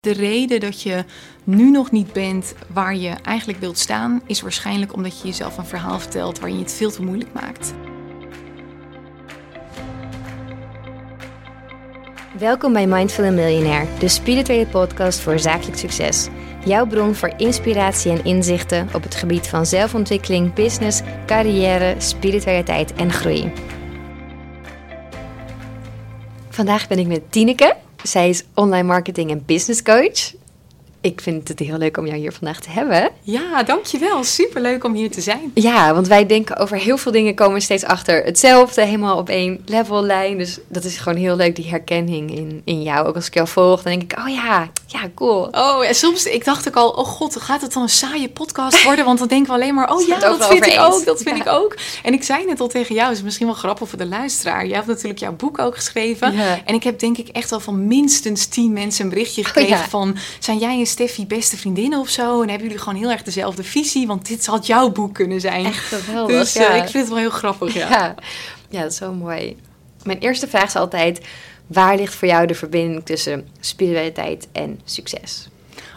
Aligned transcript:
De 0.00 0.12
reden 0.12 0.60
dat 0.60 0.82
je 0.82 1.04
nu 1.44 1.70
nog 1.70 1.90
niet 1.90 2.12
bent 2.12 2.54
waar 2.72 2.96
je 2.96 3.10
eigenlijk 3.22 3.60
wilt 3.60 3.78
staan, 3.78 4.22
is 4.26 4.40
waarschijnlijk 4.40 4.92
omdat 4.92 5.20
je 5.20 5.26
jezelf 5.26 5.58
een 5.58 5.64
verhaal 5.64 5.98
vertelt 5.98 6.38
waarin 6.38 6.58
je 6.58 6.64
het 6.64 6.72
veel 6.72 6.90
te 6.90 7.02
moeilijk 7.02 7.32
maakt. 7.32 7.74
Welkom 12.38 12.72
bij 12.72 12.86
Mindful 12.86 13.32
Millionaire, 13.32 13.98
de 13.98 14.08
spirituele 14.08 14.66
podcast 14.66 15.20
voor 15.20 15.38
zakelijk 15.38 15.78
succes. 15.78 16.28
Jouw 16.64 16.86
bron 16.86 17.14
voor 17.14 17.32
inspiratie 17.36 18.10
en 18.10 18.24
inzichten 18.24 18.88
op 18.94 19.02
het 19.02 19.14
gebied 19.14 19.48
van 19.48 19.66
zelfontwikkeling, 19.66 20.52
business, 20.52 21.00
carrière, 21.26 21.94
spiritualiteit 21.98 22.92
en 22.92 23.12
groei. 23.12 23.52
Vandaag 26.48 26.88
ben 26.88 26.98
ik 26.98 27.06
met 27.06 27.32
Tineke. 27.32 27.76
Zij 28.02 28.28
is 28.28 28.44
online 28.54 28.86
marketing 28.86 29.30
en 29.30 29.42
business 29.46 29.82
coach. 29.82 30.32
Ik 31.02 31.20
vind 31.20 31.48
het 31.48 31.58
heel 31.58 31.78
leuk 31.78 31.96
om 31.96 32.06
jou 32.06 32.18
hier 32.18 32.32
vandaag 32.32 32.60
te 32.60 32.70
hebben. 32.70 33.10
Ja, 33.22 33.62
dankjewel. 33.62 34.24
Superleuk 34.24 34.84
om 34.84 34.94
hier 34.94 35.10
te 35.10 35.20
zijn. 35.20 35.50
Ja, 35.54 35.94
want 35.94 36.08
wij 36.08 36.26
denken 36.26 36.56
over 36.56 36.76
heel 36.76 36.96
veel 36.96 37.12
dingen 37.12 37.34
komen 37.34 37.54
we 37.54 37.60
steeds 37.60 37.84
achter 37.84 38.24
hetzelfde, 38.24 38.84
helemaal 38.84 39.16
op 39.16 39.28
één 39.28 39.62
level 39.66 40.02
lijn. 40.02 40.38
Dus 40.38 40.58
dat 40.68 40.84
is 40.84 40.96
gewoon 40.96 41.18
heel 41.18 41.36
leuk, 41.36 41.56
die 41.56 41.68
herkenning 41.68 42.36
in, 42.36 42.62
in 42.64 42.82
jou. 42.82 43.06
Ook 43.06 43.14
als 43.14 43.26
ik 43.26 43.34
jou 43.34 43.48
volg, 43.48 43.82
dan 43.82 43.92
denk 43.92 44.12
ik, 44.12 44.18
oh 44.18 44.28
ja, 44.28 44.70
ja, 44.86 45.00
cool. 45.14 45.48
Oh, 45.50 45.86
en 45.86 45.94
soms, 45.94 46.24
ik 46.24 46.44
dacht 46.44 46.68
ook 46.68 46.76
al, 46.76 46.90
oh 46.90 47.06
god, 47.06 47.36
gaat 47.36 47.60
het 47.60 47.72
dan 47.72 47.82
een 47.82 47.88
saaie 47.88 48.28
podcast 48.28 48.82
worden? 48.84 49.04
Want 49.04 49.18
dan 49.18 49.28
denken 49.28 49.48
we 49.48 49.54
alleen 49.54 49.74
maar, 49.74 49.92
oh 49.92 50.06
ja, 50.06 50.18
dat 50.18 50.46
vind 50.46 50.66
ik 50.66 50.80
ook, 50.80 51.04
dat 51.04 51.22
vind 51.22 51.36
ik 51.36 51.48
ook. 51.48 51.76
En 52.02 52.12
ik 52.12 52.22
zei 52.22 52.44
net 52.44 52.60
al 52.60 52.68
tegen 52.68 52.94
jou, 52.94 53.12
is 53.12 53.22
misschien 53.22 53.46
wel 53.46 53.54
grappig 53.54 53.88
voor 53.88 53.98
de 53.98 54.06
luisteraar. 54.06 54.66
Jij 54.66 54.74
hebt 54.74 54.86
natuurlijk 54.86 55.20
jouw 55.20 55.32
boek 55.32 55.58
ook 55.58 55.74
geschreven. 55.74 56.34
En 56.64 56.74
ik 56.74 56.82
heb 56.82 56.98
denk 56.98 57.18
ik 57.18 57.28
echt 57.28 57.52
al 57.52 57.60
van 57.60 57.86
minstens 57.86 58.46
tien 58.46 58.72
mensen 58.72 59.04
een 59.04 59.10
berichtje 59.10 59.40
oh 59.40 59.46
gekregen 59.46 59.88
van, 59.90 60.16
zijn 60.38 60.58
jij 60.58 60.78
een 60.78 60.86
Steffi 60.90 61.26
beste 61.26 61.56
vriendinnen 61.56 61.98
of 61.98 62.08
zo? 62.08 62.42
En 62.42 62.48
hebben 62.48 62.66
jullie 62.66 62.82
gewoon 62.82 62.98
heel 62.98 63.10
erg 63.10 63.22
dezelfde 63.22 63.64
visie? 63.64 64.06
Want 64.06 64.26
dit 64.26 64.46
had 64.46 64.66
jouw 64.66 64.90
boek 64.90 65.14
kunnen 65.14 65.40
zijn. 65.40 65.64
Echt 65.64 65.84
geweldig, 65.84 66.36
Dus 66.36 66.56
uh, 66.56 66.76
ik 66.76 66.82
vind 66.82 66.92
het 66.92 67.08
wel 67.08 67.16
heel 67.16 67.30
grappig, 67.30 67.74
ja. 67.74 67.88
ja. 67.88 68.14
Ja, 68.68 68.82
dat 68.82 68.90
is 68.90 68.96
zo 68.96 69.12
mooi. 69.12 69.56
Mijn 70.02 70.18
eerste 70.18 70.48
vraag 70.48 70.64
is 70.64 70.76
altijd, 70.76 71.20
waar 71.66 71.96
ligt 71.96 72.14
voor 72.14 72.28
jou 72.28 72.46
de 72.46 72.54
verbinding 72.54 73.04
tussen 73.04 73.48
spiritualiteit 73.60 74.48
en 74.52 74.80
succes? 74.84 75.48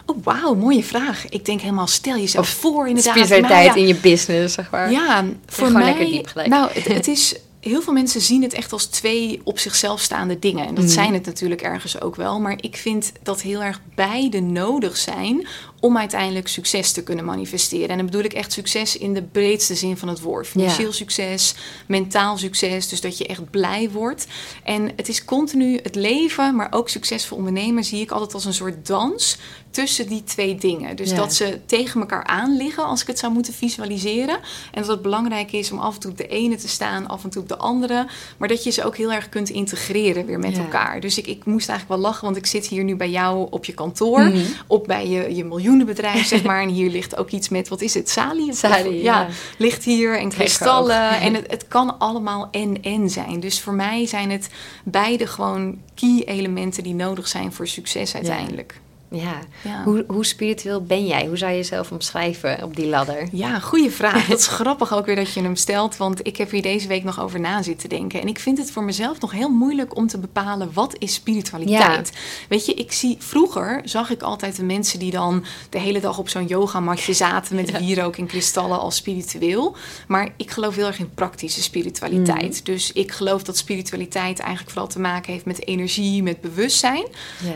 Oh, 0.06 0.16
wauw, 0.22 0.54
mooie 0.54 0.84
vraag. 0.84 1.28
Ik 1.28 1.44
denk 1.44 1.60
helemaal, 1.60 1.86
stel 1.86 2.16
jezelf 2.16 2.46
of 2.46 2.52
voor 2.52 2.88
inderdaad. 2.88 3.12
Spiritualiteit 3.12 3.74
ja, 3.74 3.74
in 3.74 3.86
je 3.86 3.94
business, 3.94 4.54
zeg 4.54 4.70
maar. 4.70 4.90
Ja, 4.90 5.24
voor 5.46 5.72
mij... 5.72 5.84
lekker 5.84 6.04
diep 6.04 6.26
gelijk. 6.26 6.48
Nou, 6.48 6.70
het, 6.72 6.88
het 6.88 7.08
is 7.08 7.34
heel 7.64 7.82
veel 7.82 7.92
mensen 7.92 8.20
zien 8.20 8.42
het 8.42 8.52
echt 8.52 8.72
als 8.72 8.86
twee 8.86 9.40
op 9.44 9.58
zichzelf 9.58 10.00
staande 10.00 10.38
dingen. 10.38 10.66
En 10.66 10.74
dat 10.74 10.90
zijn 10.90 11.14
het 11.14 11.26
natuurlijk 11.26 11.62
ergens 11.62 12.00
ook 12.00 12.16
wel. 12.16 12.40
Maar 12.40 12.58
ik 12.60 12.76
vind 12.76 13.12
dat 13.22 13.42
heel 13.42 13.62
erg 13.62 13.80
beide 13.94 14.40
nodig 14.40 14.96
zijn 14.96 15.46
om 15.80 15.98
uiteindelijk 15.98 16.48
succes 16.48 16.92
te 16.92 17.02
kunnen 17.02 17.24
manifesteren. 17.24 17.88
En 17.88 17.96
dan 17.96 18.06
bedoel 18.06 18.22
ik 18.22 18.32
echt 18.32 18.52
succes 18.52 18.96
in 18.96 19.14
de 19.14 19.22
breedste 19.22 19.74
zin 19.74 19.96
van 19.96 20.08
het 20.08 20.20
woord. 20.20 20.46
Financieel 20.46 20.92
succes, 20.92 21.54
mentaal 21.86 22.38
succes, 22.38 22.88
dus 22.88 23.00
dat 23.00 23.18
je 23.18 23.26
echt 23.26 23.50
blij 23.50 23.90
wordt. 23.90 24.26
En 24.62 24.90
het 24.96 25.08
is 25.08 25.24
continu 25.24 25.78
het 25.82 25.94
leven, 25.94 26.56
maar 26.56 26.68
ook 26.70 26.88
succesvol 26.88 27.36
ondernemen 27.36 27.84
zie 27.84 28.00
ik 28.00 28.10
altijd 28.10 28.34
als 28.34 28.44
een 28.44 28.54
soort 28.54 28.86
dans 28.86 29.38
tussen 29.74 30.08
die 30.08 30.24
twee 30.24 30.54
dingen. 30.54 30.96
Dus 30.96 31.14
dat 31.14 31.34
ze 31.34 31.60
tegen 31.66 32.00
elkaar 32.00 32.24
aan 32.24 32.56
liggen, 32.56 32.84
als 32.84 33.00
ik 33.00 33.06
het 33.06 33.18
zou 33.18 33.32
moeten 33.32 33.52
visualiseren. 33.52 34.38
En 34.72 34.80
dat 34.80 34.86
het 34.86 35.02
belangrijk 35.02 35.52
is 35.52 35.72
om 35.72 35.78
af 35.78 35.94
en 35.94 36.00
toe 36.00 36.10
op 36.10 36.16
de 36.16 36.26
ene 36.26 36.56
te 36.56 36.68
staan, 36.68 37.08
af 37.08 37.24
en 37.24 37.30
toe 37.30 37.42
op 37.42 37.48
de 37.48 37.56
andere. 37.56 38.06
Maar 38.36 38.48
dat 38.48 38.64
je 38.64 38.70
ze 38.70 38.84
ook 38.84 38.96
heel 38.96 39.12
erg 39.12 39.28
kunt 39.28 39.48
integreren 39.48 40.26
weer 40.26 40.38
met 40.38 40.58
elkaar. 40.58 41.00
Dus 41.00 41.18
ik, 41.18 41.26
ik 41.26 41.44
moest 41.44 41.68
eigenlijk 41.68 42.00
wel 42.00 42.10
lachen, 42.10 42.24
want 42.24 42.36
ik 42.36 42.46
zit 42.46 42.66
hier 42.66 42.84
nu 42.84 42.96
bij 42.96 43.10
jou 43.10 43.46
op 43.50 43.64
je 43.64 43.72
kantoor, 43.72 44.20
mm 44.20 44.42
op 44.66 44.86
bij 44.86 45.08
je, 45.08 45.34
je 45.34 45.44
miljoenenbedrijf, 45.44 46.26
zeg 46.26 46.42
maar. 46.42 46.62
En 46.62 46.68
hier 46.68 46.90
ligt 46.90 47.16
ook 47.16 47.30
iets 47.30 47.48
met, 47.48 47.68
wat 47.68 47.80
is 47.80 47.94
het, 47.94 48.10
salie? 48.10 48.54
Salie, 48.54 49.02
ja. 49.02 49.28
Ligt 49.58 49.84
hier 49.84 50.18
en 50.18 50.28
kristallen. 50.28 51.20
En 51.20 51.34
het, 51.34 51.50
het 51.50 51.68
kan 51.68 51.98
allemaal 51.98 52.48
en-en 52.50 53.10
zijn. 53.10 53.40
Dus 53.40 53.60
voor 53.60 53.74
mij 53.74 54.06
zijn 54.06 54.30
het 54.30 54.48
beide 54.84 55.26
gewoon 55.26 55.78
key 55.94 56.22
elementen 56.26 56.82
die 56.82 56.94
nodig 56.94 57.28
zijn 57.28 57.52
voor 57.52 57.66
succes 57.66 58.14
uiteindelijk. 58.14 58.82
Ja. 59.14 59.38
Hoe, 59.84 60.04
hoe 60.08 60.24
spiritueel 60.24 60.82
ben 60.82 61.06
jij? 61.06 61.26
Hoe 61.26 61.36
zou 61.36 61.50
je 61.50 61.56
jezelf 61.56 61.90
omschrijven 61.90 62.62
op 62.62 62.76
die 62.76 62.86
ladder? 62.86 63.28
Ja, 63.32 63.58
goede 63.58 63.90
vraag. 63.90 64.26
Dat 64.26 64.38
is 64.38 64.46
grappig 64.60 64.94
ook 64.94 65.06
weer 65.06 65.16
dat 65.16 65.32
je 65.32 65.42
hem 65.42 65.56
stelt, 65.56 65.96
want 65.96 66.26
ik 66.26 66.36
heb 66.36 66.50
hier 66.50 66.62
deze 66.62 66.88
week 66.88 67.04
nog 67.04 67.20
over 67.20 67.40
na 67.40 67.62
zitten 67.62 67.88
denken. 67.88 68.20
En 68.20 68.28
ik 68.28 68.38
vind 68.38 68.58
het 68.58 68.70
voor 68.70 68.84
mezelf 68.84 69.20
nog 69.20 69.32
heel 69.32 69.48
moeilijk 69.48 69.96
om 69.96 70.06
te 70.06 70.18
bepalen 70.18 70.72
wat 70.72 70.96
is 70.98 71.14
spiritualiteit. 71.14 72.12
Weet 72.48 72.66
je, 72.66 72.74
ik 72.74 72.92
zie 72.92 73.16
vroeger 73.18 73.80
zag 73.84 74.10
ik 74.10 74.22
altijd 74.22 74.56
de 74.56 74.64
mensen 74.64 74.98
die 74.98 75.10
dan 75.10 75.44
de 75.70 75.78
hele 75.78 76.00
dag 76.00 76.18
op 76.18 76.28
zo'n 76.28 76.46
yogamatje 76.46 77.12
zaten 77.12 77.56
met 77.56 77.68
ja. 77.68 77.78
wierook 77.78 78.16
en 78.16 78.26
kristallen 78.26 78.80
als 78.80 78.96
spiritueel. 78.96 79.76
Maar 80.08 80.32
ik 80.36 80.50
geloof 80.50 80.74
heel 80.74 80.86
erg 80.86 80.98
in 80.98 81.14
praktische 81.14 81.62
spiritualiteit. 81.62 82.58
Mm. 82.58 82.64
Dus 82.64 82.92
ik 82.92 83.12
geloof 83.12 83.42
dat 83.42 83.56
spiritualiteit 83.56 84.38
eigenlijk 84.38 84.70
vooral 84.70 84.88
te 84.88 85.00
maken 85.00 85.32
heeft 85.32 85.44
met 85.44 85.66
energie, 85.66 86.22
met 86.22 86.40
bewustzijn. 86.40 87.06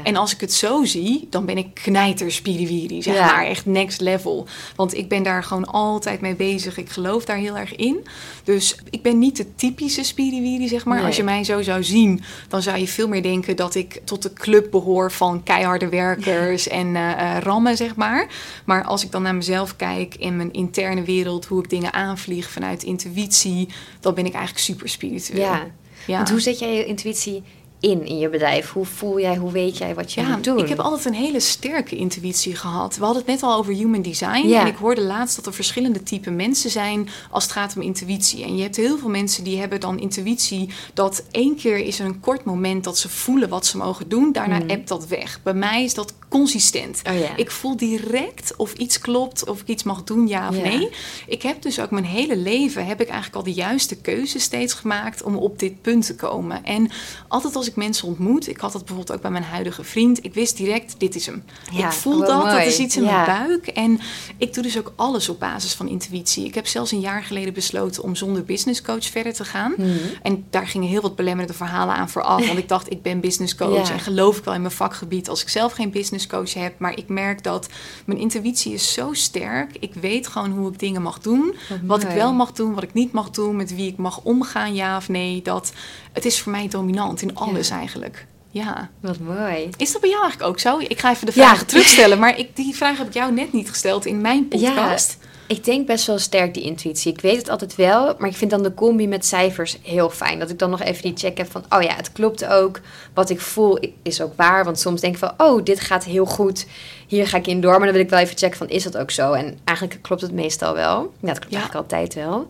En 0.03 0.17
als 0.17 0.35
ik 0.35 0.41
het 0.41 0.53
zo 0.53 0.85
zie, 0.85 1.27
dan 1.31 1.45
ben 1.49 1.59
ik 1.59 1.75
knijter 1.75 2.33
spiriwiri, 2.33 3.03
zeg 3.03 3.15
maar. 3.15 3.45
Echt 3.45 3.67
next 3.67 4.01
level. 4.01 4.47
Want 4.77 4.97
ik 4.97 5.09
ben 5.09 5.23
daar 5.23 5.43
gewoon 5.45 5.65
altijd 5.65 6.21
mee 6.21 6.35
bezig. 6.35 6.77
Ik 6.77 6.91
geloof 6.91 7.25
daar 7.25 7.37
heel 7.37 7.57
erg 7.57 7.77
in. 7.77 8.07
Dus 8.45 8.77
ik 8.91 9.03
ben 9.03 9.19
niet 9.19 9.37
de 9.37 9.55
typische 9.55 10.05
spiriwiri, 10.05 10.69
zeg 10.69 10.85
maar. 10.85 11.03
Als 11.03 11.17
je 11.17 11.23
mij 11.23 11.45
zo 11.45 11.63
zou 11.63 11.85
zien, 11.85 12.23
dan 12.49 12.63
zou 12.63 12.79
je 12.79 12.89
veel 12.89 13.09
meer 13.09 13.23
denken 13.23 13.57
dat 13.57 13.75
ik 13.75 14.01
tot 14.05 14.23
de 14.23 14.33
club 14.33 14.71
behoor 14.71 15.13
van 15.13 15.43
keiharde 15.43 15.89
werkers 15.89 16.69
en 16.81 16.87
uh, 16.87 17.37
rammen, 17.41 17.77
zeg 17.77 17.97
maar. 17.97 18.27
Maar 18.65 18.85
als 18.85 19.05
ik 19.05 19.11
dan 19.11 19.23
naar 19.23 19.35
mezelf 19.35 19.77
kijk 19.77 20.15
in 20.15 20.37
mijn 20.37 20.53
interne 20.53 21.03
wereld, 21.03 21.47
hoe 21.47 21.63
ik 21.63 21.71
dingen 21.71 21.93
aanvlieg 21.93 22.51
vanuit 22.51 22.83
intuïtie, 22.83 23.69
dan 24.01 24.15
ben 24.15 24.27
ik 24.27 24.33
eigenlijk 24.33 24.65
super 24.65 24.89
spiritueel. 24.89 25.41
Ja. 25.41 25.67
Ja. 26.07 26.17
Want 26.17 26.31
hoe 26.31 26.41
zet 26.41 26.59
jij 26.59 26.75
je 26.75 26.85
intuïtie 26.85 27.43
in 27.81 28.07
in 28.07 28.19
je 28.19 28.29
bedrijf? 28.29 28.71
Hoe 28.71 28.85
voel 28.85 29.21
jij, 29.21 29.37
hoe 29.37 29.53
weet 29.53 29.79
jij 29.79 29.95
wat 29.95 30.13
je 30.13 30.21
ja, 30.21 30.29
moet 30.29 30.45
doen? 30.45 30.59
Ik 30.59 30.69
heb 30.69 30.79
altijd 30.79 31.05
een 31.05 31.15
hele 31.15 31.41
sterke 31.41 31.97
intuïtie 31.97 32.57
gehad. 32.57 32.97
We 32.97 33.05
hadden 33.05 33.23
het 33.23 33.31
net 33.31 33.43
al 33.43 33.59
over 33.59 33.73
human 33.73 34.03
design. 34.03 34.53
En 34.53 34.67
ik 34.67 34.77
hoorde 34.77 35.03
laatst 35.03 35.37
dat 35.37 35.47
er 35.47 35.55
verschillende 35.55 36.03
typen 36.03 36.37
mensen 36.37 36.71
zijn 36.71 37.09
als 37.31 37.43
het 37.43 37.53
gaat 37.53 37.77
om 37.77 37.83
intuïtie. 37.83 38.45
En 38.45 38.57
je 38.57 38.63
hebt 38.63 38.77
heel 38.77 38.99
veel 38.99 39.09
mensen 39.09 39.45
die 39.45 39.59
hebben 39.59 39.81
dan 39.81 39.99
intuïtie 39.99 40.71
dat 40.95 41.25
één 41.31 41.57
keer 41.57 41.79
is 41.79 41.99
er 41.99 42.07
een 42.07 42.21
kort 42.21 42.45
moment 42.45 42.85
dat 42.85 42.99
ze 42.99 43.09
voelen 43.09 43.49
wat 43.49 43.67
ze 43.67 43.77
mogen 43.77 44.09
doen. 44.09 44.33
Daarna 44.33 44.59
mm. 44.59 44.83
dat 44.85 45.07
weg. 45.07 45.41
Bij 45.43 45.55
mij 45.55 45.85
is 45.85 45.95
dat 45.95 46.15
consistent. 46.29 47.03
Oh, 47.07 47.15
ik 47.37 47.51
voel 47.51 47.77
direct 47.77 48.57
of 48.57 48.73
iets 48.73 48.99
klopt, 48.99 49.49
of 49.49 49.61
ik 49.61 49.67
iets 49.67 49.83
mag 49.83 50.05
doen, 50.05 50.27
ja 50.27 50.49
of 50.49 50.63
nee. 50.63 50.89
Ik 51.27 51.43
heb 51.43 51.63
dus 51.63 51.81
ook 51.81 51.91
mijn 51.91 52.05
hele 52.05 52.37
leven 52.37 52.87
heb 52.87 53.01
ik 53.01 53.07
eigenlijk 53.07 53.37
al 53.37 53.43
de 53.43 53.53
juiste 53.53 53.97
keuze 53.97 54.39
steeds 54.39 54.75
gemaakt 54.75 55.23
om 55.23 55.37
op 55.37 55.59
dit 55.59 55.83
punt 55.83 56.07
te 56.07 56.15
komen. 56.15 56.65
En 56.65 56.91
altijd 57.29 57.57
als 57.57 57.68
ik 57.69 57.77
mensen 57.77 58.09
ontmoet, 58.09 58.49
ik 58.49 58.59
had 58.59 58.73
dat 58.73 58.85
bijvoorbeeld 58.85 59.17
ook 59.17 59.23
bij 59.23 59.31
mijn 59.31 59.45
huidige 59.45 59.85
vriend, 59.85 60.25
ik 60.25 60.35
wist 60.35 60.57
direct, 60.57 60.95
dit 60.99 61.15
is 61.15 61.27
hem. 61.27 61.45
ik 61.77 61.93
voel 61.93 62.19
dat, 62.19 62.45
dat 62.45 62.65
is 62.65 62.79
iets 62.79 62.97
in 62.97 63.05
mijn 63.05 63.27
buik. 63.27 63.67
En 63.67 64.01
ik 64.37 64.55
doe 64.55 64.63
dus 64.63 64.79
ook 64.79 64.93
alles 64.97 65.29
op 65.29 65.41
basis 65.41 65.75
van 65.75 65.89
intuïtie. 65.89 66.45
Ik 66.45 66.55
heb 66.55 66.67
zelfs 66.67 66.93
een 66.93 67.01
jaar 67.01 67.23
geleden 67.23 67.53
besloten 67.53 68.03
om 68.03 68.15
zonder 68.15 68.45
business 68.45 68.83
coach 68.83 69.05
verder 69.05 69.33
te 69.33 69.45
gaan. 69.45 69.75
Mhm. 69.77 69.89
En 70.23 70.45
daar 70.51 70.67
gingen 70.67 70.89
heel 70.89 71.01
wat 71.01 71.17
belemmerende 71.17 71.57
verhalen 71.57 71.95
aan 71.95 72.09
vooraf. 72.09 72.47
Want 72.47 72.59
ik 72.59 72.69
dacht, 72.69 72.91
ik 72.91 73.03
ben 73.03 73.21
business 73.21 73.55
coach 73.55 73.91
en 73.91 74.01
geloof 74.01 74.39
ik 74.39 74.45
wel 74.45 74.55
in 74.55 74.61
mijn 74.61 74.73
vakgebied 74.73 75.29
als 75.29 75.43
ik 75.43 75.49
zelf 75.49 75.73
geen 75.73 75.91
business 75.91 76.27
coach 76.27 76.55
heb. 76.55 76.79
Maar 76.79 76.97
ik 76.97 77.09
merk 77.09 77.43
dat 77.43 77.69
mijn 78.05 78.19
intuïtie 78.19 78.73
is 78.73 78.93
zo 78.93 79.13
sterk. 79.13 79.77
Ik 79.81 79.95
weet 79.95 80.27
gewoon 80.27 80.51
hoe 80.51 80.73
ik 80.73 80.79
dingen 80.79 81.03
mag 81.03 81.19
doen. 81.19 81.55
Wat, 81.83 82.03
ik 82.03 82.09
wel 82.09 82.33
mag 82.33 82.53
doen, 82.53 82.75
wat 82.75 82.83
ik 82.83 82.93
niet 82.93 83.13
mag 83.13 83.31
doen. 83.31 83.57
Met 83.57 83.75
wie 83.75 83.89
ik 83.89 83.97
mag 83.97 84.21
omgaan, 84.23 84.75
ja 84.75 84.97
of 84.97 85.09
nee. 85.09 85.43
Dat, 85.43 85.73
het 86.19 86.27
is 86.27 86.41
voor 86.41 86.53
mij 86.53 86.69
dominant 86.69 87.23
in 87.23 87.37
alles 87.37 87.71
eigenlijk. 87.71 88.27
Ja. 88.51 88.91
Wat 89.01 89.19
mooi. 89.19 89.71
Is 89.77 89.93
dat 89.93 90.01
bij 90.01 90.11
jou 90.11 90.23
eigenlijk 90.23 90.51
ook 90.51 90.59
zo? 90.59 90.79
Ik 90.79 90.99
ga 90.99 91.11
even 91.11 91.27
de 91.27 91.33
vragen 91.33 91.67
terugstellen. 91.67 92.19
Maar 92.19 92.39
ik, 92.39 92.57
die 92.57 92.75
vraag 92.75 92.99
heb 92.99 93.07
ik 93.07 93.15
jou 93.15 93.33
net 93.33 93.53
niet 93.53 93.69
gesteld 93.69 94.07
in 94.07 94.21
mijn 94.21 94.49
podcast. 94.49 95.17
Ja. 95.21 95.27
Ik 95.47 95.65
denk 95.65 95.87
best 95.87 96.07
wel 96.07 96.19
sterk 96.19 96.55
die 96.55 96.63
intuïtie. 96.63 97.13
Ik 97.13 97.21
weet 97.21 97.37
het 97.37 97.49
altijd 97.49 97.75
wel, 97.75 98.15
maar 98.19 98.29
ik 98.29 98.37
vind 98.37 98.51
dan 98.51 98.63
de 98.63 98.75
combi 98.75 99.09
met 99.09 99.27
cijfers 99.27 99.79
heel 99.83 100.11
fijn. 100.11 100.39
Dat 100.39 100.51
ik 100.51 100.59
dan 100.59 100.71
nog 100.71 100.83
even 100.83 101.03
die 101.03 101.17
check 101.17 101.39
heb 101.39 101.51
van, 101.51 101.65
oh 101.69 101.83
ja, 101.83 101.95
het 101.95 102.13
klopt 102.13 102.47
ook. 102.47 102.81
Wat 103.15 103.31
ik 103.31 103.41
voel 103.41 103.79
is 104.03 104.21
ook 104.21 104.33
waar. 104.37 104.65
Want 104.65 104.79
soms 104.79 105.01
denk 105.01 105.13
ik 105.13 105.19
van, 105.19 105.33
oh, 105.37 105.65
dit 105.65 105.81
gaat 105.81 106.05
heel 106.05 106.27
goed. 106.27 106.67
Hier 107.07 107.27
ga 107.27 107.37
ik 107.37 107.47
in 107.47 107.61
door. 107.61 107.71
Maar 107.71 107.87
dan 107.87 107.93
wil 107.93 108.05
ik 108.05 108.11
wel 108.11 108.19
even 108.19 108.39
checken 108.39 108.59
van, 108.59 108.69
is 108.69 108.83
dat 108.83 108.97
ook 108.97 109.11
zo? 109.11 109.33
En 109.33 109.59
eigenlijk 109.65 110.03
klopt 110.03 110.23
het 110.23 110.33
meestal 110.33 110.75
wel. 110.75 111.13
Ja, 111.21 111.29
dat 111.29 111.39
klopt 111.39 111.55
eigenlijk 111.55 111.75
altijd 111.75 112.15
wel. 112.15 112.47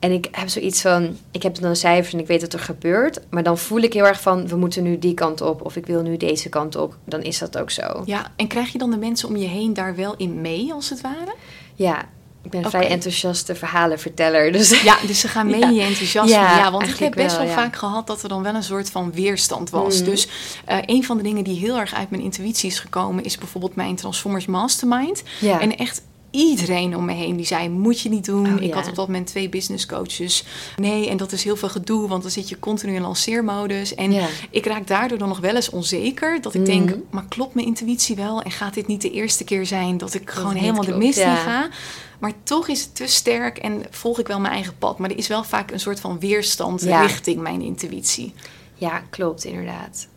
En 0.00 0.12
ik 0.12 0.28
heb 0.30 0.48
zoiets 0.48 0.80
van, 0.80 1.16
ik 1.30 1.42
heb 1.42 1.54
dan 1.54 1.76
cijfers 1.76 2.12
en 2.12 2.18
ik 2.18 2.26
weet 2.26 2.40
wat 2.40 2.52
er 2.52 2.58
gebeurt. 2.58 3.20
Maar 3.30 3.42
dan 3.42 3.58
voel 3.58 3.80
ik 3.80 3.92
heel 3.92 4.06
erg 4.06 4.20
van, 4.20 4.48
we 4.48 4.56
moeten 4.56 4.82
nu 4.82 4.98
die 4.98 5.14
kant 5.14 5.40
op. 5.40 5.64
Of 5.64 5.76
ik 5.76 5.86
wil 5.86 6.02
nu 6.02 6.16
deze 6.16 6.48
kant 6.48 6.76
op. 6.76 6.96
Dan 7.04 7.22
is 7.22 7.38
dat 7.38 7.58
ook 7.58 7.70
zo. 7.70 8.02
Ja, 8.04 8.32
en 8.36 8.46
krijg 8.46 8.72
je 8.72 8.78
dan 8.78 8.90
de 8.90 8.96
mensen 8.96 9.28
om 9.28 9.36
je 9.36 9.46
heen 9.46 9.74
daar 9.74 9.96
wel 9.96 10.14
in 10.16 10.40
mee, 10.40 10.72
als 10.72 10.90
het 10.90 11.00
ware? 11.00 11.34
Ja, 11.74 12.08
Ik 12.42 12.50
ben 12.50 12.64
een 12.64 12.70
vrij 12.70 12.88
enthousiaste 12.88 13.54
verhalenverteller. 13.54 14.52
Dus 14.52 14.82
ja, 14.90 14.96
dus 15.06 15.20
ze 15.20 15.28
gaan 15.28 15.46
mee 15.46 15.60
in 15.70 15.74
je 15.74 15.82
enthousiasme. 15.82 16.32
Ja, 16.32 16.70
want 16.70 16.88
ik 16.88 16.98
heb 16.98 17.14
best 17.14 17.36
wel, 17.36 17.46
vaak 17.46 17.76
gehad 17.76 18.06
dat 18.06 18.22
er 18.22 18.28
dan 18.28 18.42
wel 18.42 18.54
een 18.54 18.62
soort 18.62 18.90
van 18.90 19.12
weerstand 19.12 19.70
was. 19.70 19.98
Mm. 19.98 20.04
Dus 20.04 20.26
uh, 20.68 20.76
een 20.86 21.04
van 21.04 21.16
de 21.16 21.22
dingen 21.22 21.44
die 21.44 21.58
heel 21.58 21.78
erg 21.78 21.94
uit 21.94 22.10
mijn 22.10 22.22
intuïtie 22.22 22.70
is 22.70 22.78
gekomen, 22.78 23.24
is 23.24 23.38
bijvoorbeeld 23.38 23.74
mijn 23.74 23.96
Transformers 23.96 24.46
Mastermind. 24.46 25.22
En 25.40 25.76
echt 25.76 26.02
iedereen 26.30 26.96
om 26.96 27.04
me 27.04 27.12
heen 27.12 27.36
die 27.36 27.46
zei: 27.46 27.68
Moet 27.68 28.00
je 28.00 28.08
niet 28.08 28.24
doen. 28.24 28.54
Oh, 28.54 28.62
ik 28.62 28.72
had 28.72 28.88
op 28.88 28.94
dat 28.94 29.06
moment 29.06 29.26
twee 29.26 29.48
business 29.48 29.86
coaches. 29.86 30.44
Nee, 30.76 31.08
en 31.08 31.16
dat 31.16 31.32
is 31.32 31.44
heel 31.44 31.56
veel 31.56 31.68
gedoe, 31.68 32.08
want 32.08 32.22
dan 32.22 32.30
zit 32.30 32.48
je 32.48 32.58
continu 32.58 32.94
in 32.94 33.02
lanceermodus. 33.02 33.94
En 33.94 34.14
ik 34.50 34.66
raak 34.66 34.86
daardoor 34.86 35.18
dan 35.18 35.28
nog 35.28 35.40
wel 35.40 35.54
eens 35.54 35.70
onzeker. 35.70 36.40
Dat 36.40 36.54
ik 36.54 36.66
denk: 36.66 36.90
mhm. 36.90 36.98
Maar 37.10 37.24
klopt 37.28 37.54
mijn 37.54 37.66
intuïtie 37.66 38.16
wel? 38.16 38.42
En 38.42 38.50
gaat 38.50 38.74
dit 38.74 38.86
niet 38.86 39.02
de 39.02 39.10
eerste 39.10 39.44
keer 39.44 39.66
zijn 39.66 39.98
dat 39.98 40.14
ik 40.14 40.30
gewoon 40.30 40.54
helemaal 40.54 40.84
de 40.84 40.96
mist 40.96 41.18
in 41.18 41.36
ga? 41.36 41.68
Maar 42.18 42.32
toch 42.42 42.68
is 42.68 42.80
het 42.80 42.94
te 42.94 43.06
sterk 43.06 43.58
en 43.58 43.82
volg 43.90 44.18
ik 44.18 44.26
wel 44.26 44.40
mijn 44.40 44.54
eigen 44.54 44.78
pad. 44.78 44.98
Maar 44.98 45.10
er 45.10 45.18
is 45.18 45.28
wel 45.28 45.44
vaak 45.44 45.70
een 45.70 45.80
soort 45.80 46.00
van 46.00 46.18
weerstand 46.18 46.82
richting 46.82 47.40
mijn 47.40 47.62
intuïtie. 47.62 48.34
Ja, 48.74 49.02
klopt, 49.10 49.44
inderdaad. 49.44 50.08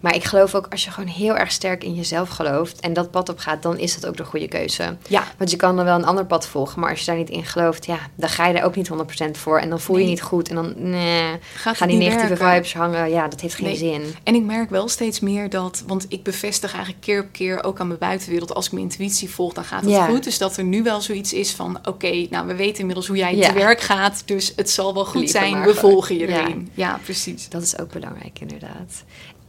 Maar 0.00 0.14
ik 0.14 0.24
geloof 0.24 0.54
ook 0.54 0.66
als 0.70 0.84
je 0.84 0.90
gewoon 0.90 1.08
heel 1.08 1.36
erg 1.36 1.52
sterk 1.52 1.84
in 1.84 1.94
jezelf 1.94 2.28
gelooft 2.28 2.80
en 2.80 2.92
dat 2.92 3.10
pad 3.10 3.28
op 3.28 3.38
gaat, 3.38 3.62
dan 3.62 3.78
is 3.78 3.94
dat 3.94 4.06
ook 4.06 4.16
de 4.16 4.24
goede 4.24 4.48
keuze. 4.48 4.96
Ja. 5.08 5.24
Want 5.38 5.50
je 5.50 5.56
kan 5.56 5.76
dan 5.76 5.84
wel 5.84 5.94
een 5.94 6.04
ander 6.04 6.26
pad 6.26 6.46
volgen, 6.46 6.80
maar 6.80 6.90
als 6.90 7.00
je 7.00 7.06
daar 7.06 7.16
niet 7.16 7.30
in 7.30 7.44
gelooft, 7.44 7.86
ja, 7.86 7.98
dan 8.14 8.28
ga 8.28 8.46
je 8.46 8.58
er 8.58 8.64
ook 8.64 8.76
niet 8.76 8.90
100% 9.26 9.30
voor. 9.30 9.58
En 9.58 9.68
dan 9.68 9.80
voel 9.80 9.96
je 9.96 10.02
je 10.02 10.08
niet 10.08 10.22
goed 10.22 10.48
en 10.48 10.54
dan 10.54 10.74
nee, 10.76 11.38
gaan 11.54 11.88
die 11.88 11.96
negatieve 11.96 12.36
vibes 12.36 12.74
hangen. 12.74 13.10
Ja, 13.10 13.28
dat 13.28 13.40
heeft 13.40 13.54
geen 13.54 13.76
zin. 13.76 14.14
En 14.22 14.34
ik 14.34 14.42
merk 14.42 14.70
wel 14.70 14.88
steeds 14.88 15.20
meer 15.20 15.50
dat, 15.50 15.82
want 15.86 16.06
ik 16.08 16.22
bevestig 16.22 16.72
eigenlijk 16.72 17.02
keer 17.02 17.22
op 17.22 17.28
keer 17.32 17.64
ook 17.64 17.80
aan 17.80 17.86
mijn 17.86 17.98
buitenwereld, 17.98 18.54
als 18.54 18.66
ik 18.66 18.72
mijn 18.72 18.84
intuïtie 18.84 19.30
volg, 19.30 19.52
dan 19.52 19.64
gaat 19.64 19.84
het 19.84 20.04
goed. 20.04 20.24
Dus 20.24 20.38
dat 20.38 20.56
er 20.56 20.64
nu 20.64 20.82
wel 20.82 21.00
zoiets 21.00 21.32
is 21.32 21.52
van, 21.52 21.78
oké, 21.84 22.26
nou 22.30 22.46
we 22.46 22.54
weten 22.54 22.78
inmiddels 22.78 23.06
hoe 23.06 23.16
jij 23.16 23.40
te 23.40 23.52
werk 23.52 23.80
gaat, 23.80 24.22
dus 24.24 24.52
het 24.56 24.70
zal 24.70 24.94
wel 24.94 25.04
goed 25.04 25.30
zijn, 25.30 25.62
we 25.62 25.74
volgen 25.74 26.16
je 26.16 26.26
erin. 26.26 26.70
Ja, 26.74 27.00
precies. 27.04 27.48
Dat 27.48 27.62
is 27.62 27.78
ook 27.78 27.92
belangrijk 27.92 28.40
inderdaad. 28.40 29.04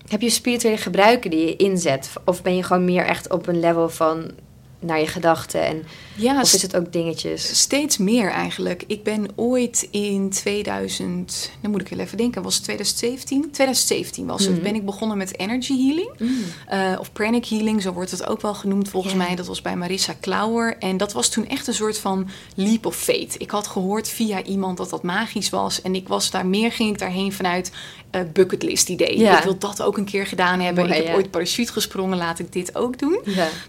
Heb 0.09 0.21
je 0.21 0.29
spirituele 0.29 0.77
gebruiken 0.77 1.29
die 1.29 1.45
je 1.45 1.55
inzet? 1.55 2.13
Of 2.25 2.41
ben 2.41 2.55
je 2.55 2.63
gewoon 2.63 2.85
meer 2.85 3.05
echt 3.05 3.31
op 3.31 3.47
een 3.47 3.59
level 3.59 3.89
van 3.89 4.31
naar 4.79 4.99
je 4.99 5.07
gedachten? 5.07 5.65
En, 5.65 5.85
ja, 6.15 6.41
of 6.41 6.53
is 6.53 6.61
het 6.61 6.75
ook 6.75 6.93
dingetjes? 6.93 7.59
Steeds 7.59 7.97
meer 7.97 8.31
eigenlijk. 8.31 8.83
Ik 8.87 9.03
ben 9.03 9.27
ooit 9.35 9.87
in 9.91 10.29
2000, 10.29 11.51
dan 11.61 11.71
moet 11.71 11.81
ik 11.81 11.87
heel 11.87 11.99
even 11.99 12.17
denken, 12.17 12.41
was 12.41 12.55
het 12.55 12.63
2017? 12.63 13.41
2017 13.51 14.25
was 14.25 14.45
het. 14.45 14.53
Mhm. 14.53 14.63
Ben 14.63 14.75
ik 14.75 14.85
begonnen 14.85 15.17
met 15.17 15.39
energy 15.39 15.85
healing. 15.85 16.09
Mhm. 16.17 16.31
Eh, 16.67 16.99
of 16.99 17.11
pranic 17.11 17.45
healing, 17.45 17.81
zo 17.81 17.93
wordt 17.93 18.11
het 18.11 18.27
ook 18.27 18.41
wel 18.41 18.53
genoemd 18.53 18.89
volgens 18.89 19.13
mij. 19.13 19.35
Dat 19.35 19.47
was 19.47 19.61
bij 19.61 19.75
Marissa 19.75 20.13
Klauer. 20.19 20.77
En 20.77 20.97
dat 20.97 21.13
was 21.13 21.29
toen 21.29 21.47
echt 21.47 21.67
een 21.67 21.73
soort 21.73 21.97
van 21.97 22.29
leap 22.55 22.85
of 22.85 22.95
fate. 22.95 23.37
Ik 23.37 23.51
had 23.51 23.67
gehoord 23.67 24.09
via 24.09 24.43
iemand 24.43 24.77
dat 24.77 24.89
dat 24.89 25.03
magisch 25.03 25.49
was. 25.49 25.81
En 25.81 25.95
ik 25.95 26.07
was 26.07 26.31
daar 26.31 26.45
meer, 26.45 26.71
ging 26.71 26.89
ik 26.89 26.99
daarheen 26.99 27.33
vanuit 27.33 27.71
uh, 28.15 28.21
bucketlist 28.33 28.89
idee. 28.89 29.15
Ik 29.15 29.43
wil 29.43 29.57
dat 29.57 29.81
ook 29.81 29.97
een 29.97 30.05
keer 30.05 30.25
gedaan 30.25 30.59
hebben. 30.59 30.89
ik 30.89 31.05
heb 31.05 31.15
ooit 31.15 31.31
parachute 31.31 31.71
gesprongen, 31.71 32.17
laat 32.17 32.39
ik 32.39 32.53
dit 32.53 32.75
ook 32.75 32.99
doen. 32.99 33.19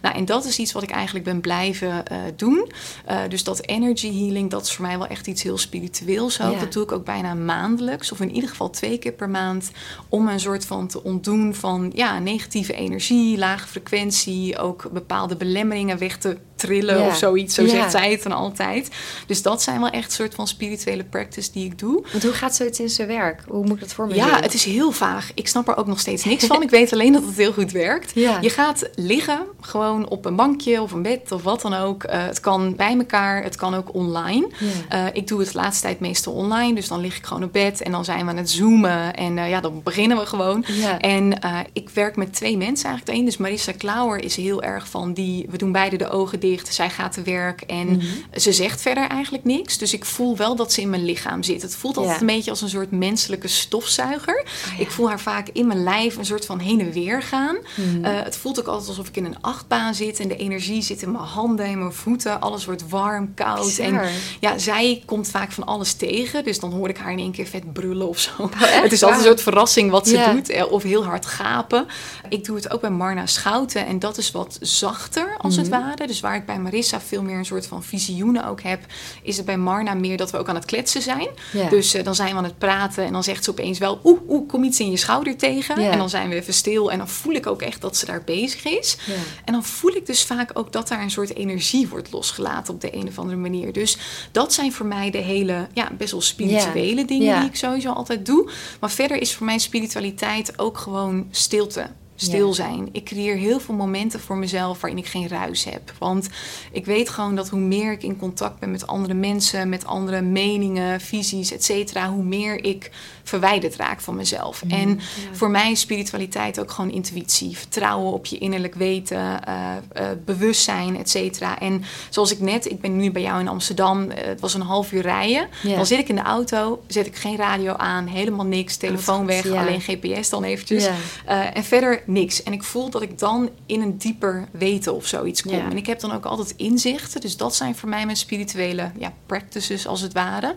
Nou, 0.03 0.17
en 0.17 0.25
dat 0.25 0.45
is 0.45 0.59
iets 0.59 0.73
wat 0.73 0.83
ik 0.83 0.91
eigenlijk 0.91 1.00
ben 1.23 1.41
blijven 1.41 2.05
uh, 2.13 2.19
doen. 2.37 2.71
Uh, 3.11 3.21
dus 3.29 3.45
dat 3.45 3.67
energy 3.67 4.19
healing, 4.19 4.51
dat 4.51 4.63
is 4.63 4.73
voor 4.73 4.87
mij 4.87 4.99
wel 4.99 5.07
echt 5.07 5.27
iets 5.27 5.43
heel 5.43 5.59
spiritueels. 5.59 6.41
Ook. 6.41 6.61
Dat 6.61 6.73
doe 6.73 6.83
ik 6.83 6.93
ook 6.93 7.05
bijna 7.05 7.35
maandelijks, 7.35 8.13
of 8.13 8.21
in 8.21 8.35
ieder 8.35 8.51
geval 8.51 8.71
twee 8.71 8.99
keer 8.99 9.13
per 9.13 9.31
maand, 9.31 9.71
om 10.09 10.29
een 10.29 10.41
soort 10.41 10.67
van 10.67 10.87
te 10.87 11.03
ontdoen 11.03 11.55
van 11.55 11.91
ja, 11.95 12.19
negatieve 12.19 12.73
energie, 12.73 13.39
lage 13.39 13.69
frequentie, 13.69 14.59
ook 14.59 14.91
bepaalde 14.93 15.37
belemmeringen 15.37 15.99
weg 15.99 16.19
te 16.19 16.37
trillen 16.61 17.07
of 17.07 17.17
zoiets. 17.17 17.55
Zo 17.55 17.67
zegt 17.67 17.91
zij 17.91 18.11
het 18.11 18.23
dan 18.23 18.33
altijd. 18.33 18.89
Dus 19.27 19.43
dat 19.43 19.63
zijn 19.63 19.81
wel 19.81 19.91
echt 19.91 20.13
soort 20.13 20.35
van 20.35 20.49
spirituele 20.49 21.05
practice 21.05 21.53
die 21.53 21.65
ik 21.65 21.79
doe. 21.79 22.05
Want 22.11 22.23
hoe 22.23 22.33
gaat 22.33 22.55
zoiets 22.55 22.81
in 22.81 22.89
zijn 22.89 23.09
werk? 23.09 23.43
Hoe 23.49 23.65
moet 23.65 23.75
ik 23.75 23.81
dat 23.81 23.93
voor 23.93 24.07
me 24.07 24.15
Ja, 24.15 24.41
het 24.41 24.55
is 24.55 24.65
heel 24.65 24.91
vaag. 24.93 25.31
Ik 25.35 25.49
snap 25.49 25.69
er 25.69 25.77
ook 25.77 25.87
nog 25.87 26.01
steeds 26.01 26.25
niks 26.25 26.47
van. 26.47 26.63
ik 26.63 26.71
weet 26.71 26.93
alleen 26.93 27.13
dat 27.13 27.25
het 27.25 27.37
heel 27.37 27.53
goed 27.53 27.73
werkt. 27.73 28.15
Je 28.15 28.51
gaat 28.51 28.91
liggen, 28.95 29.41
gewoon 29.61 30.09
op 30.09 30.25
een 30.25 30.37
bankje 30.37 30.83
of 30.83 30.93
een 30.93 31.03
bed 31.03 31.33
of 31.33 31.43
wat 31.43 31.61
dan 31.61 31.75
ook. 31.75 32.05
Uh, 32.05 32.11
het 32.27 32.41
kan 32.41 32.77
bij 32.77 32.97
elkaar, 32.99 33.43
het 33.43 33.57
kan 33.57 33.75
ook 33.75 33.95
online. 33.95 34.49
Uh, 34.93 35.07
ik 35.13 35.27
doe 35.29 35.41
het 35.41 35.53
de 35.53 35.59
laatste 35.59 35.83
tijd 35.83 36.01
meestal 36.01 36.33
online. 36.33 36.75
Dus 36.75 36.89
dan 36.89 37.01
lig 37.01 37.17
ik 37.17 37.27
gewoon 37.27 37.43
op 37.43 37.53
bed 37.53 37.83
en 37.83 37.93
dan 37.93 38.05
zijn 38.05 38.25
we 38.25 38.31
aan 38.31 38.37
het 38.37 38.51
zoomen. 38.51 39.15
En 39.15 39.37
uh, 39.37 39.49
ja, 39.49 39.61
dan 39.61 39.81
beginnen 39.83 40.17
we 40.19 40.27
gewoon. 40.27 40.65
En 40.99 41.39
ik 41.73 41.91
werk 41.91 42.17
met 42.17 42.33
twee 42.33 42.57
mensen 42.57 42.89
eigenlijk. 42.89 43.19
Eén, 43.19 43.25
dus 43.25 43.37
Marissa 43.37 43.73
Klauer 43.73 44.25
is 44.25 44.37
heel 44.37 44.63
erg 44.63 44.89
van 44.89 45.13
die... 45.13 45.47
We 45.51 45.57
doen 45.57 45.73
beide 45.73 45.97
de 45.97 46.11
ogen 46.11 46.41
dicht 46.41 46.50
zij 46.71 46.91
gaat 46.91 47.13
te 47.13 47.23
werk 47.23 47.61
en 47.61 47.87
mhm. 47.87 48.07
ze 48.35 48.53
zegt 48.53 48.81
verder 48.81 49.09
eigenlijk 49.09 49.45
niks. 49.45 49.79
Dus 49.79 49.95
ik 49.95 50.05
voel 50.05 50.37
wel 50.37 50.57
dat 50.57 50.73
ze 50.73 50.81
in 50.81 50.91
mijn 50.91 51.05
lichaam 51.05 51.43
zit. 51.43 51.63
Het 51.63 51.77
voelt 51.77 51.97
altijd 51.97 52.21
een 52.21 52.27
beetje 52.27 52.51
als 52.51 52.63
een 52.63 52.69
soort 52.69 52.91
menselijke 52.91 53.49
stofzuiger. 53.49 54.45
Oh, 54.45 54.81
ik 54.81 54.91
voel 54.91 55.09
haar 55.09 55.21
vaak 55.21 55.49
in 55.53 55.67
mijn 55.67 55.83
lijf 55.83 56.17
een 56.17 56.25
soort 56.25 56.47
van 56.47 56.59
heen 56.59 56.81
en 56.81 56.93
weer 56.93 57.23
gaan. 57.23 57.57
Mhm. 57.75 58.05
Eh, 58.05 58.23
het 58.23 58.37
voelt 58.37 58.61
ook 58.61 58.67
altijd 58.67 58.89
alsof 58.89 59.09
ik 59.09 59.17
in 59.17 59.25
een 59.25 59.41
achtbaan 59.43 59.95
zit 59.95 60.21
en 60.21 60.29
de 60.29 60.37
energie 60.37 60.83
zit 60.83 61.03
in 61.03 61.13
mijn 61.13 61.25
handen 61.25 61.67
en 61.67 61.79
mijn 61.79 61.93
voeten. 61.93 62.41
Alles 62.41 62.65
wordt 62.65 62.89
warm, 62.89 63.35
koud. 63.35 63.79
En 63.79 64.01
ja, 64.41 64.59
zij 64.59 65.03
komt 65.07 65.29
vaak 65.29 65.53
van 65.53 65.65
alles 65.65 65.93
tegen. 65.93 66.45
Dus 66.45 66.61
dan 66.61 66.73
hoor 66.73 66.89
ik 66.89 66.97
haar 66.97 67.13
in 67.13 67.19
één 67.19 67.33
keer 67.33 67.47
vet 67.47 67.73
brullen 67.73 68.09
of 68.09 68.19
zo. 68.19 68.31
Oh, 68.39 68.51
het 68.59 68.93
is 68.93 69.03
altijd 69.03 69.21
een 69.21 69.27
soort 69.27 69.43
verrassing 69.43 69.91
wat 69.91 70.09
ze 70.09 70.31
doet. 70.33 70.49
Eh, 70.49 70.73
of 70.73 70.83
heel 70.83 71.05
hard 71.05 71.27
gapen. 71.27 71.87
Ik 72.29 72.45
doe 72.45 72.57
het 72.57 72.71
ook 72.71 72.81
bij 72.81 72.91
Marna 72.91 73.27
Schouten 73.27 73.87
en 73.87 73.99
dat 73.99 74.19
is 74.19 74.31
wat 74.31 74.59
zachter 74.61 75.37
als 75.39 75.57
het 75.57 75.71
mhm. 75.71 75.81
ware. 75.81 76.07
Dus 76.07 76.21
waar 76.21 76.40
bij 76.47 76.59
Marissa 76.59 77.01
veel 77.01 77.23
meer 77.23 77.39
een 77.39 77.45
soort 77.45 77.67
van 77.67 77.83
visioenen 77.83 78.47
ook 78.47 78.63
heb, 78.63 78.81
is 79.23 79.37
het 79.37 79.47
bij 79.47 79.59
Marna 79.59 79.95
meer 79.95 80.17
dat 80.17 80.31
we 80.31 80.39
ook 80.39 80.49
aan 80.49 80.55
het 80.55 80.65
kletsen 80.65 81.03
zijn. 81.03 81.29
Dus 81.71 81.95
uh, 81.95 82.05
dan 82.05 82.15
zijn 82.15 82.31
we 82.31 82.37
aan 82.37 82.45
het 82.45 82.59
praten 82.59 83.05
en 83.05 83.13
dan 83.13 83.25
zegt 83.25 83.45
ze 83.45 83.51
opeens 83.51 83.79
wel, 83.79 84.01
oeh, 84.05 84.21
oeh, 84.29 84.49
kom 84.49 84.65
iets 84.65 84.81
in 84.81 84.91
je 84.91 84.97
schouder 84.97 85.37
tegen. 85.37 85.77
En 85.77 85.99
dan 85.99 86.11
zijn 86.11 86.29
we 86.29 86.35
even 86.35 86.55
stil 86.55 86.91
en 86.93 86.99
dan 86.99 87.09
voel 87.09 87.35
ik 87.35 87.47
ook 87.47 87.63
echt 87.63 87.81
dat 87.81 87.97
ze 87.97 88.07
daar 88.07 88.23
bezig 88.25 88.65
is. 88.65 88.97
En 89.45 89.53
dan 89.53 89.65
voel 89.65 89.95
ik 89.95 90.07
dus 90.07 90.25
vaak 90.25 90.51
ook 90.55 90.73
dat 90.73 90.89
daar 90.89 91.03
een 91.03 91.11
soort 91.11 91.35
energie 91.35 91.89
wordt 91.89 92.13
losgelaten 92.13 92.75
op 92.75 92.81
de 92.81 92.95
een 92.97 93.09
of 93.09 93.19
andere 93.19 93.37
manier. 93.39 93.73
Dus 93.73 93.99
dat 94.33 94.53
zijn 94.53 94.73
voor 94.73 94.87
mij 94.87 95.11
de 95.11 95.19
hele, 95.19 95.67
ja, 95.73 95.91
best 95.99 96.13
wel 96.13 96.21
spirituele 96.21 97.05
dingen 97.05 97.41
die 97.41 97.49
ik 97.49 97.57
sowieso 97.57 97.93
altijd 97.93 98.27
doe. 98.27 98.51
Maar 98.81 98.91
verder 98.91 99.21
is 99.21 99.35
voor 99.35 99.47
mij 99.47 99.59
spiritualiteit 99.59 100.59
ook 100.59 100.79
gewoon 100.79 101.29
stilte 101.31 101.91
stil 102.23 102.55
zijn. 102.55 102.89
Ik 102.93 103.05
creëer 103.05 103.37
heel 103.37 103.61
veel 103.61 103.75
momenten 103.75 104.21
voor 104.21 104.37
mezelf 104.37 104.81
waarin 104.81 104.99
ik 104.99 105.07
geen 105.07 105.29
ruis 105.29 105.65
heb. 105.65 105.93
Want 105.99 106.29
ik 106.73 106.87
weet 106.87 107.09
gewoon 107.09 107.35
dat 107.35 107.49
hoe 107.49 107.61
meer 107.61 107.93
ik 107.93 108.03
in 108.03 108.17
contact 108.17 108.59
ben 108.59 108.71
met 108.71 108.87
andere 108.87 109.15
mensen, 109.15 109.69
met 109.69 109.87
andere 109.87 110.21
meningen, 110.21 111.01
visies, 111.01 111.53
et 111.53 111.65
cetera, 111.65 112.11
hoe 112.11 112.23
meer 112.23 112.65
ik 112.65 112.91
verwijderd 113.31 113.77
raak 113.77 114.01
van 114.01 114.17
mezelf. 114.17 114.65
Mm, 114.65 114.71
en 114.71 115.01
voor 115.33 115.51
mij 115.51 115.71
is 115.71 115.81
spiritualiteit 115.81 116.61
ook 116.61 116.71
gewoon 116.71 116.91
intuïtie, 116.91 117.57
vertrouwen 117.57 118.13
op 118.13 118.27
je 118.27 118.39
innerlijk 118.39 118.75
weten, 118.75 119.41
uh, 119.49 119.73
uh, 119.97 120.09
bewustzijn, 120.25 120.99
et 120.99 121.11
cetera. 121.11 121.59
En 121.59 121.83
zoals 122.09 122.33
ik 122.33 122.41
net, 122.41 122.71
ik 122.71 122.81
ben 122.81 122.97
nu 122.97 123.11
bij 123.11 123.23
jou 123.23 123.41
in 123.41 123.49
Amsterdam, 123.49 124.11
eh, 124.11 124.27
het 124.27 124.41
was 124.41 124.55
een 124.55 124.61
half 124.61 124.93
uur 124.93 125.03
rijden. 125.03 125.49
Dan 125.63 125.87
zit 125.87 125.99
ik 125.99 126.09
in 126.09 126.15
de 126.15 126.23
auto, 126.23 126.83
zet 126.87 127.07
ik 127.07 127.17
geen 127.17 127.37
radio 127.37 127.73
aan, 127.73 128.07
helemaal 128.07 128.47
niks, 128.47 128.77
telefoon 128.77 129.27
weg, 129.27 129.51
alleen 129.51 129.81
GPS 129.81 130.29
dan 130.29 130.45
eventjes. 130.45 130.89
en 131.27 131.65
verder 131.65 132.03
niks. 132.13 132.43
En 132.43 132.53
ik 132.53 132.63
voel 132.63 132.91
dat 132.91 133.03
ik 133.03 133.19
dan 133.19 133.51
in 133.67 133.81
een 133.81 133.99
dieper 133.99 134.49
weten 134.53 134.95
of 134.95 135.07
zoiets 135.07 135.43
kom. 135.43 135.53
En 135.53 135.77
ik 135.77 135.87
heb 135.87 136.01
dan 136.01 136.13
ook 136.13 136.25
altijd 136.25 136.55
inzichten. 136.57 137.21
Dus 137.21 137.37
dat 137.37 137.55
zijn 137.55 137.77
voor 137.77 137.89
mij 137.89 138.05
mijn 138.05 138.17
spirituele 138.17 138.91
ja, 138.99 139.13
practices 139.27 139.87
als 139.87 140.01
het 140.01 140.13
ware. 140.13 140.55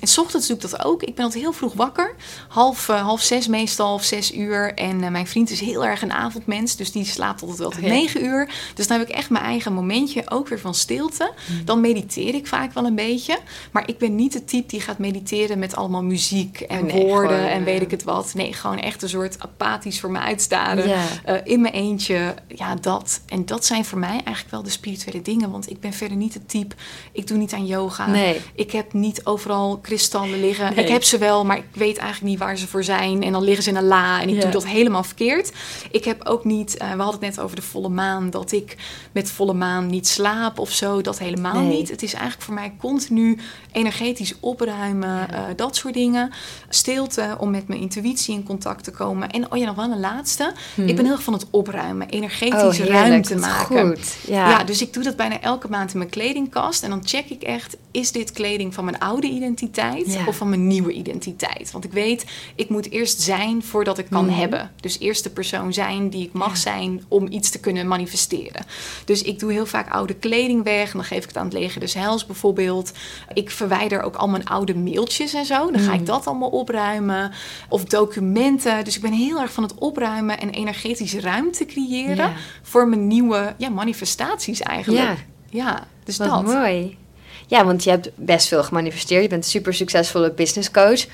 En 0.00 0.06
s 0.06 0.18
ochtends 0.18 0.46
doe 0.46 0.56
ik 0.56 0.62
dat 0.62 0.84
ook. 0.84 1.02
Ik 1.02 1.14
ben 1.14 1.24
altijd 1.24 1.42
heel 1.42 1.52
vroeg 1.52 1.72
wakker. 1.72 2.14
Half, 2.48 2.88
uh, 2.88 3.02
half 3.02 3.20
zes 3.20 3.46
meestal, 3.46 3.94
of 3.94 4.04
zes 4.04 4.34
uur. 4.34 4.74
En 4.74 5.02
uh, 5.02 5.08
mijn 5.08 5.26
vriend 5.26 5.50
is 5.50 5.60
heel 5.60 5.84
erg 5.84 6.02
een 6.02 6.12
avondmens. 6.12 6.76
Dus 6.76 6.92
die 6.92 7.04
slaapt 7.04 7.40
altijd 7.40 7.58
wel 7.58 7.70
tot 7.70 7.80
negen 7.80 8.24
uur. 8.24 8.48
Dus 8.74 8.86
dan 8.86 8.98
heb 8.98 9.08
ik 9.08 9.14
echt 9.14 9.30
mijn 9.30 9.44
eigen 9.44 9.72
momentje 9.72 10.30
ook 10.30 10.48
weer 10.48 10.60
van 10.60 10.74
stilte. 10.74 11.32
Mm. 11.50 11.64
Dan 11.64 11.80
mediteer 11.80 12.34
ik 12.34 12.46
vaak 12.46 12.72
wel 12.72 12.84
een 12.84 12.94
beetje. 12.94 13.38
Maar 13.70 13.88
ik 13.88 13.98
ben 13.98 14.14
niet 14.14 14.32
de 14.32 14.44
type 14.44 14.68
die 14.68 14.80
gaat 14.80 14.98
mediteren 14.98 15.58
met 15.58 15.76
allemaal 15.76 16.02
muziek 16.02 16.60
en 16.60 16.84
oh, 16.84 16.92
woorden 16.92 17.50
en 17.50 17.64
weet 17.64 17.76
eh, 17.76 17.82
ik 17.82 17.90
het 17.90 18.02
wat. 18.02 18.32
Nee, 18.34 18.52
gewoon 18.52 18.78
echt 18.78 19.02
een 19.02 19.08
soort 19.08 19.40
apathisch 19.40 20.00
voor 20.00 20.10
me 20.10 20.18
uitstaren. 20.18 20.88
Eh, 21.24 21.36
in 21.44 21.60
mijn 21.60 21.74
eentje. 21.74 22.34
Ja, 22.48 22.74
dat. 22.74 23.20
En 23.26 23.46
dat 23.46 23.64
zijn 23.64 23.84
voor 23.84 23.98
mij 23.98 24.10
eigenlijk 24.10 24.50
wel 24.50 24.62
de 24.62 24.70
spirituele 24.70 25.22
dingen. 25.22 25.50
Want 25.50 25.70
ik 25.70 25.80
ben 25.80 25.92
verder 25.92 26.16
niet 26.16 26.34
het 26.34 26.48
type. 26.48 26.74
Ik 27.12 27.26
doe 27.26 27.38
niet 27.38 27.52
aan 27.52 27.66
yoga. 27.66 28.06
Nee. 28.06 28.40
Ik 28.54 28.70
heb 28.70 28.92
niet 28.92 29.24
overal 29.24 29.78
kristallen 29.78 30.40
liggen. 30.40 30.76
Ik 30.76 30.88
heb 30.88 31.02
ze 31.02 31.18
wel, 31.18 31.44
maar 31.44 31.56
ik 31.56 31.64
weet 31.72 31.96
eigenlijk 31.96 32.30
niet 32.30 32.38
waar 32.38 32.56
ze 32.56 32.66
voor 32.66 32.84
zijn. 32.84 33.22
En 33.22 33.32
dan 33.32 33.42
liggen 33.42 33.62
ze 33.62 33.70
in 33.70 33.76
een 33.76 33.86
la. 33.86 34.20
En 34.22 34.28
ik 34.28 34.40
doe 34.40 34.50
dat 34.50 34.66
helemaal 34.66 35.04
verkeerd. 35.04 35.52
Ik 35.90 36.04
heb 36.04 36.26
ook 36.26 36.44
niet. 36.44 36.74
Uh, 36.74 36.92
we 36.92 37.02
hadden 37.02 37.20
het 37.20 37.36
net 37.36 37.40
over 37.40 37.56
de 37.56 37.62
volle 37.62 37.88
maan. 37.88 38.30
Dat 38.30 38.52
ik 38.52 38.76
met 39.12 39.30
volle 39.30 39.54
maan 39.54 39.86
niet 39.86 40.08
slaap 40.08 40.58
of 40.58 40.70
zo. 40.70 41.00
Dat 41.00 41.18
helemaal 41.18 41.60
niet. 41.60 41.90
Het 41.90 42.02
is 42.02 42.12
eigenlijk 42.12 42.42
voor 42.42 42.54
mij 42.54 42.72
continu 42.78 43.38
energetisch 43.72 44.34
opruimen. 44.40 45.28
Uh, 45.30 45.42
dat 45.56 45.76
soort 45.76 45.94
dingen. 45.94 46.30
Stilte 46.68 47.36
om 47.38 47.50
met 47.50 47.68
mijn 47.68 47.80
intuïtie 47.80 48.34
in 48.34 48.44
contact 48.44 48.84
te 48.84 48.90
komen. 48.90 49.30
En 49.30 49.52
oh 49.52 49.58
ja, 49.58 49.66
nog 49.66 49.76
wel 49.76 49.90
een 49.90 50.00
laatste. 50.00 50.52
Ik 50.76 50.96
ben 50.96 51.04
heel 51.04 51.14
erg 51.14 51.22
van 51.22 51.32
het 51.32 51.46
opruimen, 51.50 52.08
energetisch 52.08 52.80
oh, 52.80 52.86
ruimte 52.86 53.36
maken. 53.36 53.86
Goed. 53.88 54.16
Ja. 54.26 54.50
ja, 54.50 54.64
dus 54.64 54.82
ik 54.82 54.92
doe 54.92 55.02
dat 55.02 55.16
bijna 55.16 55.40
elke 55.40 55.68
maand 55.68 55.92
in 55.92 55.98
mijn 55.98 56.10
kledingkast. 56.10 56.82
En 56.82 56.90
dan 56.90 57.00
check 57.04 57.28
ik 57.28 57.42
echt, 57.42 57.76
is 57.90 58.12
dit 58.12 58.32
kleding 58.32 58.74
van 58.74 58.84
mijn 58.84 58.98
oude 58.98 59.26
identiteit 59.26 60.18
of 60.26 60.36
van 60.36 60.48
mijn 60.48 60.66
nieuwe 60.66 60.92
identiteit? 60.92 61.70
Want 61.72 61.84
ik 61.84 61.92
weet, 61.92 62.24
ik 62.54 62.68
moet 62.68 62.90
eerst 62.90 63.20
zijn 63.20 63.62
voordat 63.62 63.98
ik 63.98 64.06
kan 64.10 64.24
mhm. 64.24 64.38
hebben. 64.38 64.70
Dus 64.80 64.98
eerst 64.98 65.24
de 65.24 65.30
persoon 65.30 65.72
zijn 65.72 66.10
die 66.10 66.26
ik 66.26 66.32
mag 66.32 66.56
zijn 66.56 67.04
om 67.08 67.26
iets 67.30 67.50
te 67.50 67.60
kunnen 67.60 67.88
manifesteren. 67.88 68.64
Dus 69.04 69.22
ik 69.22 69.38
doe 69.38 69.52
heel 69.52 69.66
vaak 69.66 69.90
oude 69.90 70.14
kleding 70.14 70.64
weg. 70.64 70.86
En 70.86 70.98
dan 70.98 71.04
geef 71.04 71.22
ik 71.22 71.28
het 71.28 71.36
aan 71.36 71.44
het 71.44 71.52
leger 71.52 71.80
des 71.80 71.94
heils 71.94 72.26
bijvoorbeeld. 72.26 72.92
Ik 73.34 73.50
verwijder 73.50 74.02
ook 74.02 74.16
al 74.16 74.28
mijn 74.28 74.44
oude 74.44 74.74
mailtjes 74.74 75.34
en 75.34 75.44
zo. 75.44 75.70
Dan 75.70 75.80
ga 75.80 75.92
ik 75.92 76.00
mhm. 76.00 76.10
dat 76.10 76.26
allemaal 76.26 76.48
opruimen. 76.48 77.32
Of 77.68 77.84
documenten. 77.84 78.84
Dus 78.84 78.96
ik 78.96 79.02
ben 79.02 79.12
heel 79.12 79.40
erg 79.40 79.52
van 79.52 79.62
het 79.62 79.74
opruimen 79.74 80.40
en 80.40 80.52
energetische 80.60 81.20
ruimte 81.20 81.66
creëren. 81.66 82.32
Voor 82.62 82.88
mijn 82.88 83.06
nieuwe 83.06 83.54
ja, 83.56 83.68
manifestaties 83.68 84.60
eigenlijk. 84.60 85.02
Ja, 85.04 85.16
ja 85.50 85.86
dus 86.04 86.16
Wat 86.16 86.28
dat. 86.28 86.44
mooi. 86.44 86.98
Ja, 87.46 87.64
want 87.64 87.84
je 87.84 87.90
hebt 87.90 88.10
best 88.14 88.48
veel 88.48 88.62
gemanifesteerd. 88.62 89.22
Je 89.22 89.28
bent 89.28 89.44
een 89.44 89.50
super 89.50 89.74
succesvolle 89.74 90.32
business 90.32 90.70
coach. 90.70 91.06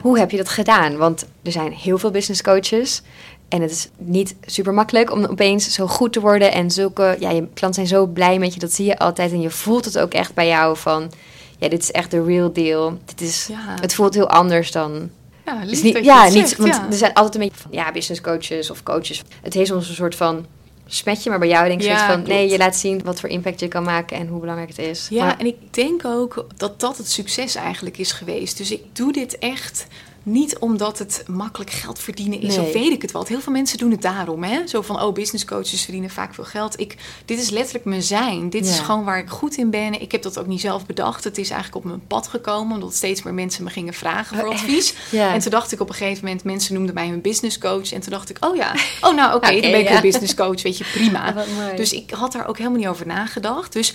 Hoe 0.00 0.18
heb 0.18 0.30
je 0.30 0.36
dat 0.36 0.48
gedaan? 0.48 0.96
Want 0.96 1.26
er 1.42 1.52
zijn 1.52 1.72
heel 1.72 1.98
veel 1.98 2.10
business 2.10 2.42
coaches. 2.42 3.02
En 3.48 3.62
het 3.62 3.70
is 3.70 3.88
niet 3.96 4.34
super 4.44 4.74
makkelijk 4.74 5.12
om 5.12 5.24
opeens 5.24 5.72
zo 5.72 5.86
goed 5.86 6.12
te 6.12 6.20
worden. 6.20 6.52
En 6.52 6.70
zulke, 6.70 7.16
ja, 7.18 7.30
je 7.30 7.48
klanten 7.54 7.74
zijn 7.74 7.86
zo 7.86 8.06
blij 8.06 8.38
met 8.38 8.54
je. 8.54 8.60
Dat 8.60 8.72
zie 8.72 8.86
je 8.86 8.98
altijd. 8.98 9.32
En 9.32 9.40
je 9.40 9.50
voelt 9.50 9.84
het 9.84 9.98
ook 9.98 10.12
echt 10.12 10.34
bij 10.34 10.46
jou 10.46 10.76
van, 10.76 11.12
ja, 11.58 11.68
dit 11.68 11.82
is 11.82 11.90
echt 11.90 12.10
de 12.10 12.24
real 12.24 12.52
deal. 12.52 12.98
Dit 13.04 13.20
is, 13.20 13.48
Het 13.80 13.94
voelt 13.94 14.14
heel 14.14 14.28
anders 14.28 14.72
dan 14.72 15.10
ja, 15.44 15.60
lief 15.64 15.82
niet, 15.82 16.04
ja, 16.04 16.28
niet, 16.28 16.56
want 16.56 16.74
er 16.74 16.96
zijn 16.96 17.12
altijd 17.12 17.34
een 17.34 17.40
beetje 17.40 17.62
van, 17.62 17.70
ja, 17.72 17.92
business 17.92 18.20
coaches 18.20 18.70
of 18.70 18.82
coaches. 18.82 19.22
Het 19.42 19.54
heeft 19.54 19.68
soms 19.68 19.88
een 19.88 19.94
soort 19.94 20.14
van 20.14 20.46
smetje, 20.86 21.30
maar 21.30 21.38
bij 21.38 21.48
jou 21.48 21.68
denk 21.68 21.80
ik 21.80 21.86
ja, 21.86 22.10
van, 22.10 22.22
nee, 22.22 22.50
je 22.50 22.58
laat 22.58 22.76
zien 22.76 23.00
wat 23.04 23.20
voor 23.20 23.28
impact 23.28 23.60
je 23.60 23.68
kan 23.68 23.82
maken 23.82 24.16
en 24.16 24.26
hoe 24.26 24.40
belangrijk 24.40 24.68
het 24.68 24.78
is. 24.78 25.06
Ja, 25.10 25.38
en 25.38 25.46
ik 25.46 25.74
denk 25.74 26.04
ook 26.04 26.46
dat 26.56 26.80
dat 26.80 26.96
het 26.96 27.10
succes 27.10 27.54
eigenlijk 27.54 27.98
is 27.98 28.12
geweest. 28.12 28.56
Dus 28.56 28.70
ik 28.70 28.96
doe 28.96 29.12
dit 29.12 29.38
echt 29.38 29.86
niet 30.24 30.58
omdat 30.58 30.98
het 30.98 31.24
makkelijk 31.26 31.70
geld 31.70 31.98
verdienen 31.98 32.40
is, 32.40 32.58
of 32.58 32.72
weet 32.72 32.92
ik 32.92 33.02
het 33.02 33.12
wel. 33.12 33.24
Heel 33.26 33.40
veel 33.40 33.52
mensen 33.52 33.78
doen 33.78 33.90
het 33.90 34.02
daarom. 34.02 34.42
Hè? 34.44 34.66
Zo 34.66 34.82
van, 34.82 35.02
oh, 35.02 35.12
business 35.12 35.44
coaches 35.44 35.82
verdienen 35.82 36.10
vaak 36.10 36.34
veel 36.34 36.44
geld. 36.44 36.80
Ik, 36.80 36.96
dit 37.24 37.38
is 37.38 37.50
letterlijk 37.50 37.84
mijn 37.84 38.02
zijn. 38.02 38.50
Dit 38.50 38.66
is 38.66 38.78
gewoon 38.78 39.04
waar 39.04 39.18
ik 39.18 39.28
goed 39.28 39.56
in 39.56 39.70
ben. 39.70 40.00
Ik 40.00 40.12
heb 40.12 40.22
dat 40.22 40.38
ook 40.38 40.46
niet 40.46 40.60
zelf 40.60 40.86
bedacht. 40.86 41.24
Het 41.24 41.38
is 41.38 41.50
eigenlijk 41.50 41.84
op 41.84 41.90
mijn 41.90 42.06
pad 42.06 42.28
gekomen, 42.28 42.74
omdat 42.74 42.94
steeds 42.94 43.22
meer 43.22 43.34
mensen 43.34 43.64
me 43.64 43.70
gingen 43.70 43.94
vragen 43.94 44.38
voor 44.38 44.48
oh, 44.48 44.54
advies. 44.54 44.94
En 45.12 45.40
toen 45.40 45.50
dacht 45.50 45.72
ik 45.72 45.80
op 45.80 45.88
een 45.88 45.94
gegeven 45.94 46.24
moment, 46.24 46.44
mensen 46.44 46.74
noemden 46.74 46.94
mij 46.94 47.08
hun 47.08 47.20
business 47.20 47.58
coach. 47.58 47.92
En 47.92 48.00
toen 48.00 48.12
dacht 48.12 48.30
ik, 48.30 48.44
oh 48.44 48.56
ja, 48.56 48.74
oh 49.00 49.14
nou 49.14 49.34
oké, 49.34 49.50
dan 49.60 49.70
ben 49.70 49.80
ik 49.80 49.90
een 49.90 50.00
business 50.00 50.34
coach, 50.34 50.62
weet 50.62 50.78
je, 50.78 50.84
prima. 50.92 51.34
dus 51.76 51.92
ik 51.92 52.10
had 52.10 52.32
daar 52.32 52.48
ook 52.48 52.58
helemaal 52.58 52.78
niet 52.78 52.88
over 52.88 53.06
nagedacht. 53.06 53.72
Dus 53.72 53.94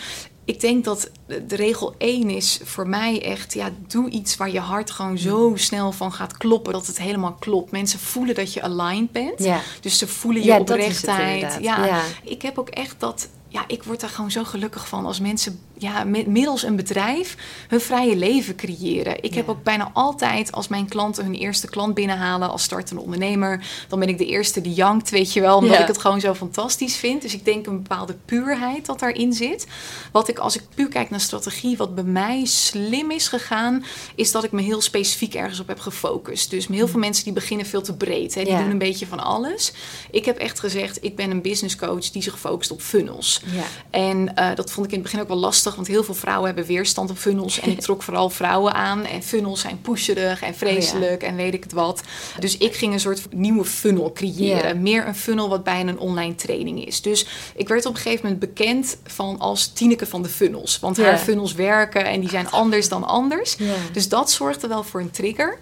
ik 0.49 0.59
denk 0.59 0.83
dat 0.83 1.09
de 1.47 1.55
regel 1.55 1.95
1 1.97 2.29
is 2.29 2.59
voor 2.63 2.87
mij 2.87 3.23
echt, 3.23 3.53
ja, 3.53 3.69
doe 3.87 4.09
iets 4.09 4.37
waar 4.37 4.51
je 4.51 4.59
hart 4.59 4.91
gewoon 4.91 5.17
zo 5.17 5.51
snel 5.55 5.91
van 5.91 6.13
gaat 6.13 6.37
kloppen 6.37 6.73
dat 6.73 6.87
het 6.87 6.97
helemaal 6.97 7.33
klopt. 7.33 7.71
Mensen 7.71 7.99
voelen 7.99 8.35
dat 8.35 8.53
je 8.53 8.61
aligned 8.61 9.11
bent. 9.11 9.43
Ja. 9.43 9.61
Dus 9.81 9.97
ze 9.97 10.07
voelen 10.07 10.41
je 10.41 10.47
ja, 10.47 10.59
oprechtheid. 10.59 11.57
Ja, 11.61 11.85
ja, 11.85 12.01
ik 12.23 12.41
heb 12.41 12.57
ook 12.57 12.69
echt 12.69 12.95
dat 12.99 13.29
ja, 13.47 13.63
ik 13.67 13.83
word 13.83 13.99
daar 13.99 14.09
gewoon 14.09 14.31
zo 14.31 14.43
gelukkig 14.43 14.87
van 14.87 15.05
als 15.05 15.19
mensen 15.19 15.59
ja, 15.79 16.03
middels 16.03 16.63
een 16.63 16.75
bedrijf 16.75 17.37
hun 17.67 17.81
vrije 17.81 18.15
leven 18.15 18.55
creëren. 18.55 19.23
Ik 19.23 19.33
heb 19.33 19.49
ook 19.49 19.63
bijna 19.63 19.91
altijd, 19.93 20.51
als 20.51 20.67
mijn 20.67 20.87
klanten 20.87 21.23
hun 21.23 21.35
eerste 21.35 21.67
klant 21.67 21.93
binnenhalen 21.93 22.49
als 22.49 22.63
startende 22.63 23.01
ondernemer, 23.01 23.63
dan 23.87 23.99
ben 23.99 24.09
ik 24.09 24.17
de 24.17 24.25
eerste 24.25 24.61
die 24.61 24.73
jankt, 24.73 25.09
weet 25.09 25.33
je 25.33 25.41
wel, 25.41 25.57
omdat 25.57 25.79
ik 25.79 25.87
het 25.87 25.97
gewoon 25.97 26.19
zo 26.19 26.33
fantastisch 26.33 26.95
vind. 26.95 27.21
Dus 27.21 27.33
ik 27.33 27.45
denk 27.45 27.65
een 27.65 27.81
bepaalde 27.81 28.15
puurheid 28.25 28.85
dat 28.85 28.99
daarin 28.99 29.33
zit. 29.33 29.67
Wat 30.11 30.27
ik, 30.27 30.39
als 30.39 30.55
ik 30.55 30.61
puur 30.75 30.87
kijk 30.87 31.09
naar 31.09 31.19
strategie, 31.19 31.77
wat 31.77 31.95
bij 31.95 32.03
mij 32.03 32.45
slim 32.45 33.11
is 33.11 33.27
gegaan, 33.27 33.83
is 34.15 34.31
dat 34.31 34.43
ik 34.43 34.51
me 34.51 34.61
heel 34.61 34.81
specifiek 34.81 35.33
ergens 35.33 35.59
op 35.59 35.67
heb 35.67 35.79
gefocust. 35.79 36.49
Dus 36.49 36.67
heel 36.67 36.87
veel 36.87 36.95
mm. 36.95 36.99
mensen 36.99 37.23
die 37.23 37.33
beginnen 37.33 37.65
veel 37.65 37.81
te 37.81 37.95
breed, 37.95 38.35
hè, 38.35 38.43
die 38.43 38.57
doen 38.57 38.69
een 38.69 38.77
beetje 38.77 39.07
van 39.07 39.19
alles. 39.19 39.73
Ik 40.11 40.25
heb 40.25 40.37
echt 40.37 40.59
gezegd, 40.59 41.03
ik 41.03 41.15
ben 41.15 41.31
een 41.31 41.41
business 41.41 41.75
coach 41.75 42.09
die 42.09 42.21
zich 42.21 42.39
focust 42.39 42.71
op 42.71 42.81
funnels. 42.81 43.41
En 43.89 44.33
uh, 44.35 44.55
dat 44.55 44.71
vond 44.71 44.85
ik 44.85 44.91
in 44.91 44.99
het 44.99 45.07
begin 45.07 45.21
ook 45.21 45.27
wel 45.27 45.37
lastig, 45.37 45.68
want 45.75 45.87
heel 45.87 46.03
veel 46.03 46.13
vrouwen 46.13 46.45
hebben 46.45 46.65
weerstand 46.65 47.09
op 47.09 47.17
funnels. 47.17 47.59
En 47.59 47.71
ik 47.71 47.79
trok 47.89 48.03
vooral 48.03 48.29
vrouwen 48.29 48.73
aan. 48.73 49.05
En 49.05 49.23
funnels 49.23 49.61
zijn 49.61 49.81
pusherig 49.81 50.41
en 50.41 50.55
vreselijk 50.55 51.23
en 51.23 51.35
weet 51.35 51.53
ik 51.53 51.63
het 51.63 51.73
wat. 51.73 52.01
Dus 52.39 52.57
ik 52.57 52.75
ging 52.75 52.93
een 52.93 52.99
soort 52.99 53.33
nieuwe 53.33 53.65
funnel 53.65 54.11
creëren. 54.13 54.81
Meer 54.81 55.07
een 55.07 55.15
funnel 55.15 55.49
wat 55.49 55.63
bijna 55.63 55.91
een 55.91 55.99
online 55.99 56.35
training 56.35 56.85
is. 56.85 57.01
Dus 57.01 57.25
ik 57.55 57.67
werd 57.67 57.85
op 57.85 57.95
een 57.95 58.01
gegeven 58.01 58.23
moment 58.23 58.39
bekend 58.39 58.97
van 59.05 59.39
als 59.39 59.67
Tineke 59.67 60.05
van 60.05 60.21
de 60.21 60.29
funnels. 60.29 60.79
Want 60.79 60.97
haar 60.97 61.17
funnels 61.17 61.53
werken 61.53 62.05
en 62.05 62.19
die 62.19 62.29
zijn 62.29 62.51
anders 62.51 62.89
dan 62.89 63.03
anders. 63.03 63.57
Dus 63.91 64.09
dat 64.09 64.31
zorgde 64.31 64.67
wel 64.67 64.83
voor 64.83 65.01
een 65.01 65.11
trigger 65.11 65.57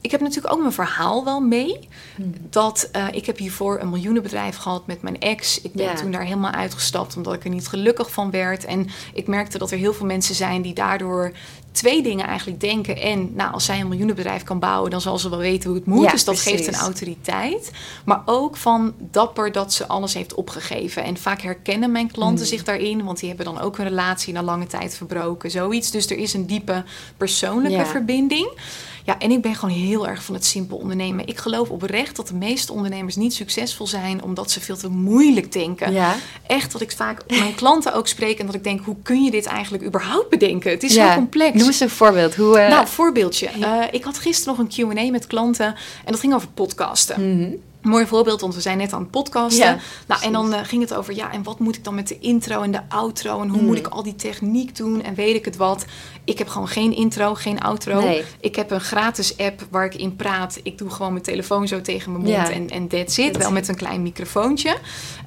ik 0.00 0.10
heb 0.10 0.20
natuurlijk 0.20 0.54
ook 0.54 0.60
mijn 0.60 0.72
verhaal 0.72 1.24
wel 1.24 1.40
mee. 1.40 1.88
Hmm. 2.16 2.34
Dat 2.50 2.88
uh, 2.96 3.06
ik 3.10 3.26
heb 3.26 3.38
hiervoor 3.38 3.80
een 3.80 3.90
miljoenenbedrijf 3.90 4.56
gehad 4.56 4.86
met 4.86 5.02
mijn 5.02 5.20
ex. 5.20 5.60
Ik 5.60 5.72
ben 5.72 5.96
toen 5.96 6.10
daar 6.10 6.24
helemaal 6.24 6.50
uitgestapt 6.50 7.16
omdat 7.16 7.34
ik 7.34 7.44
er 7.44 7.50
niet 7.50 7.68
gelukkig 7.68 8.10
van 8.12 8.30
werd. 8.30 8.64
En 8.64 8.88
ik 9.14 9.26
merkte 9.26 9.58
dat 9.58 9.70
er 9.70 9.78
heel 9.78 9.94
veel 9.94 10.06
mensen 10.06 10.34
zijn 10.34 10.62
die 10.62 10.74
daardoor 10.74 11.32
twee 11.72 12.02
dingen 12.02 12.26
eigenlijk 12.26 12.60
denken. 12.60 12.96
En 12.96 13.34
nou, 13.34 13.52
als 13.52 13.64
zij 13.64 13.80
een 13.80 13.88
miljoenenbedrijf 13.88 14.42
kan 14.42 14.58
bouwen, 14.58 14.90
dan 14.90 15.00
zal 15.00 15.18
ze 15.18 15.30
wel 15.30 15.38
weten 15.38 15.68
hoe 15.68 15.78
het 15.78 15.86
moet. 15.86 16.10
dus 16.10 16.24
dat 16.24 16.40
geeft 16.40 16.66
een 16.66 16.74
autoriteit. 16.74 17.70
Maar 18.04 18.22
ook 18.24 18.56
van 18.56 18.94
dapper 18.98 19.52
dat 19.52 19.72
ze 19.72 19.86
alles 19.86 20.14
heeft 20.14 20.34
opgegeven. 20.34 21.04
En 21.04 21.16
vaak 21.16 21.40
herkennen 21.40 21.92
mijn 21.92 22.10
klanten 22.10 22.38
hmm. 22.38 22.46
zich 22.46 22.64
daarin, 22.64 23.04
want 23.04 23.18
die 23.18 23.28
hebben 23.28 23.46
dan 23.46 23.60
ook 23.60 23.78
een 23.78 23.88
relatie 23.88 24.32
na 24.32 24.42
lange 24.42 24.66
tijd 24.66 24.94
verbroken. 24.94 25.50
Zoiets. 25.50 25.90
Dus 25.90 26.10
er 26.10 26.18
is 26.18 26.34
een 26.34 26.46
diepe 26.46 26.84
persoonlijke 27.16 27.86
verbinding. 27.86 28.50
Ja, 29.10 29.18
en 29.18 29.30
ik 29.30 29.42
ben 29.42 29.54
gewoon 29.54 29.74
heel 29.74 30.08
erg 30.08 30.22
van 30.22 30.34
het 30.34 30.44
simpel 30.44 30.76
ondernemen. 30.76 31.26
Ik 31.26 31.38
geloof 31.38 31.70
oprecht 31.70 32.16
dat 32.16 32.28
de 32.28 32.34
meeste 32.34 32.72
ondernemers 32.72 33.16
niet 33.16 33.34
succesvol 33.34 33.86
zijn 33.86 34.22
omdat 34.22 34.50
ze 34.50 34.60
veel 34.60 34.76
te 34.76 34.88
moeilijk 34.88 35.52
denken. 35.52 35.92
Ja. 35.92 36.14
Echt 36.46 36.72
dat 36.72 36.80
ik 36.80 36.92
vaak 36.92 37.22
mijn 37.28 37.54
klanten 37.54 37.94
ook 37.94 38.08
spreek 38.08 38.38
en 38.38 38.46
dat 38.46 38.54
ik 38.54 38.64
denk, 38.64 38.80
hoe 38.84 38.96
kun 39.02 39.24
je 39.24 39.30
dit 39.30 39.46
eigenlijk 39.46 39.84
überhaupt 39.84 40.28
bedenken? 40.28 40.70
Het 40.70 40.82
is 40.82 40.94
zo 40.94 41.14
complex. 41.14 41.56
Noem 41.56 41.66
eens 41.66 41.80
een 41.80 41.90
voorbeeld. 41.90 42.34
Hoe, 42.34 42.58
uh... 42.58 42.68
Nou, 42.68 42.86
voorbeeldje. 42.86 43.48
Uh, 43.58 43.84
ik 43.90 44.04
had 44.04 44.18
gisteren 44.18 44.56
nog 44.56 44.76
een 44.78 44.90
Q&A 44.90 45.10
met 45.10 45.26
klanten 45.26 45.66
en 46.04 46.12
dat 46.12 46.20
ging 46.20 46.34
over 46.34 46.48
podcasten. 46.48 47.38
Mm 47.38 47.68
Mooi 47.82 48.06
voorbeeld, 48.06 48.40
want 48.40 48.54
we 48.54 48.60
zijn 48.60 48.78
net 48.78 48.92
aan 48.92 49.00
het 49.00 49.10
podcasten. 49.10 49.80
nou, 50.06 50.22
en 50.22 50.32
dan 50.32 50.52
uh, 50.52 50.60
ging 50.62 50.82
het 50.82 50.94
over, 50.94 51.14
ja, 51.14 51.32
en 51.32 51.42
wat 51.42 51.58
moet 51.58 51.76
ik 51.76 51.84
dan 51.84 51.94
met 51.94 52.08
de 52.08 52.18
intro 52.18 52.62
en 52.62 52.70
de 52.70 52.80
outro? 52.88 53.40
En 53.40 53.48
hoe 53.48 53.62
moet 53.62 53.70
mm. 53.70 53.84
ik 53.84 53.86
al 53.86 54.02
die 54.02 54.14
techniek 54.14 54.76
doen? 54.76 55.02
En 55.02 55.14
weet 55.14 55.34
ik 55.34 55.44
het 55.44 55.56
wat? 55.56 55.84
Ik 56.24 56.38
heb 56.38 56.48
gewoon 56.48 56.68
geen 56.68 56.94
intro, 56.94 57.34
geen 57.34 57.60
outro. 57.60 58.00
Nee. 58.00 58.24
Ik 58.40 58.56
heb 58.56 58.70
een 58.70 58.80
gratis 58.80 59.38
app 59.38 59.66
waar 59.70 59.84
ik 59.84 59.94
in 59.94 60.16
praat. 60.16 60.60
Ik 60.62 60.78
doe 60.78 60.90
gewoon 60.90 61.12
mijn 61.12 61.24
telefoon 61.24 61.68
zo 61.68 61.80
tegen 61.80 62.12
mijn 62.12 62.24
mond 62.24 62.48
en, 62.48 62.68
en 62.68 62.88
that's 62.88 63.18
it. 63.18 63.36
Wel 63.36 63.52
met 63.52 63.68
een 63.68 63.76
klein 63.76 64.02
microfoontje. 64.02 64.76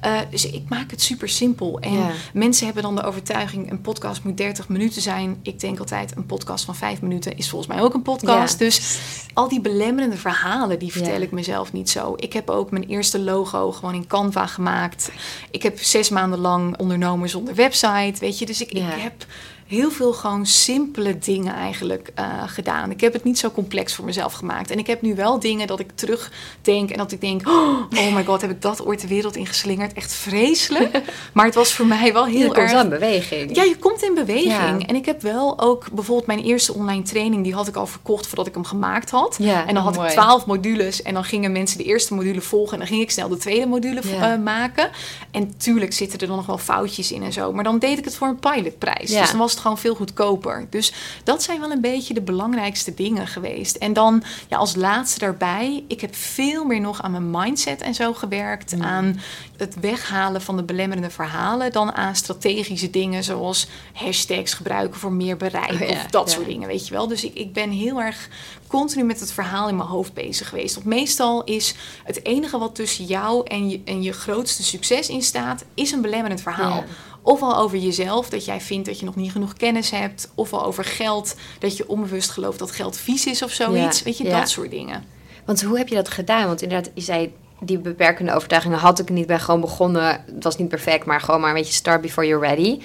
Uh, 0.04 0.18
dus 0.30 0.50
ik 0.50 0.68
maak 0.68 0.90
het 0.90 1.02
super 1.02 1.28
simpel. 1.28 1.80
En 1.80 1.98
mensen 2.32 2.64
hebben 2.64 2.82
dan 2.82 2.94
de 2.94 3.02
overtuiging, 3.02 3.70
een 3.70 3.80
podcast 3.80 4.24
moet 4.24 4.36
30 4.36 4.68
minuten 4.68 5.02
zijn. 5.02 5.38
Ik 5.42 5.60
denk 5.60 5.78
altijd, 5.78 6.16
een 6.16 6.26
podcast 6.26 6.64
van 6.64 6.74
5 6.74 7.00
minuten 7.00 7.36
is 7.36 7.48
volgens 7.48 7.74
mij 7.74 7.82
ook 7.82 7.94
een 7.94 8.02
podcast. 8.02 8.58
Dus 8.58 8.98
al 9.34 9.48
die 9.48 9.60
belemmerende 9.60 10.16
verhalen, 10.16 10.78
die 10.78 10.92
vertel 10.92 11.20
ik 11.20 11.30
mezelf 11.30 11.72
niet 11.72 11.90
zo. 11.90 12.14
Ik 12.16 12.32
heb 12.32 12.43
ook 12.50 12.70
mijn 12.70 12.84
eerste 12.84 13.20
logo 13.20 13.72
gewoon 13.72 13.94
in 13.94 14.06
Canva 14.06 14.46
gemaakt. 14.46 15.10
Ik 15.50 15.62
heb 15.62 15.78
zes 15.78 16.08
maanden 16.08 16.38
lang 16.38 16.78
ondernomen 16.78 17.28
zonder 17.28 17.54
website, 17.54 18.20
weet 18.20 18.38
je. 18.38 18.46
Dus 18.46 18.60
ik, 18.60 18.70
ik 18.70 18.82
heb 18.82 19.26
heel 19.74 19.90
veel 19.90 20.12
gewoon 20.12 20.46
simpele 20.46 21.18
dingen 21.18 21.54
eigenlijk 21.54 22.12
uh, 22.18 22.42
gedaan. 22.46 22.90
Ik 22.90 23.00
heb 23.00 23.12
het 23.12 23.24
niet 23.24 23.38
zo 23.38 23.50
complex 23.50 23.94
voor 23.94 24.04
mezelf 24.04 24.32
gemaakt. 24.32 24.70
En 24.70 24.78
ik 24.78 24.86
heb 24.86 25.02
nu 25.02 25.14
wel 25.14 25.40
dingen 25.40 25.66
dat 25.66 25.80
ik 25.80 25.90
terugdenk 25.94 26.90
en 26.90 26.98
dat 26.98 27.12
ik 27.12 27.20
denk... 27.20 27.48
oh, 27.48 27.80
oh 27.96 28.14
my 28.14 28.24
god, 28.24 28.40
heb 28.40 28.50
ik 28.50 28.62
dat 28.62 28.86
ooit 28.86 29.00
de 29.00 29.08
wereld 29.08 29.36
ingeslingerd? 29.36 29.92
Echt 29.92 30.12
vreselijk. 30.12 31.02
maar 31.34 31.44
het 31.44 31.54
was 31.54 31.72
voor 31.72 31.86
mij 31.86 32.12
wel 32.12 32.24
heel 32.24 32.54
je 32.54 32.54
erg... 32.54 32.70
Je 32.70 32.76
komt 32.76 32.84
in 32.84 32.98
beweging. 32.98 33.56
Ja, 33.56 33.62
je 33.62 33.76
komt 33.76 34.02
in 34.02 34.14
beweging. 34.14 34.86
En 34.86 34.94
ik 34.94 35.06
heb 35.06 35.22
wel 35.22 35.60
ook 35.60 35.90
bijvoorbeeld 35.92 36.26
mijn 36.26 36.42
eerste 36.42 36.74
online 36.74 37.02
training... 37.02 37.44
die 37.44 37.54
had 37.54 37.68
ik 37.68 37.76
al 37.76 37.86
verkocht 37.86 38.26
voordat 38.26 38.46
ik 38.46 38.54
hem 38.54 38.64
gemaakt 38.64 39.10
had. 39.10 39.36
Ja, 39.38 39.66
en 39.66 39.74
dan 39.74 39.82
had 39.82 39.96
ik 39.96 40.08
twaalf 40.08 40.46
modules 40.46 41.02
en 41.02 41.14
dan 41.14 41.24
gingen 41.24 41.52
mensen 41.52 41.78
de 41.78 41.84
eerste 41.84 42.14
module 42.14 42.40
volgen... 42.40 42.72
en 42.72 42.78
dan 42.78 42.88
ging 42.88 43.00
ik 43.00 43.10
snel 43.10 43.28
de 43.28 43.36
tweede 43.36 43.66
module 43.66 44.00
uh, 44.04 44.36
maken. 44.36 44.90
En 45.30 45.56
tuurlijk 45.56 45.92
zitten 45.92 46.18
er 46.18 46.26
dan 46.26 46.36
nog 46.36 46.46
wel 46.46 46.58
foutjes 46.58 47.12
in 47.12 47.22
en 47.22 47.32
zo. 47.32 47.52
Maar 47.52 47.64
dan 47.64 47.78
deed 47.78 47.98
ik 47.98 48.04
het 48.04 48.16
voor 48.16 48.28
een 48.28 48.38
pilotprijs. 48.38 49.10
Dus 49.10 49.30
dan 49.30 49.38
was 49.38 49.50
het 49.50 49.60
gewoon 49.64 49.78
veel 49.78 49.94
goedkoper. 49.94 50.66
Dus 50.70 50.92
dat 51.24 51.42
zijn 51.42 51.60
wel 51.60 51.70
een 51.70 51.80
beetje 51.80 52.14
de 52.14 52.22
belangrijkste 52.22 52.94
dingen 52.94 53.26
geweest. 53.26 53.76
En 53.76 53.92
dan 53.92 54.22
ja, 54.48 54.56
als 54.56 54.74
laatste 54.74 55.18
daarbij, 55.18 55.84
ik 55.88 56.00
heb 56.00 56.14
veel 56.14 56.64
meer 56.64 56.80
nog 56.80 57.02
aan 57.02 57.10
mijn 57.10 57.30
mindset 57.30 57.80
en 57.80 57.94
zo 57.94 58.14
gewerkt. 58.14 58.76
Mm. 58.76 58.82
Aan 58.82 59.20
het 59.56 59.80
weghalen 59.80 60.42
van 60.42 60.56
de 60.56 60.62
belemmerende 60.62 61.10
verhalen 61.10 61.72
dan 61.72 61.92
aan 61.92 62.16
strategische 62.16 62.90
dingen 62.90 63.24
zoals 63.24 63.68
hashtags 63.92 64.54
gebruiken 64.54 65.00
voor 65.00 65.12
meer 65.12 65.36
bereik 65.36 65.80
oh 65.80 65.90
of 65.90 66.06
dat 66.10 66.30
soort 66.30 66.46
dingen, 66.46 66.68
weet 66.68 66.86
je 66.88 66.94
wel. 66.94 67.08
Dus 67.08 67.24
ik, 67.24 67.34
ik 67.34 67.52
ben 67.52 67.70
heel 67.70 68.00
erg 68.00 68.28
continu 68.66 69.04
met 69.04 69.20
het 69.20 69.32
verhaal 69.32 69.68
in 69.68 69.76
mijn 69.76 69.88
hoofd 69.88 70.12
bezig 70.14 70.48
geweest. 70.48 70.74
Want 70.74 70.86
meestal 70.86 71.44
is 71.44 71.74
het 72.04 72.24
enige 72.24 72.58
wat 72.58 72.74
tussen 72.74 73.04
jou 73.04 73.46
en 73.46 73.68
je, 73.68 73.80
en 73.84 74.02
je 74.02 74.12
grootste 74.12 74.62
succes 74.62 75.08
in 75.08 75.22
staat, 75.22 75.64
is 75.74 75.92
een 75.92 76.00
belemmerend 76.00 76.40
verhaal. 76.40 76.76
Ja. 76.76 76.84
Ofwel 77.26 77.56
over 77.56 77.78
jezelf, 77.78 78.28
dat 78.28 78.44
jij 78.44 78.60
vindt 78.60 78.86
dat 78.86 78.98
je 78.98 79.04
nog 79.04 79.16
niet 79.16 79.32
genoeg 79.32 79.52
kennis 79.52 79.90
hebt. 79.90 80.30
Ofwel 80.34 80.64
over 80.64 80.84
geld, 80.84 81.36
dat 81.58 81.76
je 81.76 81.88
onbewust 81.88 82.30
gelooft 82.30 82.58
dat 82.58 82.70
geld 82.70 82.96
vies 82.96 83.26
is 83.26 83.42
of 83.42 83.50
zoiets. 83.50 83.98
Ja, 83.98 84.04
Weet 84.04 84.18
je, 84.18 84.24
ja. 84.24 84.38
dat 84.38 84.48
soort 84.48 84.70
dingen. 84.70 85.04
Want 85.44 85.62
hoe 85.62 85.78
heb 85.78 85.88
je 85.88 85.94
dat 85.94 86.08
gedaan? 86.08 86.46
Want 86.46 86.62
inderdaad, 86.62 86.90
je 86.94 87.00
zei 87.00 87.32
die 87.60 87.78
beperkende 87.78 88.34
overtuigingen 88.34 88.78
had 88.78 88.98
ik 88.98 89.08
niet. 89.08 89.26
Ben 89.26 89.40
gewoon 89.40 89.60
begonnen. 89.60 90.24
Het 90.34 90.44
was 90.44 90.56
niet 90.56 90.68
perfect, 90.68 91.04
maar 91.04 91.20
gewoon 91.20 91.40
maar 91.40 91.50
een 91.50 91.56
beetje 91.56 91.72
start 91.72 92.00
before 92.00 92.26
you're 92.26 92.46
ready. 92.46 92.80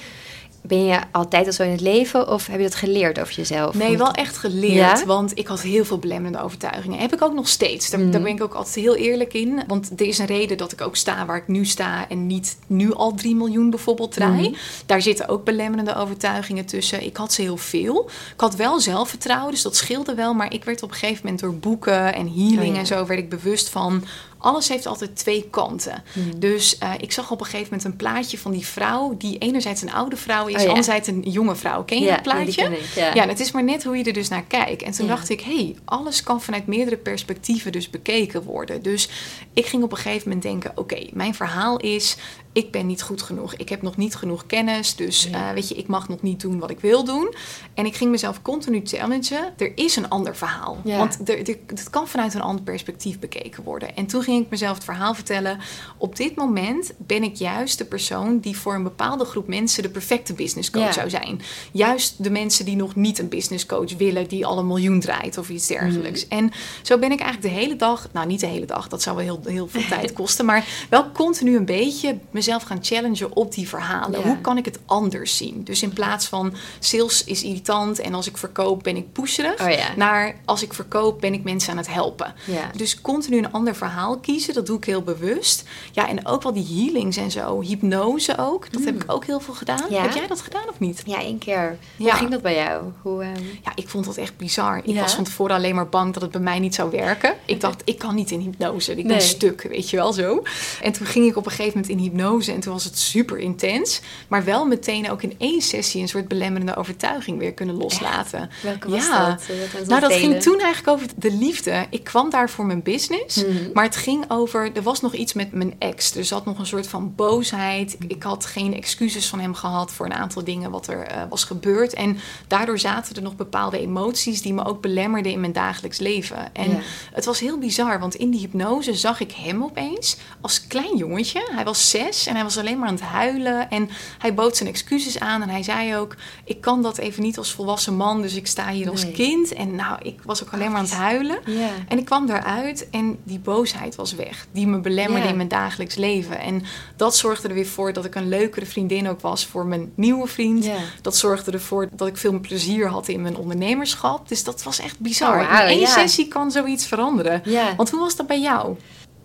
Ben 0.62 0.86
je 0.86 1.00
altijd 1.12 1.46
al 1.46 1.52
zo 1.54 1.64
in 1.64 1.70
het 1.72 1.82
leven 1.82 2.28
of 2.32 2.48
heb 2.48 2.58
je 2.58 2.64
dat 2.64 2.76
geleerd 2.76 3.20
over 3.20 3.34
jezelf? 3.34 3.76
Nee, 3.76 3.98
wel 3.98 4.12
echt 4.12 4.38
geleerd. 4.38 4.74
Ja? 5.00 5.06
Want 5.06 5.38
ik 5.38 5.48
had 5.48 5.62
heel 5.62 5.86
veel 5.86 5.98
belemmerende 5.98 6.44
overtuigingen. 6.44 7.00
Heb 7.00 7.14
ik 7.14 7.22
ook 7.22 7.34
nog 7.34 7.48
steeds. 7.48 7.90
Daar, 7.90 8.00
Mhm. 8.00 8.12
daar 8.12 8.22
ben 8.22 8.32
ik 8.36 8.44
ook 8.44 8.54
altijd 8.54 8.76
heel 8.76 8.96
eerlijk 8.96 9.34
in. 9.34 9.64
Want 9.68 9.92
er 9.96 10.06
is 10.08 10.18
een 10.18 10.26
reden 10.26 10.58
dat 10.58 10.72
ik 10.72 10.82
ook 10.82 10.96
sta 10.96 11.26
waar 11.26 11.38
ik 11.38 11.48
nu 11.48 11.66
sta. 11.66 12.10
En 12.10 12.28
niet 12.28 12.58
nu 12.68 12.94
al 12.94 13.14
3 13.14 13.36
miljoen 13.36 13.70
bijvoorbeeld 13.70 14.12
draai. 14.12 14.50
Mhm. 14.50 14.60
Daar 14.86 15.02
zitten 15.02 15.28
ook 15.28 15.44
belemmerende 15.44 15.96
overtuigingen 15.96 16.66
tussen. 16.66 17.04
Ik 17.06 17.18
had 17.18 17.34
ze 17.34 17.42
heel 17.42 17.58
veel. 17.58 18.10
Ik 18.34 18.40
had 18.42 18.56
wel 18.56 18.80
zelfvertrouwen, 18.80 19.52
dus 19.52 19.62
dat 19.62 19.76
scheelde 19.76 20.14
wel. 20.16 20.34
Maar 20.34 20.54
ik 20.54 20.64
werd 20.64 20.84
op 20.84 20.90
een 20.92 20.96
gegeven 20.98 21.22
moment 21.24 21.42
door 21.42 21.56
boeken 21.56 22.14
en 22.14 22.28
healing 22.28 22.60
Oh 22.60 22.66
ja. 22.74 22.80
en 22.80 22.86
zo... 22.86 23.06
werd 23.06 23.20
ik 23.20 23.30
bewust 23.30 23.70
van... 23.70 24.04
Alles 24.40 24.70
heeft 24.70 24.86
altijd 24.86 25.16
twee 25.16 25.48
kanten. 25.50 26.04
Mhm. 26.14 26.40
Dus 26.40 26.78
eh, 26.78 26.92
ik 27.00 27.12
zag 27.12 27.32
op 27.32 27.40
een 27.40 27.46
gegeven 27.46 27.66
moment 27.66 27.84
een 27.84 27.96
plaatje 27.96 28.38
van 28.38 28.52
die 28.52 28.66
vrouw... 28.66 29.16
die 29.18 29.38
enerzijds 29.38 29.82
een 29.82 29.92
oude 29.92 30.16
vrouw 30.16 30.48
is, 30.48 30.56
Oh 30.56 30.62
ja. 30.62 30.68
anderzijds 30.68 31.08
een 31.08 31.22
jonge 31.22 31.56
vrouw. 31.56 31.84
Ken 31.84 32.00
je 32.00 32.06
Ja, 32.06 32.14
dat 32.14 32.24
plaatje? 32.24 32.64
ik, 32.64 32.86
ja. 32.96 33.14
ja, 33.14 33.28
het 33.28 33.40
is 33.40 33.52
maar 33.52 33.64
net 33.64 33.84
hoe 33.84 33.98
je 33.98 34.04
er 34.04 34.14
dus 34.14 34.28
naar 34.28 34.44
kijkt. 34.44 34.82
En 34.82 34.92
toen 34.92 35.08
dacht 35.08 35.30
ik, 35.30 35.42
hé, 35.42 35.56
hey, 35.56 35.76
alles 35.86 36.24
kan 36.24 36.42
vanuit 36.42 36.68
meerdere 36.68 36.98
perspectieven 36.98 37.72
dus 37.72 37.90
bekeken 37.90 38.44
worden. 38.44 38.82
Dus 38.82 39.10
ik 39.54 39.66
ging 39.66 39.84
op 39.84 39.92
een 39.92 39.98
gegeven 39.98 40.28
moment 40.28 40.44
denken, 40.46 40.72
oké, 40.76 41.08
mijn 41.14 41.36
verhaal 41.36 41.78
is... 41.78 42.18
ik 42.54 42.72
ben 42.72 42.86
niet 42.86 43.02
goed 43.02 43.22
genoeg. 43.22 43.54
Ik 43.54 43.70
heb 43.70 43.82
nog 43.82 43.98
niet 43.98 44.16
genoeg 44.16 44.46
kennis. 44.46 44.96
Dus 44.96 45.30
eh, 45.30 45.52
weet 45.52 45.70
je, 45.70 45.76
ik 45.76 45.88
mag 45.88 46.10
nog 46.10 46.22
niet 46.22 46.42
doen 46.42 46.60
wat 46.60 46.70
ik 46.70 46.80
wil 46.80 47.04
doen. 47.04 47.34
En 47.74 47.86
ik 47.86 47.96
ging 47.96 48.12
mezelf 48.12 48.42
continu 48.42 48.82
challengen. 48.84 49.54
Er 49.58 49.72
is 49.76 49.96
een 49.96 50.10
ander 50.10 50.36
verhaal. 50.36 50.78
Ja. 50.84 50.98
Want 50.98 51.30
er, 51.30 51.50
er, 51.50 51.58
het 51.68 51.90
kan 51.90 52.08
vanuit 52.08 52.34
een 52.34 52.42
ander 52.42 52.64
perspectief 52.64 53.20
bekeken 53.20 53.64
worden. 53.64 53.96
En 53.96 54.06
toen 54.06 54.24
ging 54.24 54.44
ik 54.44 54.50
mezelf 54.50 54.76
het 54.76 54.84
verhaal 54.84 55.14
vertellen. 55.14 55.60
Op 55.98 56.16
dit 56.16 56.36
moment 56.36 56.94
ben 56.98 57.24
ik 57.24 57.36
juist 57.36 57.78
de 57.78 57.86
persoon 57.86 58.40
die 58.40 58.58
voor 58.58 58.76
een 58.76 58.84
bepaalde 58.84 59.26
groep 59.26 59.48
mensen 59.48 59.84
de 59.84 59.90
perfecte 59.90 60.34
business 60.34 60.70
coach 60.70 60.84
Ja. 60.84 60.92
zou 60.92 61.10
zijn. 61.10 61.42
Juist 61.72 62.24
de 62.24 62.30
mensen 62.30 62.66
die 62.66 62.76
nog 62.76 62.96
niet 62.96 63.20
een 63.20 63.30
business 63.30 63.66
coach 63.66 63.98
willen, 63.98 64.28
die 64.28 64.46
al 64.46 64.58
een 64.58 64.68
miljoen 64.68 65.00
draait 65.00 65.38
of 65.38 65.50
iets 65.50 65.68
dergelijks. 65.68 66.24
Mm. 66.24 66.38
En 66.38 66.52
zo 66.82 66.98
ben 66.98 67.12
ik 67.12 67.20
eigenlijk 67.20 67.54
de 67.54 67.62
hele 67.62 67.76
dag, 67.76 68.08
nou 68.12 68.28
niet 68.28 68.40
de 68.40 68.48
hele 68.48 68.66
dag, 68.66 68.88
dat 68.88 69.02
zou 69.02 69.16
wel 69.16 69.26
heel, 69.26 69.42
heel 69.46 69.68
veel 69.68 69.88
tijd 69.98 70.14
kosten, 70.14 70.46
maar 70.46 70.66
wel 70.90 71.12
continu 71.12 71.56
een 71.56 71.66
beetje 71.66 72.18
mezelf 72.40 72.64
gaan 72.64 72.80
challengen 72.82 73.36
op 73.36 73.54
die 73.54 73.68
verhalen. 73.70 74.20
Ja. 74.20 74.26
Hoe 74.28 74.38
kan 74.42 74.58
ik 74.58 74.66
het 74.66 74.80
anders 74.86 75.38
zien? 75.38 75.64
Dus 75.64 75.82
in 75.82 75.94
plaats 75.94 76.26
van 76.26 76.54
sales 76.80 77.24
is 77.24 77.44
irritant 77.44 78.00
en 78.00 78.14
als 78.14 78.28
ik 78.28 78.38
verkoop 78.38 78.84
ben 78.84 78.96
ik 78.96 79.12
pusherig, 79.12 79.62
Oh 79.62 79.70
ja. 79.70 79.88
naar 79.96 80.36
als 80.46 80.64
ik 80.64 80.74
verkoop 80.74 81.22
ben 81.22 81.34
ik 81.34 81.44
mensen 81.44 81.72
aan 81.72 81.78
het 81.78 81.94
helpen. 81.94 82.34
Ja. 82.46 82.70
Dus 82.76 83.02
continu 83.02 83.38
een 83.38 83.52
ander 83.52 83.76
verhaal 83.76 84.18
kiezen, 84.18 84.54
dat 84.54 84.66
doe 84.66 84.78
ik 84.78 84.84
heel 84.86 85.02
bewust. 85.04 85.64
Ja, 85.92 86.08
en 86.10 86.26
ook 86.28 86.44
wel 86.44 86.54
die 86.54 86.66
healings 86.84 87.18
en 87.18 87.32
zo, 87.32 87.62
hypnose 87.62 88.38
ook, 88.38 88.72
dat 88.72 88.84
heb 88.84 89.04
ik 89.04 89.12
ook 89.12 89.26
heel 89.26 89.40
veel 89.40 89.54
gedaan. 89.54 89.78
Heb 89.92 90.14
jij 90.14 90.28
dat 90.28 90.42
gedaan 90.42 90.70
of 90.70 90.80
niet? 90.80 91.02
Ja, 91.06 91.22
één 91.22 91.38
keer. 91.38 91.78
Hoe 91.98 92.12
ging 92.12 92.30
dat 92.32 92.42
bij 92.42 92.56
jou? 92.56 92.84
Hoe, 93.02 93.24
ehm, 93.24 93.44
Ja, 93.64 93.72
ik 93.76 93.90
vond 93.90 94.06
dat 94.06 94.18
echt 94.18 94.38
bizar. 94.38 94.82
Ik 94.84 95.00
was 95.00 95.14
van 95.16 95.24
tevoren 95.24 95.56
alleen 95.56 95.76
maar 95.76 95.90
bang 95.90 96.14
dat 96.14 96.22
het 96.22 96.32
bij 96.32 96.42
mij 96.42 96.60
niet 96.60 96.76
zou 96.76 96.92
werken. 96.92 97.34
Ik 97.46 97.62
dacht, 97.66 97.82
ik 97.86 97.98
kan 97.98 98.16
niet 98.16 98.32
in 98.32 98.40
hypnose. 98.40 98.92
Ik 98.92 98.98
ben 99.08 99.18
Nee. 99.18 99.20
stuk, 99.20 99.62
weet 99.62 99.90
je 99.90 99.98
wel 99.98 100.14
zo. 100.14 100.44
En 100.82 100.92
toen 100.92 101.06
ging 101.06 101.26
ik 101.26 101.36
op 101.38 101.46
een 101.46 101.52
gegeven 101.52 101.80
moment 101.80 101.92
in 101.92 101.98
hypnose 102.04 102.29
en 102.38 102.60
toen 102.60 102.74
was 102.74 102.84
het 102.84 102.98
super 103.00 103.38
intens. 103.38 104.02
Maar 104.28 104.44
wel 104.44 104.66
meteen 104.66 105.12
ook 105.12 105.22
in 105.24 105.36
één 105.38 105.62
sessie 105.62 106.02
een 106.02 106.08
soort 106.08 106.28
belemmerende 106.28 106.76
overtuiging 106.76 107.40
weer 107.40 107.54
kunnen 107.54 107.76
loslaten. 107.76 108.50
welke 108.64 108.90
was 108.90 109.06
Ja. 109.06 109.30
dat? 109.30 109.42
Eh, 109.50 109.88
Nou, 109.88 110.02
dat 110.02 110.10
delen? 110.10 110.30
ging 110.30 110.42
toen 110.42 110.60
eigenlijk 110.60 110.88
over 110.98 111.08
de 111.16 111.32
liefde. 111.32 111.86
Ik 111.90 112.04
kwam 112.04 112.30
daar 112.30 112.50
voor 112.50 112.66
mijn 112.66 112.84
business, 112.84 113.36
Mhm. 113.44 113.54
maar 113.74 113.84
het 113.84 113.96
ging 113.96 114.26
over... 114.28 114.72
Er 114.76 114.82
was 114.84 115.02
nog 115.02 115.14
iets 115.14 115.34
met 115.34 115.52
mijn 115.52 115.76
ex. 115.80 116.16
Er 116.16 116.26
zat 116.26 116.46
nog 116.46 116.60
een 116.60 116.66
soort 116.66 116.88
van 116.88 117.16
boosheid. 117.16 117.94
Ik, 118.00 118.12
ik 118.12 118.24
had 118.24 118.46
geen 118.46 118.74
excuses 118.76 119.28
van 119.28 119.40
hem 119.40 119.54
gehad 119.54 119.92
voor 119.92 120.06
een 120.06 120.14
aantal 120.14 120.44
dingen 120.44 120.72
wat 120.72 120.88
er 120.88 121.02
eh, 121.08 121.22
was 121.30 121.44
gebeurd. 121.44 121.94
En 121.94 122.18
daardoor 122.48 122.80
zaten 122.80 123.16
er 123.16 123.22
nog 123.22 123.36
bepaalde 123.36 123.80
emoties 123.80 124.42
die 124.42 124.54
me 124.54 124.66
ook 124.66 124.82
belemmerden 124.82 125.32
in 125.32 125.40
mijn 125.40 125.54
dagelijks 125.54 125.98
leven. 125.98 126.54
En 126.56 126.70
Ja. 126.72 126.80
het 127.14 127.26
was 127.26 127.40
heel 127.40 127.58
bizar, 127.58 128.00
want 128.00 128.16
in 128.16 128.30
die 128.30 128.40
hypnose 128.40 128.94
zag 128.94 129.20
ik 129.20 129.32
hem 129.32 129.64
opeens 129.64 130.18
als 130.42 130.68
klein 130.68 130.98
jongetje. 130.98 131.48
Hij 131.52 131.64
was 131.64 131.90
zes 131.90 132.19
en 132.28 132.34
hij 132.36 132.44
was 132.44 132.58
alleen 132.58 132.80
maar 132.80 132.88
aan 132.88 132.94
het 132.94 133.04
huilen. 133.04 133.70
En 133.70 133.90
hij 134.18 134.34
bood 134.34 134.58
zijn 134.58 134.70
excuses 134.70 135.20
aan 135.20 135.42
en 135.42 135.50
hij 135.50 135.64
zei 135.64 135.96
ook... 135.96 136.16
ik 136.44 136.62
kan 136.62 136.82
dat 136.82 136.98
even 136.98 137.24
niet 137.24 137.38
als 137.38 137.52
volwassen 137.52 137.96
man, 137.96 138.22
dus 138.22 138.36
ik 138.36 138.48
sta 138.48 138.70
hier 138.70 138.90
als 138.90 139.04
Nee. 139.04 139.12
kind. 139.14 139.54
En 139.54 139.76
nou, 139.76 139.98
ik 140.02 140.20
was 140.24 140.44
ook 140.44 140.54
alleen 140.54 140.70
maar 140.70 140.78
aan 140.80 140.84
het 140.86 140.94
huilen. 140.94 141.40
En 141.88 141.98
ik 141.98 142.06
kwam 142.06 142.26
daaruit 142.28 142.90
en 142.90 143.18
die 143.24 143.40
boosheid 143.40 143.96
was 143.96 144.14
weg. 144.16 144.48
Die 144.52 144.68
me 144.68 144.80
belemmerde 144.80 145.28
in 145.28 145.36
mijn 145.36 145.48
dagelijks 145.48 145.96
leven. 145.96 146.40
En 146.40 146.64
dat 146.96 147.16
zorgde 147.18 147.48
er 147.48 147.54
weer 147.54 147.68
voor 147.68 147.94
dat 147.94 148.06
ik 148.06 148.16
een 148.16 148.30
leukere 148.30 148.66
vriendin 148.66 149.10
ook 149.10 149.22
was 149.22 149.46
voor 149.46 149.66
mijn 149.66 149.92
nieuwe 149.96 150.28
vriend. 150.28 150.70
Dat 151.02 151.18
zorgde 151.18 151.52
ervoor 151.52 151.90
dat 151.92 152.08
ik 152.08 152.18
veel 152.18 152.40
plezier 152.40 152.88
had 152.88 153.08
in 153.08 153.22
mijn 153.22 153.36
ondernemerschap. 153.38 154.28
Dus 154.30 154.44
dat 154.44 154.64
was 154.64 154.80
echt 154.80 155.00
bizar. 155.00 155.42
Oh, 155.42 155.60
in 155.60 155.68
één 155.68 155.88
sessie 155.88 156.28
kan 156.28 156.52
zoiets 156.52 156.86
veranderen. 156.88 157.42
Want 157.78 157.90
hoe 157.90 158.00
was 158.00 158.16
dat 158.16 158.28
bij 158.28 158.40
jou? 158.42 158.76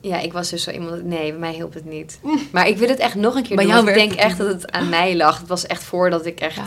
Ja, 0.08 0.18
ik 0.20 0.32
was 0.32 0.50
dus 0.50 0.62
zo 0.62 0.70
iemand. 0.70 1.04
Nee, 1.04 1.30
bij 1.30 1.38
mij 1.40 1.52
hielp 1.52 1.74
het 1.74 1.84
niet. 1.84 2.18
Maar 2.52 2.68
ik 2.68 2.76
wil 2.76 2.88
het 2.88 2.98
echt 2.98 3.14
nog 3.14 3.34
een 3.34 3.42
keer 3.42 3.56
Bij 3.56 3.64
doen. 3.64 3.74
jou 3.74 3.88
ik 3.88 3.94
denk 3.94 4.12
echt 4.12 4.38
dat 4.38 4.46
het 4.48 4.70
aan 4.72 4.88
mij 4.88 5.16
lag. 5.16 5.38
Het 5.38 5.48
was 5.48 5.66
echt 5.66 5.84
voordat 5.84 6.26
ik 6.26 6.40
echt 6.40 6.54
Ja. 6.56 6.64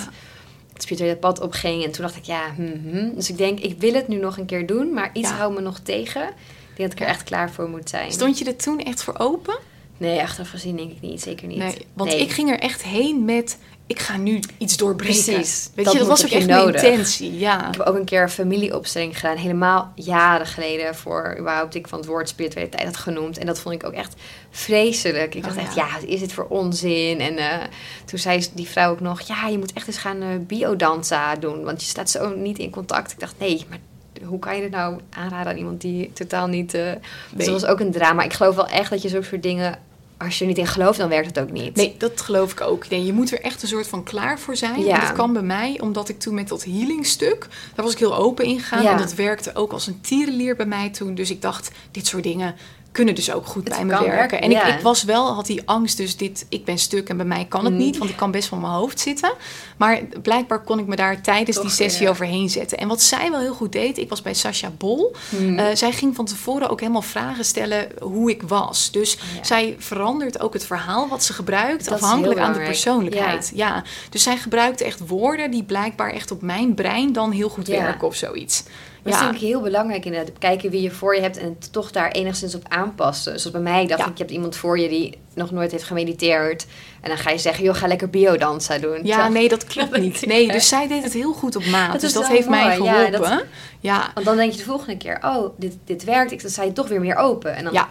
het 0.73 0.81
spirituele 0.83 1.15
pad 1.17 1.39
opging. 1.41 1.83
En 1.85 1.91
toen 1.91 2.01
dacht 2.05 2.15
ik, 2.15 2.23
ja, 2.23 2.53
hm, 2.55 2.89
hm. 2.89 3.09
Dus 3.15 3.29
ik 3.29 3.37
denk, 3.37 3.59
ik 3.59 3.79
wil 3.79 3.93
het 3.93 4.07
nu 4.07 4.15
nog 4.17 4.37
een 4.37 4.45
keer 4.45 4.65
doen. 4.65 4.93
Maar 4.93 5.09
iets 5.13 5.29
Ja. 5.29 5.35
houdt 5.35 5.55
me 5.55 5.61
nog 5.61 5.79
tegen. 5.79 6.21
Ik 6.21 6.75
denk 6.75 6.89
dat 6.89 6.99
ik 6.99 7.05
er 7.05 7.13
echt 7.13 7.23
klaar 7.23 7.51
voor 7.51 7.69
moet 7.69 7.89
zijn. 7.89 8.11
Stond 8.11 8.39
je 8.39 8.45
er 8.45 8.55
toen 8.55 8.79
echt 8.79 9.03
voor 9.03 9.17
open? 9.17 9.57
Nee, 9.97 10.21
achteraf 10.21 10.49
gezien 10.49 10.75
denk 10.77 10.91
ik 10.91 11.01
niet. 11.01 11.21
Zeker 11.21 11.47
niet. 11.47 11.57
Nee, 11.57 11.77
want 11.93 12.09
Nee. 12.09 12.19
ik 12.21 12.31
ging 12.31 12.49
er 12.49 12.59
echt 12.59 12.83
heen 12.83 13.25
met... 13.25 13.57
ik 13.87 13.99
ga 13.99 14.17
nu 14.17 14.39
iets 14.57 14.77
doorbreken. 14.77 15.23
Precies. 15.23 15.69
Weet 15.73 15.85
Dat 15.85 15.93
je, 15.93 15.99
dat 15.99 16.07
was 16.07 16.25
ook 16.25 16.31
echt 16.31 16.47
mijn 16.47 16.67
intentie. 16.67 17.39
Ja. 17.39 17.67
Ik 17.67 17.77
heb 17.77 17.87
ook 17.87 17.95
een 17.95 18.05
keer 18.05 18.21
een 18.21 18.29
familieopstelling 18.29 19.19
gedaan. 19.19 19.35
Helemaal 19.37 19.91
jaren 19.95 20.45
geleden. 20.45 20.95
Voor 20.95 21.35
überhaupt 21.39 21.75
ik 21.75 21.87
van 21.87 21.97
het 21.99 22.07
woord 22.07 22.29
spiritualiteit 22.29 22.85
had 22.85 22.97
genoemd. 22.97 23.37
En 23.37 23.45
dat 23.45 23.59
vond 23.59 23.75
ik 23.75 23.85
ook 23.85 23.93
echt 23.93 24.15
vreselijk. 24.49 25.35
Ik 25.35 25.45
Oh, 25.45 25.47
dacht 25.47 25.65
echt, 25.65 25.75
ja. 25.75 25.87
wat 25.93 26.03
is 26.03 26.19
dit 26.19 26.33
voor 26.33 26.45
onzin? 26.49 27.19
En 27.19 27.37
eh, 27.37 27.65
toen 28.05 28.19
zei 28.19 28.45
die 28.53 28.67
vrouw 28.67 28.91
ook 28.91 28.99
nog... 28.99 29.21
Ja, 29.21 29.47
je 29.47 29.57
moet 29.57 29.73
echt 29.73 29.87
eens 29.87 29.97
gaan 29.97 30.21
eh, 30.21 30.27
biodanza 30.39 31.35
doen. 31.35 31.63
Want 31.63 31.81
je 31.81 31.87
staat 31.87 32.09
zo 32.09 32.35
niet 32.35 32.59
in 32.59 32.69
contact. 32.69 33.11
Ik 33.11 33.19
dacht, 33.19 33.35
nee, 33.39 33.65
maar 33.69 33.79
hoe 34.23 34.39
kan 34.39 34.55
je 34.55 34.61
dit 34.61 34.71
nou 34.71 34.99
aanraden 35.09 35.51
aan 35.51 35.57
iemand 35.57 35.81
die 35.81 36.11
totaal 36.13 36.47
niet... 36.47 36.73
eh 36.73 36.91
Dus 37.31 37.45
dat 37.45 37.61
was 37.61 37.69
ook 37.69 37.79
een 37.79 37.91
drama. 37.91 38.23
Ik 38.23 38.33
geloof 38.33 38.55
wel 38.55 38.67
echt 38.67 38.89
dat 38.89 39.01
je 39.01 39.09
zulke 39.09 39.25
soort 39.25 39.43
dingen... 39.43 39.79
Als 40.17 40.37
je 40.37 40.41
er 40.41 40.47
niet 40.47 40.57
in 40.57 40.67
gelooft, 40.67 40.97
dan 40.97 41.09
werkt 41.09 41.27
het 41.27 41.39
ook 41.39 41.51
niet. 41.51 41.75
Nee, 41.75 41.95
dat 41.97 42.21
geloof 42.21 42.51
ik 42.51 42.61
ook. 42.61 42.89
Nee, 42.89 43.05
je 43.05 43.13
moet 43.13 43.31
er 43.31 43.41
echt 43.41 43.61
een 43.61 43.67
soort 43.67 43.87
van 43.87 44.03
klaar 44.03 44.39
voor 44.39 44.55
zijn. 44.55 44.83
Ja. 44.83 44.95
En 44.95 45.01
dat 45.01 45.11
kan 45.11 45.33
bij 45.33 45.41
mij, 45.41 45.79
omdat 45.81 46.09
ik 46.09 46.19
toen 46.19 46.33
met 46.33 46.47
dat 46.47 46.63
healingstuk... 46.63 47.47
daar 47.75 47.85
was 47.85 47.93
ik 47.93 47.99
heel 47.99 48.15
open 48.15 48.45
in 48.45 48.59
gegaan. 48.59 48.83
Ja. 48.83 48.91
En 48.91 48.97
dat 48.97 49.13
werkte 49.13 49.55
ook 49.55 49.71
als 49.71 49.87
een 49.87 50.01
tierenlier 50.01 50.55
bij 50.55 50.65
mij 50.65 50.89
toen. 50.89 51.15
Dus 51.15 51.29
ik 51.29 51.41
dacht, 51.41 51.71
dit 51.91 52.07
soort 52.07 52.23
dingen 52.23 52.55
kunnen 52.97 53.15
dus 53.15 53.31
ook 53.31 53.45
goed 53.45 53.67
Het 53.67 53.75
bij 53.77 53.85
me 53.85 54.05
werken. 54.05 54.41
En 54.41 54.51
ik, 54.51 54.57
ja. 54.57 54.75
ik 54.75 54.81
was 54.81 55.03
wel, 55.03 55.33
had 55.33 55.45
die 55.45 55.61
angst, 55.65 55.97
dus 55.97 56.17
dit, 56.17 56.45
ik 56.49 56.65
ben 56.65 56.77
stuk 56.77 57.09
en 57.09 57.17
bij 57.17 57.25
mij 57.25 57.45
kan 57.45 57.65
het 57.65 57.73
Mm. 57.73 57.79
niet, 57.79 57.97
want 57.97 58.09
ik 58.09 58.15
kan 58.15 58.31
best 58.31 58.51
in 58.51 58.59
mijn 58.59 58.73
hoofd 58.73 58.99
zitten. 58.99 59.33
Maar 59.77 60.01
blijkbaar 60.21 60.63
kon 60.63 60.79
ik 60.79 60.85
me 60.85 60.95
daar 60.95 61.21
tijdens 61.21 61.55
Toch, 61.55 61.65
die 61.65 61.75
sessie 61.75 62.03
ja. 62.03 62.09
overheen 62.09 62.49
zetten. 62.49 62.77
En 62.77 62.87
wat 62.87 63.01
zij 63.01 63.31
wel 63.31 63.39
heel 63.39 63.53
goed 63.53 63.71
deed, 63.71 63.97
ik 63.97 64.09
was 64.09 64.21
bij 64.21 64.33
Sascha 64.33 64.69
Bol. 64.77 65.15
Hmm. 65.29 65.59
Eh, 65.59 65.75
zij 65.75 65.91
ging 65.91 66.15
van 66.15 66.25
tevoren 66.25 66.69
ook 66.69 66.79
helemaal 66.79 67.01
vragen 67.01 67.45
stellen 67.45 67.87
hoe 68.01 68.29
ik 68.29 68.41
was. 68.41 68.91
Dus 68.91 69.13
ja. 69.13 69.43
zij 69.43 69.75
verandert 69.79 70.39
ook 70.39 70.53
het 70.53 70.65
verhaal 70.65 71.07
wat 71.07 71.23
ze 71.23 71.33
gebruikt, 71.33 71.85
Dat 71.85 72.01
afhankelijk 72.01 72.39
aan 72.39 72.53
de 72.53 72.59
persoonlijkheid. 72.59 73.51
Ja. 73.55 73.83
Dus 74.09 74.23
zij 74.23 74.37
gebruikt 74.37 74.81
echt 74.81 75.07
woorden 75.07 75.51
die 75.51 75.63
blijkbaar 75.63 76.11
echt 76.11 76.31
op 76.31 76.41
mijn 76.41 76.73
brein 76.73 77.13
dan 77.13 77.31
heel 77.31 77.49
goed 77.49 77.67
werken 77.67 78.07
of 78.07 78.15
zoiets. 78.15 78.63
Dat 79.11 79.21
is 79.21 79.35
ik 79.35 79.41
heel 79.47 79.61
belangrijk 79.61 80.05
inderdaad. 80.05 80.37
Kijken 80.37 80.69
wie 80.69 80.81
je 80.81 80.91
voor 80.91 81.15
je 81.15 81.21
hebt 81.21 81.37
en 81.37 81.55
het 81.59 81.71
toch 81.73 81.91
daar 81.91 82.11
enigszins 82.11 82.55
op 82.55 82.63
aanpassen. 82.67 83.39
Zoals 83.39 83.51
bij 83.51 83.61
mij 83.73 83.85
dacht 83.87 83.99
Ja. 84.01 84.05
ik, 84.07 84.11
je 84.17 84.23
hebt 84.23 84.31
iemand 84.35 84.55
voor 84.55 84.79
je 84.79 84.89
die 84.89 85.17
nog 85.33 85.51
nooit 85.51 85.71
heeft 85.71 85.83
gemediteerd. 85.83 86.65
En 87.01 87.09
dan 87.09 87.17
ga 87.17 87.29
je 87.29 87.37
zeggen, 87.37 87.63
joh, 87.63 87.75
ga 87.75 87.87
lekker 87.87 88.09
biodanza 88.09 88.77
doen. 88.77 88.99
Ja, 89.03 89.27
nee, 89.27 89.49
dat 89.49 89.63
klopt 89.63 89.97
niet. 90.07 90.25
Nee, 90.25 90.51
dus 90.51 90.67
zij 90.67 90.87
deed 90.87 91.03
het 91.03 91.13
heel 91.13 91.33
goed 91.33 91.55
op 91.55 91.65
maat. 91.65 91.91
Dat 91.91 92.01
dus 92.01 92.13
dat 92.13 92.27
heeft 92.27 92.49
mij. 92.49 92.63
Ja, 92.79 92.93
geholpen. 92.93 93.11
dat- 93.21 93.43
Ja, 93.79 94.11
Want 94.13 94.25
dan 94.25 94.35
denk 94.37 94.51
je 94.51 94.57
de 94.57 94.63
volgende 94.63 94.97
keer, 94.97 95.19
oh, 95.21 95.49
dit, 95.57 95.75
dit 95.85 96.03
werkt. 96.03 96.31
Ik, 96.31 96.41
dan 96.41 96.51
sta 96.51 96.63
je 96.63 96.73
toch 96.73 96.87
weer 96.87 96.99
meer 96.99 97.15
open. 97.15 97.55
En 97.55 97.63
dan 97.63 97.73
Ja. 97.73 97.87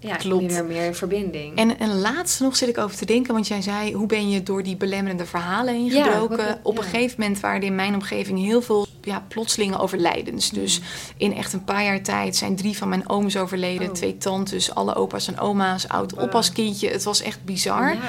Ja, 0.00 0.16
Klopt. 0.16 0.52
weer 0.52 0.64
meer 0.64 0.84
in 0.84 0.94
verbinding. 0.94 1.56
En, 1.56 1.78
en 1.78 1.98
laatst 1.98 2.40
nog 2.40 2.56
zit 2.56 2.68
ik 2.68 2.78
over 2.78 2.96
te 2.96 3.04
denken, 3.06 3.32
want 3.32 3.48
jij 3.48 3.62
zei, 3.62 3.92
hoe 3.94 4.06
ben 4.06 4.30
je 4.30 4.42
door 4.42 4.62
die 4.62 4.76
belemmerende 4.76 5.26
verhalen 5.26 5.74
heen 5.74 5.90
gebroken? 5.90 6.58
Op 6.62 6.78
een 6.78 6.84
ja. 6.84 6.90
gegeven 6.90 7.20
moment 7.20 7.40
waren 7.40 7.60
er 7.60 7.66
in 7.66 7.74
mijn 7.74 7.94
omgeving 7.94 8.38
heel 8.38 8.62
veel 8.62 8.86
ja, 9.02 9.24
plotselinge 9.28 9.78
overlijdens. 9.78 10.50
Mm. 10.50 10.58
Dus 10.58 10.80
in 11.16 11.34
echt 11.34 11.52
een 11.52 11.64
paar 11.64 11.84
jaar 11.84 12.02
tijd 12.02 12.36
zijn 12.36 12.56
drie 12.56 12.76
van 12.76 12.88
mijn 12.88 13.08
ooms 13.08 13.36
overleden, 13.36 13.88
Oh. 13.88 13.94
twee 13.94 14.16
tantes, 14.18 14.74
alle 14.74 14.94
opa's 14.94 15.28
en 15.28 15.38
oma's, 15.38 15.88
oud 15.88 16.10
Wow. 16.10 16.22
oppaskindje. 16.22 16.88
Het 16.88 17.02
was 17.04 17.22
echt 17.22 17.44
bizar. 17.44 17.94
Ja. 17.94 18.00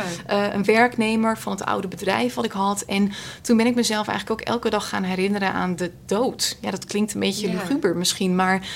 Eh, 0.47 0.54
een 0.54 0.63
werknemer 0.65 1.38
van 1.38 1.52
het 1.52 1.65
oude 1.65 1.88
bedrijf 1.88 2.34
wat 2.34 2.45
ik 2.45 2.52
had. 2.52 2.82
En 2.82 3.12
toen 3.41 3.58
ben 3.58 3.65
ik 3.65 3.75
mezelf 3.75 4.08
eigenlijk 4.08 4.41
ook 4.41 4.47
elke 4.47 4.69
dag 4.69 4.89
gaan 4.89 5.04
herinneren 5.04 5.54
aan 5.54 5.75
de 5.75 5.91
dood. 6.06 6.58
Ja, 6.62 6.71
dat 6.71 6.86
klinkt 6.86 7.13
een 7.13 7.19
beetje 7.19 7.47
luguber 7.49 7.97
misschien, 7.97 8.36
maar 8.36 8.67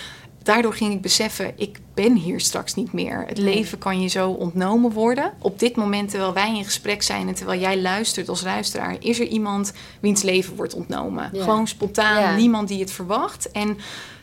daardoor 0.44 0.74
ging 0.74 0.94
ik 0.94 1.02
beseffen, 1.02 1.54
ik 1.58 1.80
ben 1.94 2.16
hier 2.16 2.40
straks 2.40 2.74
niet 2.74 2.94
meer. 2.94 3.24
Het 3.28 3.38
Nee. 3.38 3.54
leven 3.56 3.78
kan 3.78 4.02
je 4.02 4.08
zo 4.08 4.30
ontnomen 4.30 4.92
worden. 4.92 5.34
Op 5.40 5.60
dit 5.60 5.76
moment, 5.76 6.10
terwijl 6.10 6.34
wij 6.34 6.56
in 6.58 6.64
gesprek 6.64 7.02
zijn 7.04 7.28
en 7.28 7.34
terwijl 7.34 7.60
jij 7.62 7.82
luistert 7.82 8.30
als 8.30 8.42
luisteraar, 8.42 8.96
is 9.00 9.20
er 9.20 9.28
iemand 9.28 9.74
wiens 10.00 10.22
leven 10.22 10.56
wordt 10.56 10.74
ontnomen. 10.74 11.30
Ja. 11.34 11.44
Gewoon 11.44 11.68
spontaan, 11.68 12.22
Ja. 12.22 12.36
niemand 12.36 12.68
die 12.68 12.80
het 12.80 12.92
verwacht. 12.92 13.52
En 13.52 13.78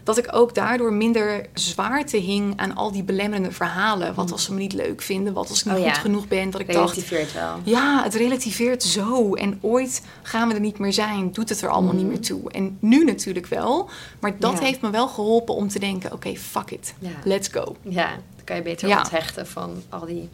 dat 0.04 0.18
ik 0.18 0.28
ook 0.34 0.54
daardoor 0.54 0.92
minder 0.92 1.46
zwaarte 1.54 2.16
hing 2.16 2.52
aan 2.56 2.74
al 2.76 2.92
die 2.92 3.02
belemmerende 3.02 3.52
verhalen. 3.52 4.14
Wat 4.14 4.32
als 4.32 4.44
ze 4.44 4.52
me 4.52 4.58
niet 4.58 4.72
leuk 4.72 5.02
vinden, 5.02 5.32
wat 5.32 5.48
als 5.48 5.58
ik 5.60 5.64
niet 5.64 5.74
Oh 5.74 5.80
ja. 5.80 5.92
goed 5.92 6.00
genoeg 6.00 6.28
ben. 6.28 6.50
Dat 6.50 6.60
ik 6.60 6.66
dacht, 6.72 6.76
relativeert 6.94 7.32
wel. 7.32 7.56
ja, 7.64 8.02
het 8.02 8.14
relativeert 8.14 8.82
zo. 8.82 9.34
En 9.34 9.58
ooit 9.60 10.02
gaan 10.22 10.48
we 10.48 10.54
er 10.54 10.60
niet 10.60 10.78
meer 10.78 10.92
zijn. 10.92 11.32
Doet 11.32 11.48
het 11.48 11.60
er 11.62 11.68
allemaal 11.68 11.94
niet 11.94 12.06
meer 12.06 12.20
toe. 12.20 12.50
En 12.50 12.76
nu 12.80 13.04
natuurlijk 13.04 13.46
wel. 13.46 13.90
Maar 14.20 14.38
dat 14.38 14.58
Ja. 14.58 14.64
heeft 14.64 14.80
me 14.80 14.90
wel 14.90 15.08
geholpen 15.08 15.54
om 15.54 15.68
te 15.68 15.78
denken: 15.78 16.12
oké, 16.12 16.36
fuck 16.36 16.70
it. 16.70 16.94
Ja. 16.98 17.10
Let's 17.24 17.48
go. 17.48 17.76
Ja, 17.82 18.08
dan 18.08 18.44
kan 18.44 18.56
je 18.56 18.62
beter 18.62 18.98
onthechten 18.98 19.46
van 19.46 19.82
al 19.88 20.06
die 20.06 20.28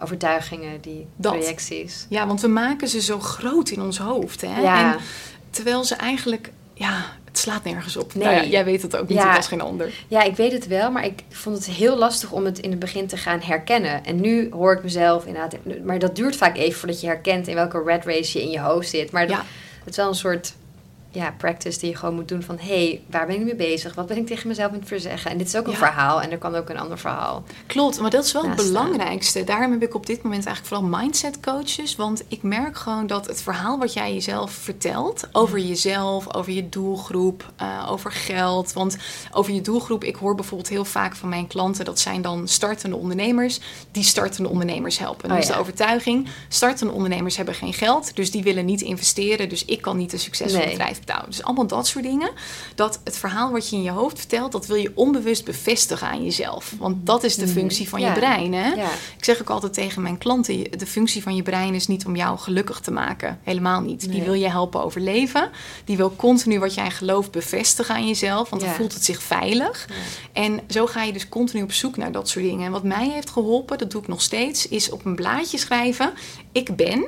overtuigingen, 0.00 0.80
die 0.80 1.06
Dat. 1.16 1.32
projecties. 1.32 2.06
Ja, 2.08 2.26
want 2.26 2.40
we 2.40 2.48
maken 2.48 2.88
ze 2.88 3.00
zo 3.00 3.20
groot 3.20 3.68
in 3.70 3.80
ons 3.82 3.98
hoofd. 3.98 4.40
Hè? 4.40 4.62
En 4.62 4.96
terwijl 5.50 5.84
ze 5.84 5.94
eigenlijk, 5.94 6.52
ja, 6.74 7.04
het 7.36 7.44
slaat 7.44 7.64
nergens 7.64 7.96
op. 7.96 8.14
Nee. 8.14 8.24
Nou 8.24 8.36
ja, 8.36 8.44
jij 8.44 8.64
weet 8.64 8.82
het 8.82 8.94
ook 8.94 9.00
natuurlijk 9.00 9.28
Ja. 9.30 9.36
als 9.36 9.46
geen 9.48 9.60
ander. 9.60 9.92
Ja, 10.08 10.22
ik 10.22 10.36
weet 10.36 10.52
het 10.52 10.66
wel, 10.66 10.90
maar 10.90 11.04
ik 11.04 11.22
vond 11.30 11.56
het 11.56 11.66
heel 11.66 11.96
lastig 11.96 12.32
om 12.32 12.44
het 12.44 12.58
in 12.58 12.70
het 12.70 12.78
begin 12.78 13.06
te 13.06 13.16
gaan 13.16 13.40
herkennen. 13.40 14.04
En 14.04 14.20
nu 14.20 14.48
hoor 14.50 14.72
ik 14.72 14.82
mezelf 14.82 15.26
inderdaad, 15.26 15.56
maar 15.84 15.98
dat 15.98 16.16
duurt 16.16 16.36
vaak 16.36 16.56
even 16.56 16.78
voordat 16.78 17.00
je 17.00 17.06
herkent 17.06 17.48
in 17.48 17.54
welke 17.54 17.82
red 17.86 18.04
race 18.04 18.38
je 18.38 18.44
in 18.44 18.50
je 18.50 18.60
hoofd 18.60 18.88
zit. 18.88 19.10
Maar 19.10 19.28
Ja. 19.28 19.44
het 19.78 19.88
is 19.88 19.96
wel 19.96 20.08
een 20.08 20.14
soort 20.14 20.54
ja, 21.16 21.34
practice 21.38 21.78
die 21.78 21.90
je 21.90 21.96
gewoon 21.96 22.14
moet 22.14 22.28
doen 22.28 22.42
van, 22.42 22.58
hé, 22.58 22.66
hey, 22.86 23.02
waar 23.10 23.26
ben 23.26 23.36
ik 23.36 23.44
mee 23.44 23.54
bezig? 23.54 23.94
Wat 23.94 24.06
ben 24.06 24.16
ik 24.16 24.26
tegen 24.26 24.48
mezelf 24.48 24.72
aan 24.72 24.78
het 24.78 24.88
verzeggen? 24.88 25.30
En 25.30 25.38
dit 25.38 25.46
is 25.46 25.56
ook 25.56 25.64
een 25.66 25.70
Ja. 25.72 25.78
verhaal 25.78 26.22
en 26.22 26.30
er 26.30 26.38
kan 26.38 26.54
ook 26.54 26.68
een 26.68 26.78
ander 26.78 26.98
verhaal. 26.98 27.42
Klopt, 27.66 28.00
maar 28.00 28.10
dat 28.10 28.24
is 28.24 28.32
wel 28.32 28.44
het 28.48 28.56
belangrijkste. 28.56 29.44
Daarom 29.44 29.70
heb 29.72 29.82
ik 29.82 29.94
op 29.94 30.06
dit 30.06 30.22
moment 30.22 30.46
eigenlijk 30.46 30.74
vooral 30.76 31.00
mindset 31.00 31.40
coaches. 31.40 31.96
Want 31.96 32.24
ik 32.28 32.42
merk 32.42 32.76
gewoon 32.76 33.06
dat 33.06 33.26
het 33.26 33.42
verhaal 33.42 33.78
wat 33.78 33.92
jij 33.92 34.12
jezelf 34.12 34.50
vertelt 34.52 35.28
over 35.32 35.58
jezelf, 35.58 36.34
over 36.34 36.52
je 36.52 36.68
doelgroep, 36.68 37.52
eh, 37.56 37.86
over 37.90 38.12
geld. 38.12 38.72
Want 38.72 38.96
over 39.32 39.52
je 39.52 39.60
doelgroep, 39.60 40.04
ik 40.04 40.16
hoor 40.16 40.34
bijvoorbeeld 40.34 40.68
heel 40.70 40.84
vaak 40.84 41.16
van 41.16 41.28
mijn 41.28 41.46
klanten, 41.46 41.84
dat 41.84 41.98
zijn 42.00 42.22
dan 42.22 42.48
startende 42.48 42.96
ondernemers 42.96 43.60
die 43.90 44.02
startende 44.04 44.48
ondernemers 44.48 44.98
helpen. 44.98 45.30
Oh 45.30 45.36
dus 45.36 45.46
ja. 45.46 45.52
de 45.54 45.60
overtuiging, 45.60 46.28
startende 46.48 46.92
ondernemers 46.92 47.36
hebben 47.36 47.54
geen 47.54 47.72
geld, 47.74 48.16
dus 48.16 48.30
die 48.30 48.42
willen 48.42 48.64
niet 48.64 48.80
investeren. 48.80 49.48
Dus 49.48 49.64
ik 49.64 49.80
kan 49.82 49.96
niet 49.96 50.12
een 50.12 50.18
succesvol 50.18 50.60
Nee. 50.60 50.70
bedrijf 50.70 50.98
Dus 51.26 51.42
allemaal 51.42 51.66
dat 51.66 51.86
soort 51.86 52.04
dingen. 52.04 52.30
Dat 52.74 53.00
het 53.04 53.16
verhaal 53.16 53.50
wat 53.52 53.70
je 53.70 53.76
in 53.76 53.82
je 53.82 53.90
hoofd 53.90 54.18
vertelt, 54.18 54.52
dat 54.52 54.66
wil 54.66 54.76
je 54.76 54.92
onbewust 54.94 55.44
bevestigen 55.44 56.08
aan 56.08 56.24
jezelf. 56.24 56.74
Want 56.78 57.06
dat 57.06 57.24
is 57.24 57.36
de 57.36 57.48
functie 57.48 57.88
van 57.88 58.00
je 58.00 58.12
brein. 58.12 58.54
Hè? 58.54 58.68
Ja. 58.68 58.88
Ik 59.16 59.24
zeg 59.24 59.40
ook 59.40 59.50
altijd 59.50 59.72
tegen 59.74 60.02
mijn 60.02 60.18
klanten: 60.18 60.78
de 60.78 60.86
functie 60.86 61.22
van 61.22 61.36
je 61.36 61.42
brein 61.42 61.74
is 61.74 61.86
niet 61.86 62.06
om 62.06 62.16
jou 62.16 62.38
gelukkig 62.38 62.80
te 62.80 62.90
maken. 62.90 63.38
Helemaal 63.42 63.80
niet. 63.80 64.00
Die 64.00 64.08
Nee. 64.10 64.22
wil 64.22 64.34
je 64.34 64.48
helpen 64.48 64.84
overleven. 64.84 65.50
Die 65.84 65.96
wil 65.96 66.16
continu 66.16 66.58
wat 66.58 66.74
jij 66.74 66.90
gelooft 66.90 67.30
bevestigen 67.30 67.94
aan 67.94 68.06
jezelf, 68.06 68.50
want 68.50 68.62
dan 68.62 68.70
voelt 68.74 68.94
het 68.94 69.04
zich 69.04 69.22
veilig. 69.22 69.88
En 70.32 70.60
zo 70.68 70.86
ga 70.86 71.02
je 71.02 71.12
dus 71.12 71.28
continu 71.28 71.62
op 71.62 71.72
zoek 71.72 71.96
naar 71.96 72.12
dat 72.12 72.28
soort 72.28 72.44
dingen. 72.44 72.66
En 72.66 72.72
wat 72.72 72.82
mij 72.82 73.08
heeft 73.08 73.30
geholpen, 73.30 73.78
dat 73.78 73.90
doe 73.90 74.02
ik 74.02 74.08
nog 74.08 74.22
steeds, 74.22 74.68
is 74.68 74.90
op 74.90 75.04
een 75.04 75.14
blaadje 75.16 75.58
schrijven: 75.58 76.12
ik 76.52 76.76
ben, 76.76 77.04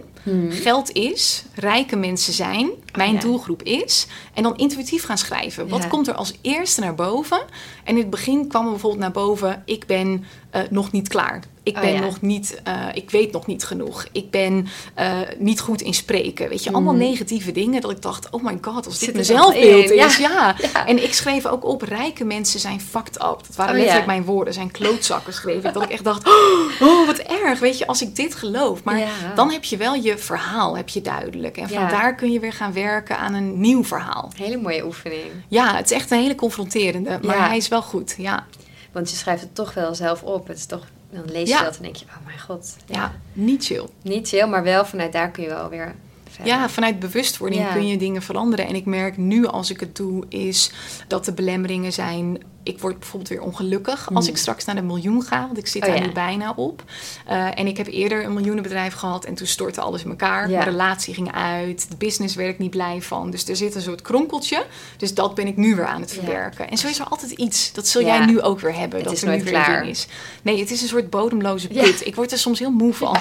geld 0.50 0.92
is, 0.92 1.42
rijke 1.54 1.96
mensen 1.96 2.32
zijn, 2.32 2.70
mijn 2.96 3.08
Hmm. 3.08 3.18
ja. 3.18 3.24
doelgroep 3.24 3.62
is. 3.62 4.06
En 4.34 4.42
dan 4.42 4.56
intuïtief 4.56 5.04
gaan 5.04 5.18
schrijven. 5.18 5.68
Wat 5.68 5.82
Ja. 5.82 5.88
komt 5.88 6.08
er 6.08 6.14
als 6.14 6.32
eerste 6.42 6.80
naar 6.80 6.94
boven? 6.94 7.40
En 7.88 7.94
in 7.94 8.00
het 8.00 8.10
begin 8.10 8.48
kwam 8.48 8.64
er 8.64 8.70
bijvoorbeeld 8.70 9.02
naar 9.02 9.10
boven: 9.10 9.62
ik 9.64 9.86
ben 9.86 10.24
eh, 10.50 10.62
nog 10.70 10.92
niet 10.92 11.08
klaar. 11.08 11.42
Ik 11.62 11.76
Oh, 11.76 11.80
ben 11.82 11.92
ja. 11.92 12.00
nog 12.00 12.20
niet, 12.20 12.60
eh, 12.64 12.74
ik 12.94 13.10
weet 13.10 13.32
nog 13.32 13.46
niet 13.46 13.64
genoeg. 13.64 14.06
Ik 14.12 14.30
ben 14.30 14.66
eh, 14.94 15.18
niet 15.38 15.60
goed 15.60 15.80
in 15.80 15.94
spreken. 15.94 16.48
Weet 16.48 16.64
je, 16.64 16.72
allemaal 16.72 16.94
negatieve 16.94 17.52
dingen. 17.52 17.80
Dat 17.80 17.90
ik 17.90 18.02
dacht, 18.02 18.30
oh 18.30 18.44
my 18.44 18.58
god, 18.60 18.86
als 18.86 18.98
dit 18.98 19.12
mijn 19.12 19.24
zelfbeeld 19.24 19.90
is. 19.90 20.16
Ja. 20.16 20.36
Ja. 20.72 20.86
En 20.86 21.02
ik 21.02 21.14
schreef 21.14 21.46
ook 21.46 21.64
op, 21.64 21.82
rijke 21.82 22.24
mensen 22.24 22.60
zijn 22.60 22.80
fucked 22.80 23.14
up. 23.14 23.38
Dat 23.46 23.56
waren 23.56 23.72
Oh, 23.72 23.78
letterlijk 23.78 24.06
mijn 24.06 24.24
woorden. 24.24 24.54
Zijn 24.54 24.70
klootzakken 24.70 25.32
schreef 25.32 25.64
ik. 25.64 25.72
Dat 25.72 25.82
ik 25.82 25.90
echt 25.90 26.04
dacht, 26.04 26.28
oh, 26.80 27.06
wat 27.06 27.18
erg. 27.18 27.58
Weet 27.58 27.78
je, 27.78 27.86
als 27.86 28.02
ik 28.02 28.16
dit 28.16 28.34
geloof. 28.34 28.84
Maar 28.84 29.00
dan 29.34 29.50
heb 29.50 29.64
je 29.64 29.76
wel 29.76 29.94
je 29.94 30.18
verhaal, 30.18 30.76
heb 30.76 30.88
je 30.88 31.00
duidelijk. 31.00 31.56
En 31.56 31.68
vandaar 31.68 32.14
kun 32.14 32.32
je 32.32 32.40
weer 32.40 32.52
gaan 32.52 32.72
werken 32.72 33.18
aan 33.18 33.34
een 33.34 33.60
nieuw 33.60 33.84
verhaal. 33.84 34.32
Hele 34.36 34.56
mooie 34.56 34.84
oefening. 34.84 35.30
Ja, 35.48 35.76
het 35.76 35.90
is 35.90 35.96
echt 35.96 36.10
een 36.10 36.20
hele 36.20 36.34
confronterende. 36.34 37.18
Maar 37.22 37.48
hij 37.48 37.56
is 37.56 37.68
wel 37.68 37.77
goed, 37.82 38.14
ja. 38.18 38.46
Want 38.92 39.10
je 39.10 39.16
schrijft 39.16 39.42
het 39.42 39.54
toch 39.54 39.74
wel 39.74 39.94
zelf 39.94 40.22
op. 40.22 40.48
Het 40.48 40.56
is 40.58 40.66
toch, 40.66 40.86
dan 41.10 41.24
lees 41.26 41.48
je 41.48 41.54
Ja. 41.54 41.62
dat 41.62 41.76
en 41.76 41.82
denk 41.82 41.96
je, 41.96 42.04
oh 42.04 42.26
mijn 42.26 42.40
god. 42.40 42.76
Ja, 42.86 43.12
niet 43.32 43.64
chill. 43.64 43.86
Niet 44.02 44.28
chill, 44.28 44.46
maar 44.46 44.62
wel 44.62 44.84
vanuit 44.84 45.12
daar 45.12 45.30
kun 45.30 45.42
je 45.42 45.48
wel 45.48 45.68
weer 45.68 45.94
verder. 46.30 46.46
Ja, 46.52 46.68
vanuit 46.68 46.98
bewustwording 46.98 47.62
Ja. 47.62 47.72
kun 47.72 47.86
je 47.86 47.96
dingen 47.96 48.22
veranderen. 48.22 48.66
En 48.66 48.74
ik 48.74 48.84
merk 48.84 49.16
nu 49.16 49.46
als 49.46 49.70
ik 49.70 49.80
het 49.80 49.96
doe, 49.96 50.24
is 50.28 50.72
dat 51.08 51.24
de 51.24 51.32
belemmeringen 51.32 51.92
zijn. 51.92 52.38
Ik 52.68 52.78
word 52.80 52.98
bijvoorbeeld 52.98 53.28
weer 53.30 53.42
ongelukkig 53.42 54.08
als 54.14 54.28
ik 54.28 54.36
straks 54.36 54.64
naar 54.64 54.74
de 54.74 54.82
miljoen 54.82 55.22
ga. 55.22 55.40
Want 55.46 55.58
ik 55.58 55.66
zit 55.66 55.82
Hmm. 55.82 55.92
Oh, 55.92 55.96
daar 55.98 56.02
ja. 56.02 56.08
nu 56.08 56.14
bijna 56.14 56.52
op. 56.56 56.82
Eh, 57.26 57.58
en 57.58 57.66
ik 57.66 57.76
heb 57.76 57.86
eerder 57.86 58.24
een 58.24 58.32
miljoenenbedrijf 58.34 58.94
gehad. 58.94 59.24
En 59.24 59.34
toen 59.34 59.46
stortte 59.46 59.80
alles 59.80 60.02
in 60.04 60.10
elkaar. 60.10 60.50
Ja. 60.50 60.56
Mijn 60.56 60.70
relatie 60.70 61.14
ging 61.14 61.32
uit. 61.32 61.86
De 61.90 61.96
business 61.96 62.34
werd 62.34 62.50
ik 62.50 62.58
niet 62.58 62.70
blij 62.70 63.02
van. 63.02 63.30
Dus 63.30 63.48
er 63.48 63.56
zit 63.56 63.74
een 63.74 63.80
soort 63.82 64.02
kronkeltje. 64.02 64.64
Dus 64.96 65.14
dat 65.14 65.34
ben 65.34 65.46
ik 65.46 65.56
nu 65.56 65.74
weer 65.76 65.86
aan 65.86 66.00
het 66.00 66.10
Ja. 66.10 66.16
verwerken. 66.16 66.70
En 66.70 66.78
zo 66.78 66.88
is 66.88 66.98
er 66.98 67.06
altijd 67.06 67.30
iets. 67.30 67.72
Dat 67.72 67.86
zul 67.88 68.02
jij 68.02 68.24
nu 68.26 68.40
ook 68.40 68.60
weer 68.60 68.74
hebben. 68.74 68.98
Het 68.98 69.06
dat 69.08 69.16
is 69.16 69.22
er 69.22 69.28
nu 69.28 69.32
nooit 69.34 69.44
weer 69.44 69.54
een 69.58 69.64
klaar. 69.64 69.88
is. 69.88 70.06
Nee, 70.42 70.60
het 70.60 70.70
is 70.70 70.82
een 70.82 70.88
soort 70.88 71.10
bodemloze 71.10 71.68
put. 71.68 72.06
Ik 72.06 72.14
word 72.14 72.32
er 72.32 72.38
soms 72.38 72.58
heel 72.58 72.70
moe 72.70 72.94
van. 72.94 73.16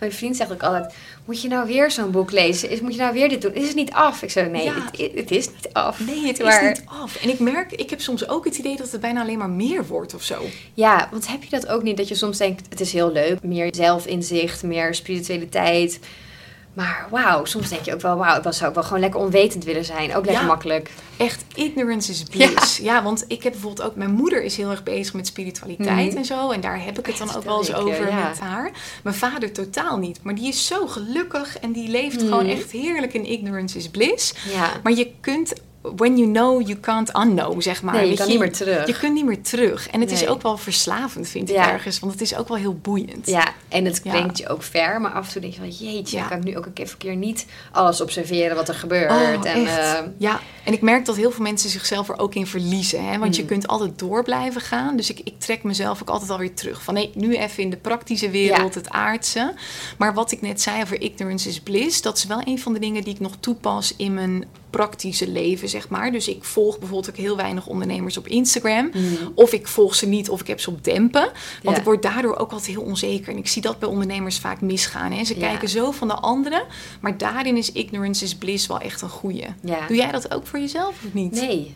Mijn 0.00 0.12
vriend 0.12 0.36
zegt 0.36 0.52
ook 0.52 0.62
altijd, 0.62 0.94
moet 1.24 1.42
je 1.42 1.48
nou 1.48 1.66
weer 1.66 1.90
zo'n 1.90 2.10
boek 2.10 2.30
lezen? 2.30 2.70
Is, 2.70 2.80
moet 2.80 2.94
je 2.94 3.00
nou 3.00 3.12
weer 3.12 3.28
dit 3.28 3.42
doen? 3.42 3.54
Is 3.54 3.66
het 3.66 3.76
niet 3.76 3.90
af? 3.92 4.22
Ik 4.22 4.30
zeg, 4.30 4.48
nee, 4.48 4.70
het, 4.70 5.10
het 5.14 5.30
is 5.30 5.46
niet 5.48 5.68
af. 5.72 6.00
Nee, 6.06 6.26
het 6.26 6.42
Maar- 6.42 6.62
is 6.62 6.78
niet 6.78 6.82
af. 7.02 7.16
En 7.16 7.28
ik 7.28 7.38
merk, 7.38 7.72
ik 7.72 7.90
heb 7.90 8.00
soms 8.00 8.28
ook 8.28 8.44
het 8.44 8.56
idee 8.58 8.76
dat 8.76 8.89
het 8.92 9.00
bijna 9.00 9.20
alleen 9.20 9.38
maar 9.38 9.50
meer 9.50 9.86
wordt 9.86 10.14
of 10.14 10.22
zo. 10.22 10.42
Ja, 10.74 11.08
want 11.10 11.26
heb 11.28 11.42
je 11.42 11.50
dat 11.50 11.66
ook 11.68 11.82
niet? 11.82 11.96
Dat 11.96 12.08
je 12.08 12.14
soms 12.14 12.38
denkt, 12.38 12.66
het 12.68 12.80
is 12.80 12.92
heel 12.92 13.12
leuk. 13.12 13.42
Meer 13.42 13.74
zelfinzicht, 13.74 14.62
meer 14.62 14.94
spiritualiteit. 14.94 15.98
Maar 16.74 17.06
wauw, 17.10 17.44
soms 17.44 17.68
denk 17.68 17.84
je 17.84 17.94
ook 17.94 18.00
wel, 18.00 18.16
wauw, 18.16 18.36
ik 18.36 18.42
was- 18.42 18.56
zou 18.56 18.68
ook 18.68 18.74
wel 18.74 18.84
gewoon 18.84 19.00
lekker 19.00 19.20
onwetend 19.20 19.64
willen 19.64 19.84
zijn. 19.84 20.08
Ook 20.14 20.24
lekker 20.24 20.42
Ja. 20.42 20.48
makkelijk. 20.48 20.90
Echt, 21.16 21.44
ignorance 21.54 22.10
is 22.10 22.22
bliss. 22.22 22.76
Ja. 22.78 23.02
want 23.02 23.24
ik 23.28 23.42
heb 23.42 23.52
bijvoorbeeld 23.52 23.88
ook... 23.88 23.96
Mijn 23.96 24.10
moeder 24.10 24.42
is 24.42 24.56
heel 24.56 24.70
erg 24.70 24.82
bezig 24.82 25.14
met 25.14 25.26
spiritualiteit 25.26 26.08
Mhm. 26.08 26.16
en 26.16 26.24
zo. 26.24 26.50
En 26.50 26.60
daar 26.60 26.84
heb 26.84 26.98
ik 26.98 27.06
het 27.06 27.18
dan 27.18 27.34
ook 27.36 27.44
wel 27.44 27.58
eens 27.58 27.74
over 27.74 28.08
ja. 28.08 28.28
met 28.28 28.38
haar. 28.40 28.70
Mijn 29.02 29.16
vader 29.16 29.52
totaal 29.52 29.96
niet. 29.98 30.20
Maar 30.22 30.34
die 30.34 30.48
is 30.48 30.66
zo 30.66 30.86
gelukkig 30.86 31.58
en 31.58 31.72
die 31.72 31.88
leeft 31.88 32.16
Mhm. 32.20 32.28
gewoon 32.28 32.46
echt 32.46 32.70
heerlijk 32.70 33.14
in 33.14 33.24
ignorance 33.24 33.78
is 33.78 33.88
bliss. 33.88 34.34
Ja. 34.52 34.70
Maar 34.82 34.92
je 34.92 35.10
kunt... 35.20 35.52
When 35.82 36.16
you 36.18 36.30
know, 36.30 36.60
you 36.66 36.78
can't 36.80 37.16
unknow, 37.16 37.60
zeg 37.62 37.82
maar. 37.82 37.94
Nee, 37.94 38.02
je 38.02 38.08
Weet 38.08 38.18
kan 38.18 38.28
niet 38.28 38.38
meer 38.38 38.52
terug. 38.52 38.86
Je 38.86 38.98
kunt 38.98 39.14
niet 39.14 39.24
meer 39.24 39.42
terug. 39.42 39.88
En 39.88 40.00
het 40.00 40.10
is 40.10 40.26
ook 40.26 40.42
wel 40.42 40.56
verslavend, 40.56 41.28
vind 41.28 41.48
ik 41.48 41.54
Ja. 41.54 41.70
ergens. 41.72 41.98
Want 41.98 42.12
het 42.12 42.20
is 42.20 42.36
ook 42.36 42.48
wel 42.48 42.56
heel 42.56 42.74
boeiend. 42.74 43.26
Ja, 43.26 43.52
en 43.68 43.84
het 43.84 44.00
Ja. 44.04 44.10
brengt 44.10 44.38
je 44.38 44.48
ook 44.48 44.62
ver. 44.62 45.00
Maar 45.00 45.10
af 45.12 45.26
en 45.26 45.32
toe 45.32 45.40
denk 45.40 45.52
je 45.54 45.60
van, 45.60 45.68
jeetje, 45.70 46.16
Ja. 46.16 46.26
kan 46.28 46.38
ik 46.38 46.44
nu 46.44 46.56
ook 46.56 46.66
een 46.66 46.72
keer, 46.72 46.88
een 46.90 46.98
keer 46.98 47.16
niet 47.16 47.46
alles 47.72 48.00
observeren 48.00 48.56
wat 48.56 48.68
er 48.68 48.74
gebeurt. 48.74 49.10
Oh, 49.10 49.20
en, 49.20 49.44
echt. 49.66 49.78
eh, 49.78 49.98
ja, 50.18 50.40
en 50.64 50.72
ik 50.72 50.80
merk 50.80 51.04
dat 51.04 51.16
heel 51.16 51.30
veel 51.30 51.42
mensen 51.44 51.70
zichzelf 51.70 52.08
er 52.08 52.18
ook 52.18 52.34
in 52.34 52.46
verliezen. 52.46 53.04
Hè? 53.10 53.18
Want 53.18 53.36
je 53.36 53.42
Mm. 53.42 53.48
kunt 53.48 53.66
altijd 53.68 53.98
door 53.98 54.22
blijven 54.24 54.60
gaan. 54.60 54.96
Dus 54.96 55.10
ik, 55.10 55.20
ik 55.24 55.38
trek 55.38 55.62
mezelf 55.62 56.00
ook 56.02 56.08
altijd 56.10 56.30
alweer 56.30 56.54
terug. 56.54 56.82
Van 56.82 56.94
nee, 56.94 57.10
nu 57.14 57.36
even 57.36 57.62
in 57.62 57.70
de 57.70 57.76
praktische 57.76 58.30
wereld, 58.30 58.74
het 58.74 58.88
aardse. 58.90 59.54
Maar 59.98 60.14
wat 60.14 60.32
ik 60.32 60.40
net 60.40 60.60
zei 60.62 60.82
over 60.82 61.00
ignorance 61.00 61.48
is 61.48 61.60
bliss... 61.60 62.02
dat 62.02 62.16
is 62.16 62.24
wel 62.24 62.40
een 62.44 62.58
van 62.60 62.72
de 62.72 62.78
dingen 62.78 63.04
die 63.04 63.14
ik 63.14 63.20
nog 63.20 63.32
toepas 63.40 63.94
in 63.96 64.14
mijn 64.14 64.44
praktische 64.70 65.28
leven, 65.28 65.68
zeg 65.68 65.88
maar. 65.88 66.12
Dus 66.12 66.28
ik 66.28 66.44
volg 66.44 66.78
bijvoorbeeld 66.78 67.10
ook 67.10 67.16
heel 67.16 67.36
weinig 67.36 67.66
ondernemers 67.66 68.16
op 68.16 68.26
Instagram. 68.28 68.90
Of 69.34 69.52
ik 69.52 69.68
volg 69.68 69.94
ze 69.94 70.06
niet, 70.06 70.28
of 70.28 70.40
ik 70.40 70.46
heb 70.46 70.60
ze 70.60 70.70
op 70.70 70.84
dempen. 70.84 71.30
Want. 71.62 71.76
Ja. 71.76 71.76
ik 71.76 71.84
word 71.84 72.02
daardoor 72.02 72.36
ook 72.36 72.50
altijd 72.52 72.70
heel 72.70 72.82
onzeker. 72.82 73.32
En 73.32 73.38
ik 73.38 73.48
zie 73.48 73.62
dat 73.62 73.78
bij 73.78 73.88
ondernemers 73.88 74.38
vaak 74.38 74.60
misgaan. 74.60 75.12
Hè? 75.12 75.24
Ze 75.24 75.38
Ja. 75.38 75.48
kijken 75.48 75.68
zo 75.68 75.90
van 75.90 76.08
de 76.08 76.14
anderen. 76.14 76.62
Maar 77.00 77.18
daarin 77.18 77.56
is 77.56 77.72
ignorance 77.72 78.24
is 78.24 78.34
bliss 78.34 78.66
wel 78.66 78.80
echt 78.80 79.02
een 79.02 79.08
goeie. 79.08 79.46
Ja. 79.62 79.86
Doe 79.86 79.96
jij 79.96 80.10
dat 80.12 80.34
ook 80.34 80.46
voor 80.46 80.58
jezelf 80.58 80.88
of 81.06 81.14
niet? 81.14 81.32
Nee. 81.32 81.74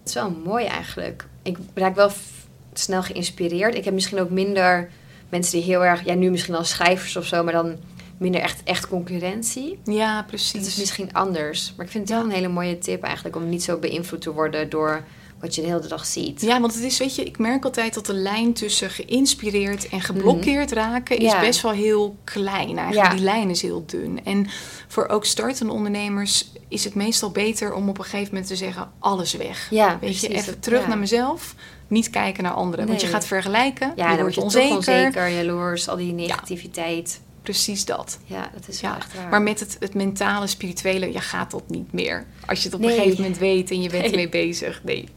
Het 0.00 0.08
is 0.08 0.14
wel 0.14 0.36
mooi 0.44 0.64
eigenlijk. 0.64 1.26
Ik 1.42 1.56
raak 1.74 1.94
wel 1.94 2.10
snel 2.72 3.02
geïnspireerd. 3.02 3.74
Ik 3.74 3.84
heb 3.84 3.94
misschien 3.94 4.20
ook 4.20 4.30
minder 4.30 4.90
mensen 5.28 5.52
die 5.52 5.62
heel 5.62 5.84
erg, 5.84 6.04
ja, 6.04 6.14
nu 6.14 6.30
misschien 6.30 6.54
al 6.54 6.64
schrijvers 6.64 7.16
of 7.16 7.26
zo, 7.26 7.44
maar 7.44 7.52
dan 7.52 7.76
minder 8.18 8.40
echt, 8.40 8.60
echt 8.64 8.88
concurrentie. 8.88 9.78
Ja, 9.84 10.22
precies. 10.26 10.52
Het 10.52 10.66
is 10.66 10.76
misschien 10.76 11.12
anders. 11.14 11.72
Maar 11.76 11.86
ik 11.86 11.92
vind 11.92 12.08
het 12.08 12.18
wel 12.18 12.26
een 12.26 12.34
hele 12.34 12.48
mooie 12.48 12.78
tip 12.78 13.02
eigenlijk 13.02 13.36
om 13.36 13.48
niet 13.48 13.62
zo 13.62 13.76
beïnvloed 13.78 14.20
te 14.20 14.32
worden 14.32 14.70
door 14.70 15.04
wat 15.40 15.54
je 15.54 15.60
de 15.60 15.66
hele 15.66 15.86
dag 15.86 16.06
ziet. 16.06 16.40
Ja, 16.40 16.60
want 16.60 16.74
het 16.74 16.82
is, 16.82 16.98
weet 16.98 17.14
je, 17.14 17.24
ik 17.24 17.38
merk 17.38 17.64
altijd 17.64 17.94
dat 17.94 18.06
de 18.06 18.14
lijn 18.14 18.52
tussen 18.52 18.90
geïnspireerd 18.90 19.88
en 19.88 20.00
geblokkeerd 20.00 20.70
Mhm. 20.70 20.78
raken 20.78 21.18
is 21.18 21.32
Ja. 21.32 21.40
best 21.40 21.62
wel 21.62 21.72
heel 21.72 22.16
klein. 22.24 22.78
Eigenlijk, 22.78 23.08
Ja. 23.10 23.14
die 23.14 23.24
lijn 23.24 23.50
is 23.50 23.62
heel 23.62 23.84
dun. 23.86 24.24
En 24.24 24.46
voor 24.88 25.08
ook 25.08 25.24
startende 25.24 25.72
ondernemers 25.72 26.52
is 26.68 26.84
het 26.84 26.94
meestal 26.94 27.30
beter 27.30 27.74
om 27.74 27.88
op 27.88 27.98
een 27.98 28.04
gegeven 28.04 28.28
moment 28.28 28.46
te 28.46 28.56
zeggen, 28.56 28.90
alles 28.98 29.32
weg. 29.34 29.66
Ja, 29.70 29.88
Weet 29.88 29.98
precies. 29.98 30.20
je, 30.20 30.28
even 30.34 30.60
terug 30.60 30.80
ja. 30.82 30.88
naar 30.88 30.98
mezelf, 30.98 31.54
niet 31.88 32.10
kijken 32.10 32.42
naar 32.42 32.52
anderen. 32.52 32.86
Want 32.86 33.00
je 33.00 33.06
gaat 33.06 33.26
vergelijken, 33.26 33.92
Ja, 33.96 34.10
je 34.10 34.16
dan 34.16 34.20
wordt 34.20 34.22
word 34.22 34.34
je 34.34 34.40
onzeker. 34.60 34.76
onzeker, 34.76 35.28
jaloers, 35.28 35.88
al 35.88 35.96
die 35.96 36.12
negativiteit. 36.12 37.20
Precies 37.42 37.84
dat. 37.84 38.18
Ja, 38.24 38.50
dat 38.54 38.68
is 38.68 38.80
Ja, 38.80 38.96
echt 38.96 39.14
waar. 39.14 39.28
maar 39.28 39.42
met 39.42 39.60
het, 39.60 39.76
het 39.80 39.94
mentale, 39.94 40.46
spirituele, 40.46 41.12
ja, 41.12 41.20
gaat 41.20 41.50
dat 41.50 41.62
niet 41.68 41.92
meer. 41.92 42.26
Als 42.46 42.58
je 42.58 42.64
het 42.64 42.74
op 42.74 42.80
Nee. 42.80 42.90
een 42.90 42.96
gegeven 42.96 43.20
moment 43.22 43.38
weet 43.40 43.70
en 43.70 43.82
je 43.82 43.88
bent 43.88 44.02
Nee. 44.02 44.10
ermee 44.10 44.28
bezig. 44.28 44.80
Nee. 44.84 45.08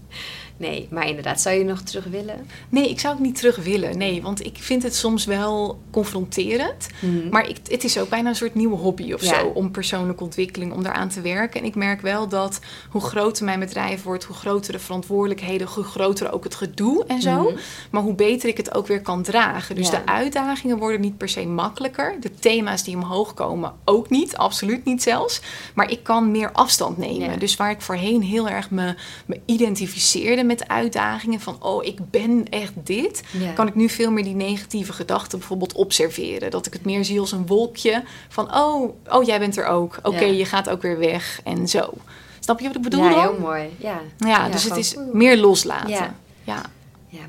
Nee, 0.58 0.88
maar 0.91 1.08
inderdaad, 1.08 1.41
zou 1.41 1.56
je 1.56 1.63
nog 1.63 1.82
terug 1.82 2.06
willen? 2.06 2.48
Nee, 2.70 2.89
ik 2.89 3.00
zou 3.00 3.13
het 3.15 3.24
niet 3.24 3.36
terug 3.36 3.56
willen. 3.56 3.98
Nee, 3.98 4.22
want 4.22 4.46
ik 4.46 4.58
vind 4.60 4.84
het 4.84 4.96
soms 4.96 5.26
wel 5.26 5.80
confronterend. 5.91 6.88
Maar 7.32 7.50
ik, 7.50 7.58
het 7.70 7.84
is 7.84 7.98
ook 8.00 8.10
bijna 8.10 8.30
een 8.30 8.36
soort 8.36 8.56
nieuwe 8.56 8.76
hobby 8.78 9.13
of 9.13 9.22
Ja. 9.24 9.39
zo. 9.39 9.46
Om 9.48 9.72
persoonlijke 9.72 10.24
ontwikkeling, 10.24 10.74
om 10.74 10.84
daaraan 10.84 11.10
te 11.10 11.22
werken. 11.22 11.60
En 11.60 11.65
ik 11.65 11.76
merk 11.76 12.02
wel 12.02 12.28
dat 12.28 12.60
hoe 12.89 13.02
groter 13.02 13.46
mijn 13.46 13.60
bedrijf 13.60 14.04
wordt, 14.04 14.24
hoe 14.24 14.36
groter 14.36 14.72
de 14.72 14.80
verantwoordelijkheden, 14.80 15.68
hoe 15.68 15.84
groter 15.84 16.32
ook 16.32 16.44
het 16.44 16.56
gedoe 16.56 17.06
en 17.06 17.22
zo. 17.22 17.41
Mhm. 17.44 17.56
Maar 17.91 18.02
hoe 18.02 18.15
beter 18.15 18.50
ik 18.50 18.58
het 18.58 18.74
ook 18.74 18.88
weer 18.88 19.02
kan 19.02 19.24
dragen. 19.24 19.76
Dus 19.76 19.89
Ja. 19.89 19.91
de 20.00 20.06
uitdagingen 20.12 20.78
worden 20.78 21.02
niet 21.02 21.18
per 21.18 21.30
se 21.30 21.46
makkelijker. 21.46 22.15
De 22.20 22.36
thema's 22.36 22.84
die 22.84 22.96
omhoog 22.96 23.34
komen 23.34 23.74
ook 23.86 24.10
niet, 24.10 24.38
absoluut 24.38 24.86
niet 24.86 25.04
zelfs. 25.04 25.41
Maar 25.74 25.91
ik 25.91 26.04
kan 26.04 26.32
meer 26.32 26.52
afstand 26.52 26.98
nemen. 26.98 27.32
Ja. 27.32 27.38
Dus 27.38 27.56
waar 27.56 27.72
ik 27.72 27.82
voorheen 27.82 28.22
heel 28.22 28.50
erg 28.50 28.70
me, 28.72 28.96
me 29.26 29.39
identificeerde 29.46 30.44
met 30.45 30.67
uitdagingen 30.67 31.39
van 31.39 31.63
oh, 31.63 31.86
ik 31.86 32.10
ben 32.10 32.49
echt 32.49 32.73
dit, 32.84 33.23
Ja. 33.31 33.51
kan 33.51 33.67
ik 33.67 33.75
nu 33.75 33.89
veel 33.89 34.12
meer 34.12 34.23
die 34.23 34.36
negatieve 34.36 34.93
gedachten 34.93 35.39
bijvoorbeeld 35.39 35.73
observeren. 35.73 36.51
Dat 36.51 36.65
ik 36.65 36.73
het 36.73 36.86
meer 36.86 37.05
zie 37.05 37.19
als 37.19 37.31
een 37.31 37.45
wolkje 37.45 38.03
van 38.29 38.55
oh, 38.55 38.93
oh 39.10 39.23
jij 39.23 39.39
bent 39.39 39.58
er 39.58 39.65
ook. 39.65 39.99
Oké, 40.03 40.23
Ja. 40.25 40.31
je 40.31 40.45
gaat 40.45 40.69
ook 40.69 40.81
weer 40.81 40.97
weg 40.99 41.41
en 41.43 41.67
zo. 41.67 41.93
Snap 42.39 42.60
je 42.60 42.67
wat 42.67 42.75
ik 42.75 42.81
bedoel 42.81 43.03
ja, 43.03 43.10
dan? 43.10 43.19
heel 43.19 43.39
mooi. 43.39 43.69
Ja, 43.77 44.01
Ja, 44.17 44.49
dus 44.49 44.63
het 44.63 44.77
is 44.77 44.95
meer 45.13 45.38
loslaten. 45.38 45.89
Ja. 45.89 46.15
ja. 46.43 46.62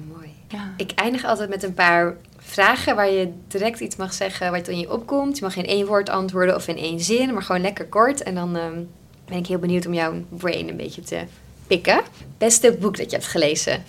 Mooi. 0.09 0.35
Ik 0.77 0.93
eindig 0.95 1.25
altijd 1.25 1.49
met 1.49 1.63
een 1.63 1.75
paar 1.75 2.17
vragen 2.39 2.97
waar 2.97 3.11
je 3.11 3.33
direct 3.49 3.81
iets 3.81 3.97
mag 3.97 4.13
zeggen 4.13 4.53
wat 4.53 4.69
in 4.69 4.79
je 4.79 4.93
opkomt. 4.93 5.39
Je 5.39 5.45
mag 5.45 5.57
in 5.57 5.67
één 5.67 5.87
woord 5.87 6.09
antwoorden 6.09 6.55
of 6.55 6.69
in 6.69 6.77
één 6.77 7.01
zin, 7.01 7.33
maar 7.33 7.43
gewoon 7.43 7.61
lekker 7.61 7.87
kort. 7.87 8.23
En 8.23 8.35
dan 8.35 8.57
ehm, 8.57 8.83
ben 9.27 9.39
ik 9.39 9.47
heel 9.47 9.59
benieuwd 9.59 9.87
om 9.87 9.95
jouw 9.95 10.13
brain 10.29 10.69
een 10.69 10.77
beetje 10.77 11.03
te 11.03 11.25
pikken. 11.67 12.01
Beste 12.39 12.77
boek 12.81 12.97
dat 12.97 13.11
je 13.11 13.17
hebt 13.17 13.29
gelezen? 13.29 13.85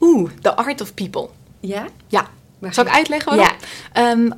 Oeh, 0.00 0.30
The 0.42 0.54
Art 0.56 0.80
of 0.80 0.94
People. 0.94 1.28
Ja? 1.60 1.86
Ja. 2.06 2.28
Zal 2.70 2.84
ik 2.84 2.92
uitleggen 2.92 3.36
waarom? 3.36 3.56
Ja. 3.92 4.10
Ehm, 4.10 4.30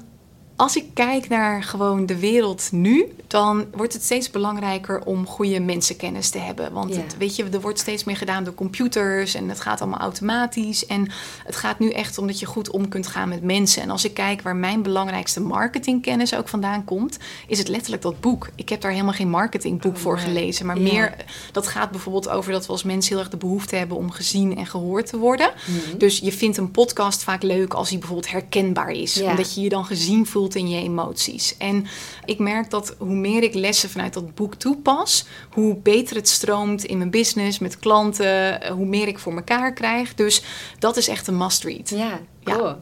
als 0.57 0.77
ik 0.77 0.85
kijk 0.95 1.29
naar 1.29 1.63
gewoon 1.63 2.07
de 2.07 2.19
wereld 2.19 2.69
nu, 2.73 3.07
dan 3.27 3.65
wordt 3.73 3.93
het 3.93 4.03
steeds 4.03 4.31
belangrijker 4.31 5.05
om 5.05 5.27
goede 5.27 5.61
mensenkennis 5.61 6.31
te 6.31 6.39
hebben. 6.39 6.73
Want 6.73 6.95
Ja. 6.95 7.01
het, 7.01 7.17
weet 7.19 7.37
je, 7.37 7.45
er 7.45 7.61
wordt 7.61 7.79
steeds 7.79 8.05
meer 8.05 8.17
gedaan 8.17 8.45
door 8.45 8.55
computers 8.55 9.35
en 9.35 9.49
het 9.49 9.61
gaat 9.61 9.81
allemaal 9.81 9.99
automatisch. 10.01 10.87
En 10.87 11.09
het 11.45 11.57
gaat 11.57 11.79
nu 11.79 11.91
echt 11.91 12.19
om 12.19 12.27
dat 12.27 12.39
je 12.41 12.47
goed 12.47 12.71
om 12.71 12.89
kunt 12.89 13.07
gaan 13.07 13.29
met 13.29 13.43
mensen. 13.43 13.83
En 13.83 13.91
als 13.91 14.05
ik 14.05 14.15
kijk 14.15 14.43
waar 14.43 14.57
mijn 14.57 14.83
belangrijkste 14.83 15.41
marketingkennis 15.41 16.35
ook 16.35 16.49
vandaan 16.49 16.85
komt, 16.85 17.17
is 17.47 17.59
het 17.59 17.69
letterlijk 17.69 18.03
dat 18.03 18.21
boek. 18.21 18.49
Ik 18.55 18.69
heb 18.69 18.81
daar 18.81 18.91
helemaal 18.91 19.13
geen 19.13 19.31
marketingboek 19.31 19.95
Oh, 19.95 20.01
voor 20.01 20.19
gelezen, 20.19 20.67
maar 20.67 20.79
Ja. 20.81 20.93
meer 20.93 21.15
dat 21.53 21.67
gaat 21.67 21.91
bijvoorbeeld 21.91 22.29
over 22.29 22.53
dat 22.53 22.67
we 22.67 22.73
als 22.73 22.83
mensen 22.83 23.11
heel 23.11 23.21
erg 23.21 23.31
de 23.31 23.37
behoefte 23.37 23.77
hebben 23.77 23.97
om 23.97 24.11
gezien 24.11 24.57
en 24.57 24.67
gehoord 24.67 25.07
te 25.07 25.17
worden. 25.19 25.51
Mhm. 25.67 25.99
Dus 25.99 26.19
je 26.19 26.33
vindt 26.33 26.57
een 26.57 26.71
podcast 26.71 27.23
vaak 27.23 27.43
leuk 27.43 27.75
als 27.75 27.89
hij 27.89 27.99
bijvoorbeeld 27.99 28.31
herkenbaar 28.31 28.91
is. 28.91 29.15
Ja. 29.15 29.31
Omdat 29.31 29.55
je 29.55 29.61
je 29.61 29.69
dan 29.69 29.85
gezien 29.87 30.27
voelt 30.27 30.46
in 30.55 30.69
je 30.69 30.81
emoties. 30.83 31.57
En 31.57 31.87
ik 32.25 32.39
merk 32.39 32.71
dat 32.71 32.95
hoe 32.99 33.15
meer 33.15 33.43
ik 33.43 33.55
lessen 33.55 33.91
vanuit 33.91 34.13
dat 34.15 34.35
boek 34.35 34.55
toepas, 34.55 35.27
hoe 35.51 35.77
beter 35.77 36.17
het 36.17 36.29
stroomt 36.29 36.85
in 36.85 36.99
mijn 36.99 37.11
business, 37.11 37.59
met 37.59 37.79
klanten, 37.79 38.61
eh, 38.61 38.71
hoe 38.71 38.87
meer 38.87 39.09
ik 39.09 39.19
voor 39.19 39.35
elkaar 39.37 39.73
krijg. 39.73 40.15
Dus 40.15 40.43
dat 40.79 40.97
is 40.97 41.09
echt 41.09 41.27
een 41.27 41.37
must-read. 41.37 41.89
Ja, 41.91 42.21
Ja. 42.45 42.57
cool. 42.57 42.75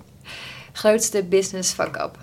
Grootste 0.72 1.24
business 1.24 1.72
fuck-up? 1.72 2.18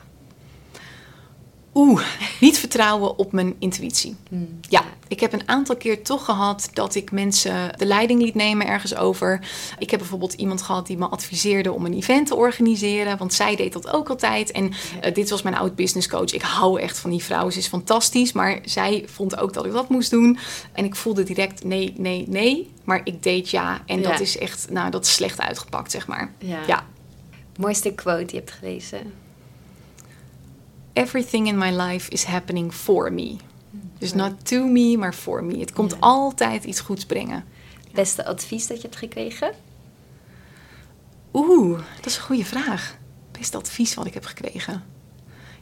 Oeh, 1.74 2.02
niet 2.40 2.58
vertrouwen 2.58 3.18
op 3.18 3.32
mijn 3.32 3.56
intuïtie. 3.60 4.16
Hmm. 4.30 4.60
Ja, 4.70 4.84
ik 5.08 5.20
heb 5.20 5.34
een 5.34 5.48
aantal 5.50 5.76
keer 5.78 6.04
toch 6.04 6.26
gehad 6.26 6.70
dat 6.74 6.96
ik 6.96 7.12
mensen 7.12 7.78
de 7.78 7.86
leiding 7.86 8.22
liet 8.22 8.36
nemen 8.36 8.68
ergens 8.68 8.96
over. 8.96 9.48
Ik 9.80 9.90
heb 9.90 10.00
bijvoorbeeld 10.00 10.34
iemand 10.34 10.62
gehad 10.62 10.88
die 10.88 10.98
me 10.98 11.08
adviseerde 11.08 11.72
om 11.72 11.86
een 11.86 11.94
event 11.94 12.28
te 12.28 12.36
organiseren, 12.36 13.18
want 13.18 13.34
zij 13.34 13.56
deed 13.56 13.74
dat 13.74 13.94
ook 13.94 14.10
altijd. 14.10 14.52
En 14.52 14.72
eh, 15.02 15.14
dit 15.14 15.30
was 15.30 15.42
mijn 15.42 15.56
oud 15.56 15.76
business 15.76 16.08
coach. 16.08 16.32
Ik 16.32 16.42
hou 16.42 16.80
echt 16.80 17.00
van 17.00 17.10
die 17.10 17.24
vrouw, 17.24 17.50
ze 17.50 17.58
is 17.58 17.68
fantastisch, 17.68 18.32
maar 18.32 18.60
zij 18.66 19.04
vond 19.08 19.38
ook 19.38 19.54
dat 19.54 19.66
ik 19.66 19.72
dat 19.72 19.90
moest 19.90 20.10
doen. 20.10 20.38
En 20.72 20.86
ik 20.86 20.96
voelde 20.96 21.24
direct 21.24 21.64
nee, 21.64 21.94
nee, 21.98 22.26
nee, 22.28 22.72
maar 22.84 23.02
ik 23.04 23.24
deed 23.24 23.50
ja. 23.50 23.82
En 23.86 24.02
Ja. 24.02 24.10
dat 24.10 24.20
is 24.20 24.38
echt, 24.38 24.68
nou, 24.70 24.92
dat 24.92 25.06
is 25.06 25.14
slecht 25.14 25.40
uitgepakt, 25.42 25.92
zeg 25.92 26.08
maar. 26.08 26.34
Ja. 26.38 26.60
ja. 26.68 26.86
Mooiste 27.58 27.94
quote 27.94 28.26
die 28.26 28.32
je 28.36 28.38
hebt 28.40 28.52
gelezen? 28.52 29.14
Everything 31.02 31.48
in 31.48 31.58
my 31.58 31.70
life 31.72 32.10
is 32.12 32.24
happening 32.24 32.74
for 32.74 33.14
me. 33.14 33.36
Dus 33.98 34.14
not 34.14 34.46
to 34.46 34.66
me, 34.66 34.98
maar 34.98 35.14
for 35.14 35.44
me. 35.44 35.58
Het 35.60 35.74
komt 35.74 35.92
Ja. 35.92 35.98
altijd 36.00 36.64
iets 36.64 36.80
goeds 36.80 37.06
brengen. 37.06 37.46
Beste 37.94 38.26
advies 38.26 38.68
dat 38.68 38.78
je 38.78 38.84
hebt 38.84 38.96
gekregen? 38.96 39.52
Oeh, 41.34 41.80
dat 41.96 42.06
is 42.06 42.16
een 42.18 42.22
goede 42.24 42.46
vraag. 42.46 42.98
Best 43.32 43.56
advies 43.56 43.94
wat 43.94 44.06
ik 44.06 44.14
heb 44.14 44.26
gekregen. 44.26 44.84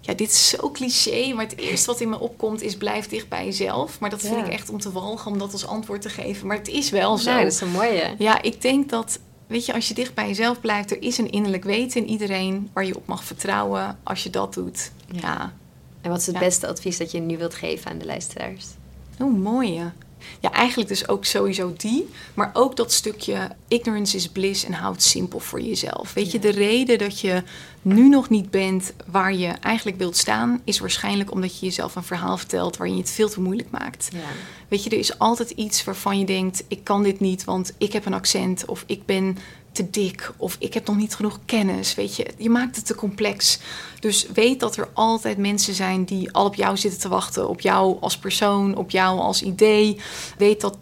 Ja, 0.02 0.13
dit 0.13 0.30
is 0.30 0.49
zo 0.49 0.71
cliché, 0.71 1.34
maar 1.34 1.43
het 1.45 1.58
eerste 1.58 1.86
wat 1.91 1.99
in 1.99 2.10
me 2.10 2.19
opkomt 2.19 2.62
is 2.62 2.78
blijf 2.78 3.08
dicht 3.08 3.30
bij 3.30 3.45
jezelf. 3.45 3.99
Maar 3.99 4.10
dat 4.10 4.21
vind 4.21 4.36
Ja. 4.36 4.43
ik 4.45 4.52
echt 4.52 4.69
om 4.69 4.80
te 4.80 4.91
walgen 4.91 5.32
om 5.32 5.38
dat 5.38 5.52
als 5.52 5.65
antwoord 5.67 6.02
te 6.02 6.10
geven. 6.10 6.47
Maar 6.47 6.58
het 6.58 6.67
is 6.67 6.89
wel 6.89 7.17
zo. 7.17 7.30
Nou, 7.30 7.43
dat 7.43 7.52
is 7.52 7.62
een 7.62 7.71
mooie. 7.71 8.15
Ja, 8.17 8.41
ik 8.41 8.62
denk 8.62 8.89
dat, 8.89 9.19
weet 9.49 9.65
je, 9.65 9.73
als 9.73 9.88
je 9.88 9.93
dicht 9.93 10.13
bij 10.13 10.27
jezelf 10.27 10.59
blijft, 10.59 10.91
er 10.91 11.01
is 11.01 11.17
een 11.17 11.31
innerlijk 11.31 11.63
weten 11.63 12.01
in 12.01 12.07
iedereen 12.07 12.69
waar 12.73 12.85
je 12.85 12.95
op 12.95 13.07
mag 13.07 13.23
vertrouwen 13.23 13.97
als 14.03 14.23
je 14.23 14.29
dat 14.29 14.53
doet. 14.53 14.91
Ja. 15.12 15.19
Ja, 15.21 15.53
En 16.01 16.09
wat 16.09 16.19
is 16.19 16.25
het 16.25 16.35
Ja. 16.35 16.41
beste 16.41 16.67
advies 16.67 16.97
dat 16.97 17.12
je 17.12 17.19
nu 17.19 17.38
wilt 17.38 17.53
geven 17.53 17.91
aan 17.91 17.97
de 17.97 18.05
luisteraars? 18.05 18.65
Oh, 19.19 19.38
mooi. 19.38 19.81
Ja, 20.39 20.51
eigenlijk 20.51 20.89
dus 20.89 21.08
ook 21.08 21.25
sowieso 21.25 21.73
die. 21.77 22.10
Maar 22.34 22.49
ook 22.53 22.75
dat 22.75 22.91
stukje 22.91 23.49
ignorance 23.67 24.15
is 24.15 24.27
bliss 24.27 24.65
en 24.65 24.73
houd 24.73 24.93
het 24.93 25.03
simpel 25.03 25.39
voor 25.39 25.62
jezelf. 25.62 26.13
Weet 26.13 26.32
je, 26.32 26.39
de 26.39 26.51
reden 26.51 26.97
dat 26.97 27.19
je 27.19 27.43
nu 27.82 28.10
nog 28.10 28.29
niet 28.29 28.51
bent 28.51 28.93
waar 29.05 29.34
je 29.34 29.47
eigenlijk 29.47 29.97
wilt 29.97 30.17
staan... 30.17 30.62
is 30.63 30.79
waarschijnlijk 30.79 31.32
omdat 31.32 31.60
je 31.60 31.65
jezelf 31.65 31.95
een 31.95 32.03
verhaal 32.03 32.38
vertelt 32.38 32.77
waarin 32.77 32.95
je 32.95 33.01
het 33.01 33.12
veel 33.12 33.29
te 33.29 33.41
moeilijk 33.41 33.69
maakt. 33.69 34.10
Ja. 34.13 34.19
Weet 34.67 34.84
je, 34.84 34.89
er 34.89 34.97
is 34.97 35.19
altijd 35.19 35.49
iets 35.49 35.84
waarvan 35.84 36.19
je 36.19 36.25
denkt... 36.25 36.63
ik 36.67 36.84
kan 36.84 37.03
dit 37.03 37.19
niet, 37.19 37.43
want 37.43 37.73
ik 37.77 37.93
heb 37.93 38.05
een 38.05 38.13
accent 38.13 38.65
of 38.65 38.84
ik 38.88 39.05
ben 39.05 39.38
te 39.71 39.89
dik 39.89 40.32
of 40.38 40.55
ik 40.60 40.73
heb 40.73 40.88
nog 40.88 40.95
niet 40.95 41.15
genoeg 41.15 41.39
kennis. 41.45 41.95
Weet 41.95 42.15
je, 42.15 42.25
je 42.38 42.49
maakt 42.49 42.75
het 42.75 42.86
te 42.86 42.95
complex. 42.95 43.60
Dus 43.99 44.27
weet 44.34 44.60
dat 44.60 44.77
er 44.77 44.89
altijd 44.93 45.38
mensen 45.38 45.73
zijn 45.73 46.03
die 46.03 46.32
al 46.32 46.45
op 46.45 46.55
jou 46.55 46.77
zitten 46.77 46.99
te 46.99 47.10
wachten. 47.10 47.49
Op 47.49 47.62
jou 47.62 47.97
als 48.01 48.17
persoon, 48.17 48.75
op 48.75 48.91
jou 48.91 49.19
als 49.19 49.41
idee. 49.43 49.99
Weet 50.38 50.62
dat 50.62 50.77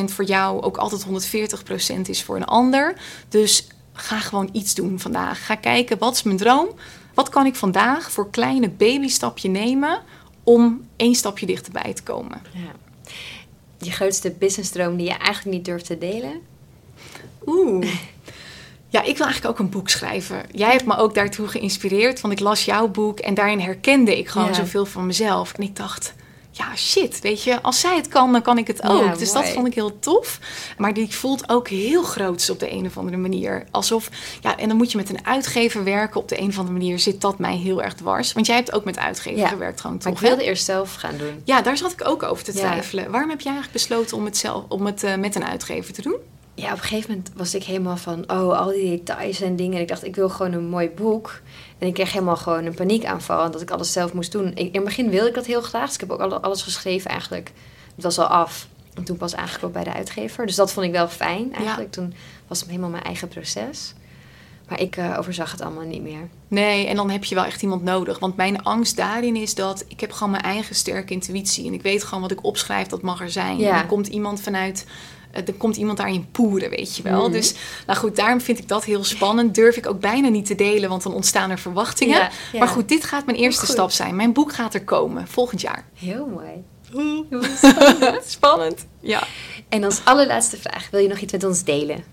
80% 0.00 0.04
voor 0.04 0.24
jou 0.24 0.62
ook 0.62 0.76
altijd 0.76 1.06
140% 1.06 2.00
is 2.00 2.22
voor 2.22 2.36
een 2.36 2.44
ander. 2.44 2.96
Dus 3.28 3.66
ga 3.92 4.18
gewoon 4.18 4.48
iets 4.52 4.74
doen 4.74 5.00
vandaag. 5.00 5.46
Ga 5.46 5.54
kijken, 5.54 5.98
wat 5.98 6.14
is 6.14 6.22
mijn 6.22 6.36
droom? 6.36 6.68
Wat 7.14 7.28
kan 7.28 7.46
ik 7.46 7.54
vandaag 7.54 8.10
voor 8.10 8.30
kleine 8.30 8.68
babystapje 8.68 9.48
nemen 9.48 10.00
om 10.42 10.86
één 10.96 11.14
stapje 11.14 11.46
dichterbij 11.46 11.92
te 11.94 12.02
komen? 12.02 12.42
ja. 12.52 12.72
Je 13.80 13.90
grootste 13.90 14.30
businessdroom 14.30 14.96
die 14.96 15.06
je 15.06 15.14
eigenlijk 15.14 15.56
niet 15.56 15.64
durft 15.64 15.86
te 15.86 15.98
delen? 15.98 16.40
Oeh. 17.48 17.86
Ja, 18.90 19.00
ik 19.02 19.16
wil 19.16 19.26
eigenlijk 19.26 19.46
ook 19.54 19.58
een 19.66 19.70
boek 19.70 19.88
schrijven. 19.88 20.42
Jij 20.52 20.70
hebt 20.70 20.84
me 20.84 20.96
ook 20.96 21.14
daartoe 21.14 21.48
geïnspireerd, 21.48 22.20
want 22.20 22.32
ik 22.34 22.40
las 22.40 22.64
jouw 22.64 22.88
boek 22.88 23.18
en 23.18 23.34
daarin 23.34 23.60
herkende 23.60 24.18
ik 24.18 24.28
gewoon 24.28 24.46
Ja. 24.48 24.52
zoveel 24.54 24.86
van 24.86 25.06
mezelf. 25.06 25.52
En 25.52 25.62
ik 25.62 25.76
dacht, 25.76 26.14
ja 26.50 26.76
shit, 26.76 27.20
weet 27.20 27.42
je, 27.42 27.62
als 27.62 27.80
zij 27.80 27.96
het 27.96 28.08
kan, 28.08 28.32
dan 28.32 28.42
kan 28.42 28.58
ik 28.58 28.66
het 28.66 28.82
ook. 28.82 29.02
Ja, 29.04 29.14
dus 29.14 29.32
mooi. 29.32 29.44
dat 29.44 29.54
vond 29.54 29.66
ik 29.66 29.74
heel 29.74 29.98
tof. 29.98 30.38
Maar 30.78 30.94
die 30.94 31.14
voelt 31.14 31.48
ook 31.48 31.68
heel 31.68 32.02
groots 32.02 32.50
op 32.50 32.58
de 32.60 32.72
een 32.72 32.86
of 32.86 32.98
andere 32.98 33.16
manier. 33.16 33.64
Alsof, 33.70 34.08
ja, 34.40 34.56
en 34.56 34.68
dan 34.68 34.76
moet 34.76 34.90
je 34.90 34.96
met 34.98 35.08
een 35.10 35.26
uitgever 35.26 35.84
werken. 35.84 36.20
Op 36.20 36.28
de 36.28 36.40
een 36.40 36.48
of 36.48 36.58
andere 36.58 36.78
manier 36.78 36.98
zit 36.98 37.20
dat 37.20 37.38
mij 37.38 37.56
heel 37.56 37.82
erg 37.82 37.94
dwars. 37.94 38.32
Want 38.32 38.46
jij 38.46 38.56
hebt 38.56 38.72
ook 38.72 38.84
met 38.84 38.98
uitgever 38.98 39.38
Ja. 39.40 39.48
gewerkt 39.48 39.80
gewoon 39.80 39.96
Maar 39.96 40.04
toch? 40.04 40.14
ik 40.22 40.28
wilde 40.28 40.42
hè? 40.42 40.48
eerst 40.48 40.64
zelf 40.64 40.94
gaan 40.94 41.16
doen. 41.18 41.40
Ja, 41.44 41.62
daar 41.62 41.76
zat 41.76 41.92
ik 41.92 42.08
ook 42.08 42.22
over 42.22 42.44
te 42.44 42.52
Ja. 42.52 42.58
twijfelen. 42.58 43.10
Waarom 43.10 43.30
heb 43.30 43.40
jij 43.40 43.52
eigenlijk 43.52 43.82
besloten 43.84 44.16
om 44.16 44.24
het, 44.24 44.36
zelf, 44.36 44.64
om 44.68 44.86
het 44.86 45.02
eh, 45.02 45.14
met 45.16 45.34
een 45.34 45.44
uitgever 45.44 45.92
te 45.94 46.02
doen? 46.02 46.16
Ja, 46.58 46.72
op 46.72 46.78
een 46.78 46.84
gegeven 46.84 47.10
moment 47.10 47.30
was 47.36 47.54
ik 47.54 47.64
helemaal 47.64 47.96
van, 47.96 48.30
oh, 48.30 48.58
al 48.58 48.68
die 48.68 48.90
details 48.90 49.40
en 49.40 49.56
dingen. 49.56 49.74
En 49.74 49.80
ik 49.80 49.88
dacht, 49.88 50.04
ik 50.04 50.16
wil 50.16 50.28
gewoon 50.28 50.52
een 50.52 50.68
mooi 50.68 50.90
boek. 50.90 51.40
En 51.78 51.86
ik 51.86 51.94
kreeg 51.94 52.12
helemaal 52.12 52.36
gewoon 52.36 52.64
een 52.64 52.74
paniekaanval. 52.74 53.44
En 53.44 53.50
dat 53.50 53.60
ik 53.60 53.70
alles 53.70 53.92
zelf 53.92 54.12
moest 54.12 54.32
doen. 54.32 54.54
in 54.54 54.68
het 54.72 54.84
begin 54.84 55.10
wilde 55.10 55.28
ik 55.28 55.34
dat 55.34 55.46
heel 55.46 55.60
graag. 55.60 55.84
Dus 55.84 55.94
ik 55.94 56.00
heb 56.00 56.10
ook 56.10 56.20
alles 56.20 56.62
geschreven 56.62 57.10
eigenlijk. 57.10 57.52
Het 57.94 58.04
was 58.04 58.18
al 58.18 58.26
af. 58.26 58.68
En 58.94 59.04
toen 59.04 59.16
pas 59.16 59.32
eigenlijk 59.32 59.64
ook 59.64 59.72
bij 59.72 59.84
de 59.84 59.92
uitgever. 59.92 60.46
Dus 60.46 60.56
dat 60.56 60.72
vond 60.72 60.86
ik 60.86 60.92
wel 60.92 61.08
fijn 61.08 61.54
eigenlijk. 61.54 61.92
Toen 61.92 62.14
was 62.46 62.60
het 62.60 62.68
helemaal 62.68 62.90
mijn 62.90 63.02
eigen 63.02 63.28
proces. 63.28 63.94
Maar 64.68 64.80
ik 64.80 64.96
uh, 64.96 65.16
overzag 65.18 65.50
het 65.50 65.60
allemaal 65.60 65.84
niet 65.84 66.02
meer. 66.02 66.28
Nee, 66.48 66.86
en 66.86 66.96
dan 66.96 67.10
heb 67.10 67.24
je 67.24 67.34
wel 67.34 67.44
echt 67.44 67.62
iemand 67.62 67.82
nodig. 67.82 68.18
Want 68.18 68.36
mijn 68.36 68.62
angst 68.62 68.96
daarin 68.96 69.36
is 69.36 69.54
dat 69.54 69.84
ik 69.88 70.00
heb 70.00 70.12
gewoon 70.12 70.30
mijn 70.30 70.42
eigen 70.42 70.74
sterke 70.74 71.12
intuïtie. 71.12 71.66
En 71.66 71.72
ik 71.72 71.82
weet 71.82 72.04
gewoon 72.04 72.22
wat 72.22 72.30
ik 72.30 72.44
opschrijf, 72.44 72.86
dat 72.86 73.02
mag 73.02 73.20
er 73.20 73.30
zijn. 73.30 73.58
Ja. 73.58 73.70
En 73.70 73.78
dan 73.78 73.86
komt 73.86 74.06
iemand 74.06 74.40
vanuit 74.40 74.86
eh, 74.86 74.92
er 75.46 75.54
komt 75.54 75.76
iemand 75.76 75.98
daarin 75.98 76.30
poeren, 76.30 76.70
weet 76.70 76.96
je 76.96 77.02
wel. 77.02 77.26
Mm. 77.26 77.32
Dus 77.32 77.54
nou 77.86 77.98
goed, 77.98 78.16
daarom 78.16 78.40
vind 78.40 78.58
ik 78.58 78.68
dat 78.68 78.84
heel 78.84 79.04
spannend. 79.04 79.54
Durf 79.54 79.76
ik 79.76 79.86
ook 79.86 80.00
bijna 80.00 80.28
niet 80.28 80.46
te 80.46 80.54
delen, 80.54 80.88
want 80.88 81.02
dan 81.02 81.14
ontstaan 81.14 81.50
er 81.50 81.58
verwachtingen. 81.58 82.28
Maar 82.58 82.68
goed, 82.68 82.88
dit 82.88 83.04
gaat 83.04 83.26
mijn 83.26 83.38
eerste 83.38 83.66
stap 83.66 83.90
zijn. 83.90 84.16
Mijn 84.16 84.32
boek 84.32 84.52
gaat 84.52 84.74
er 84.74 84.84
komen, 84.84 85.28
volgend 85.28 85.60
jaar. 85.60 85.84
Heel 85.94 86.26
mooi. 86.26 86.64
Spannend. 87.56 88.24
spannend. 88.36 88.86
Ja. 89.00 89.22
En 89.68 89.84
als 89.84 90.00
allerlaatste 90.04 90.56
vraag, 90.56 90.88
wil 90.90 91.00
je 91.00 91.08
nog 91.08 91.18
iets 91.18 91.32
met 91.32 91.44
ons 91.44 91.64
delen? 91.64 92.04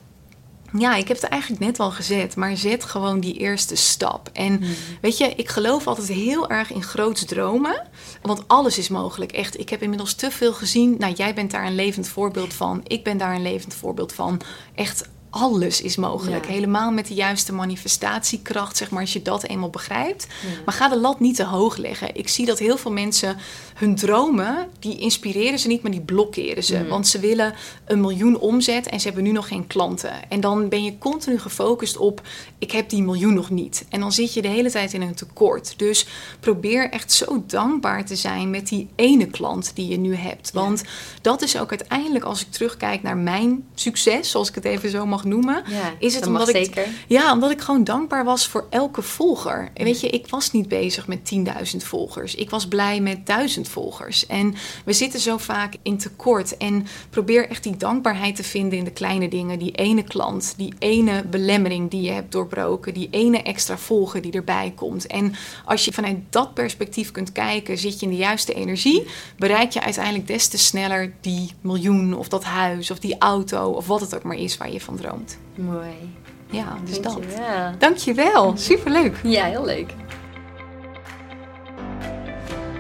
Ja, 0.78 0.96
ik 0.96 1.08
heb 1.08 1.22
het 1.22 1.30
eigenlijk 1.30 1.62
net 1.62 1.80
al 1.80 1.92
gezet, 1.92 2.36
maar 2.36 2.58
zet 2.58 2.84
gewoon 2.84 3.20
die 3.20 3.34
eerste 3.34 3.76
stap. 3.76 4.30
En 4.34 4.58
hmm. 4.58 4.76
weet 5.02 5.18
je, 5.18 5.34
ik 5.36 5.50
geloof 5.50 5.88
altijd 5.88 6.08
heel 6.08 6.50
erg 6.50 6.72
in 6.72 6.84
groots 6.84 7.26
dromen, 7.26 7.88
want 8.22 8.48
alles 8.48 8.78
is 8.78 8.90
mogelijk. 8.90 9.32
Echt, 9.32 9.60
ik 9.60 9.70
heb 9.70 9.82
inmiddels 9.82 10.14
te 10.14 10.32
veel 10.32 10.54
gezien. 10.54 10.96
Nou, 10.98 11.14
jij 11.14 11.34
bent 11.34 11.52
daar 11.52 11.66
een 11.66 11.76
levend 11.76 12.08
voorbeeld 12.08 12.54
van. 12.54 12.82
Ik 12.88 13.04
ben 13.04 13.18
daar 13.18 13.36
een 13.36 13.42
levend 13.42 13.74
voorbeeld 13.74 14.14
van. 14.14 14.42
Echt 14.76 15.10
alles 15.36 15.82
is 15.82 15.96
mogelijk. 15.96 16.46
Helemaal 16.46 16.92
met 16.92 17.08
de 17.08 17.14
juiste 17.14 17.54
manifestatiekracht, 17.54 18.78
zeg 18.78 18.90
maar, 18.90 19.02
als 19.02 19.14
je 19.14 19.22
dat 19.22 19.44
eenmaal 19.44 19.70
begrijpt. 19.70 20.28
Maar 20.66 20.74
ga 20.74 20.90
de 20.90 20.98
lat 20.98 21.20
niet 21.20 21.36
te 21.36 21.44
hoog 21.44 21.78
leggen. 21.78 22.16
Ik 22.16 22.28
zie 22.28 22.46
dat 22.46 22.60
heel 22.60 22.78
veel 22.78 22.92
mensen 22.92 23.38
hun 23.76 23.96
dromen, 23.96 24.68
die 24.80 24.98
inspireren 24.98 25.60
ze 25.60 25.68
niet, 25.68 25.82
maar 25.82 25.92
die 25.92 26.02
blokkeren 26.02 26.64
ze. 26.64 26.88
Want 26.88 27.08
ze 27.08 27.20
willen 27.20 27.54
een 27.86 28.02
miljoen 28.02 28.40
omzet 28.40 28.88
en 28.88 29.00
ze 29.00 29.06
hebben 29.06 29.24
nu 29.24 29.32
nog 29.32 29.48
geen 29.48 29.68
klanten. 29.68 30.30
En 30.30 30.40
dan 30.40 30.70
ben 30.70 30.84
je 30.84 30.98
continu 30.98 31.40
gefocust 31.40 31.98
op, 31.98 32.22
ik 32.58 32.72
heb 32.72 32.90
die 32.90 33.02
miljoen 33.02 33.34
nog 33.34 33.50
niet. 33.50 33.86
En 33.90 34.00
dan 34.00 34.12
zit 34.12 34.34
je 34.34 34.42
de 34.42 34.48
hele 34.48 34.72
tijd 34.72 34.94
in 34.94 35.02
een 35.02 35.16
tekort. 35.16 35.74
Dus 35.78 36.08
probeer 36.40 36.90
echt 36.90 37.12
zo 37.12 37.44
dankbaar 37.48 38.06
te 38.06 38.16
zijn 38.16 38.50
met 38.50 38.68
die 38.68 38.88
ene 38.96 39.28
klant 39.28 39.72
die 39.76 39.88
je 39.88 39.98
nu 39.98 40.16
hebt. 40.16 40.52
Want 40.52 40.84
dat 41.22 41.42
is 41.42 41.60
ook 41.60 41.70
uiteindelijk, 41.70 42.26
als 42.26 42.42
ik 42.42 42.52
terugkijk 42.52 43.04
naar 43.04 43.18
mijn 43.18 43.64
succes, 43.74 44.30
zoals 44.30 44.50
ik 44.50 44.56
het 44.56 44.66
even 44.66 44.90
zo 44.90 45.06
mag 45.06 45.24
noemen, 45.26 45.64
ja, 45.68 45.94
is 46.00 46.16
het 46.16 46.28
omdat 46.28 46.54
ik, 46.54 46.88
ja, 47.08 47.32
omdat 47.32 47.52
ik 47.52 47.62
gewoon 47.62 47.84
dankbaar 47.84 48.24
was 48.24 48.48
voor 48.48 48.68
elke 48.70 49.02
volger. 49.02 49.72
En 49.74 49.84
weet 49.84 50.02
je, 50.02 50.10
ik 50.10 50.28
was 50.28 50.52
niet 50.52 50.68
bezig 50.68 51.08
met 51.08 51.34
10.000 51.34 51.78
volgers. 51.78 52.36
Ik 52.36 52.50
was 52.50 52.68
blij 52.68 53.00
met 53.00 53.26
1000 53.26 53.68
volgers. 53.68 54.26
En 54.26 54.56
we 54.86 54.94
zitten 54.94 55.20
zo 55.20 55.38
vaak 55.38 55.76
in 55.82 55.98
tekort. 55.98 56.58
En 56.58 56.88
probeer 57.10 57.50
echt 57.50 57.64
die 57.64 57.78
dankbaarheid 57.78 58.36
te 58.36 58.44
vinden 58.44 58.78
in 58.78 58.84
de 58.84 58.92
kleine 58.92 59.28
dingen. 59.28 59.60
Die 59.60 59.72
ene 59.72 60.04
klant, 60.04 60.54
die 60.58 60.74
ene 60.80 61.24
belemmering 61.24 61.90
die 61.92 62.02
je 62.02 62.12
hebt 62.12 62.32
doorbroken, 62.32 62.94
die 62.94 63.08
ene 63.12 63.42
extra 63.42 63.78
volger 63.78 64.22
die 64.22 64.32
erbij 64.32 64.74
komt. 64.76 65.08
En 65.08 65.34
als 65.66 65.86
je 65.86 65.94
vanuit 65.94 66.18
dat 66.30 66.54
perspectief 66.54 67.12
kunt 67.12 67.32
kijken, 67.32 67.78
zit 67.78 68.00
je 68.00 68.06
in 68.06 68.12
de 68.12 68.18
juiste 68.18 68.54
energie, 68.54 69.08
bereik 69.38 69.72
je 69.72 69.82
uiteindelijk 69.82 70.28
des 70.28 70.48
te 70.48 70.58
sneller 70.58 71.14
die 71.22 71.52
miljoen 71.62 72.14
of 72.14 72.28
dat 72.28 72.44
huis 72.44 72.92
of 72.92 73.00
die 73.00 73.18
auto 73.18 73.70
of 73.70 73.88
wat 73.88 74.02
het 74.02 74.16
ook 74.16 74.24
maar 74.24 74.38
is 74.38 74.58
waar 74.58 74.72
je 74.72 74.82
van 74.82 74.96
droomt. 74.96 75.15
Mooi. 75.56 76.14
Ja, 76.50 76.78
dus 76.86 77.02
Dankjewel. 77.02 77.72
dat. 77.72 77.80
Dankjewel. 77.80 78.58
Superleuk. 78.58 79.16
Ja, 79.24 79.46
heel 79.46 79.66
leuk. 79.66 79.94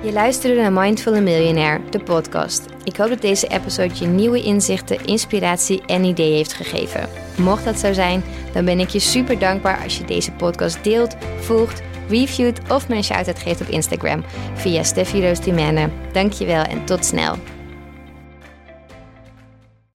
Je 0.04 0.12
luisterde 0.14 0.62
naar 0.62 0.74
Mindful 0.74 1.22
Millionaire, 1.22 1.90
de 1.90 2.00
podcast. 2.00 2.66
Ik 2.84 2.96
hoop 2.96 3.10
dat 3.10 3.22
deze 3.22 3.48
episode 3.48 3.94
je 4.00 4.06
nieuwe 4.06 4.44
inzichten, 4.44 5.06
inspiratie 5.06 5.82
en 5.86 6.04
ideeën 6.04 6.36
heeft 6.36 6.54
gegeven. 6.54 7.10
Mocht 7.38 7.64
dat 7.66 7.80
zo 7.80 7.94
zijn, 7.94 8.24
dan 8.54 8.66
ben 8.66 8.80
ik 8.80 8.90
je 8.90 9.00
super 9.00 9.40
dankbaar 9.40 9.84
als 9.84 9.98
je 9.98 10.06
deze 10.06 10.32
podcast 10.32 10.84
deelt, 10.84 11.16
volgt, 11.40 11.82
reviewt 12.10 12.60
of 12.70 12.90
een 12.90 13.04
shout-out 13.04 13.40
geeft 13.40 13.62
op 13.62 13.68
Instagram 13.68 14.24
via 14.54 14.84
Steffi 14.84 15.28
Roos 15.28 15.40
Dankjewel 16.12 16.64
en 16.64 16.86
tot 16.86 17.06
snel. 17.06 17.36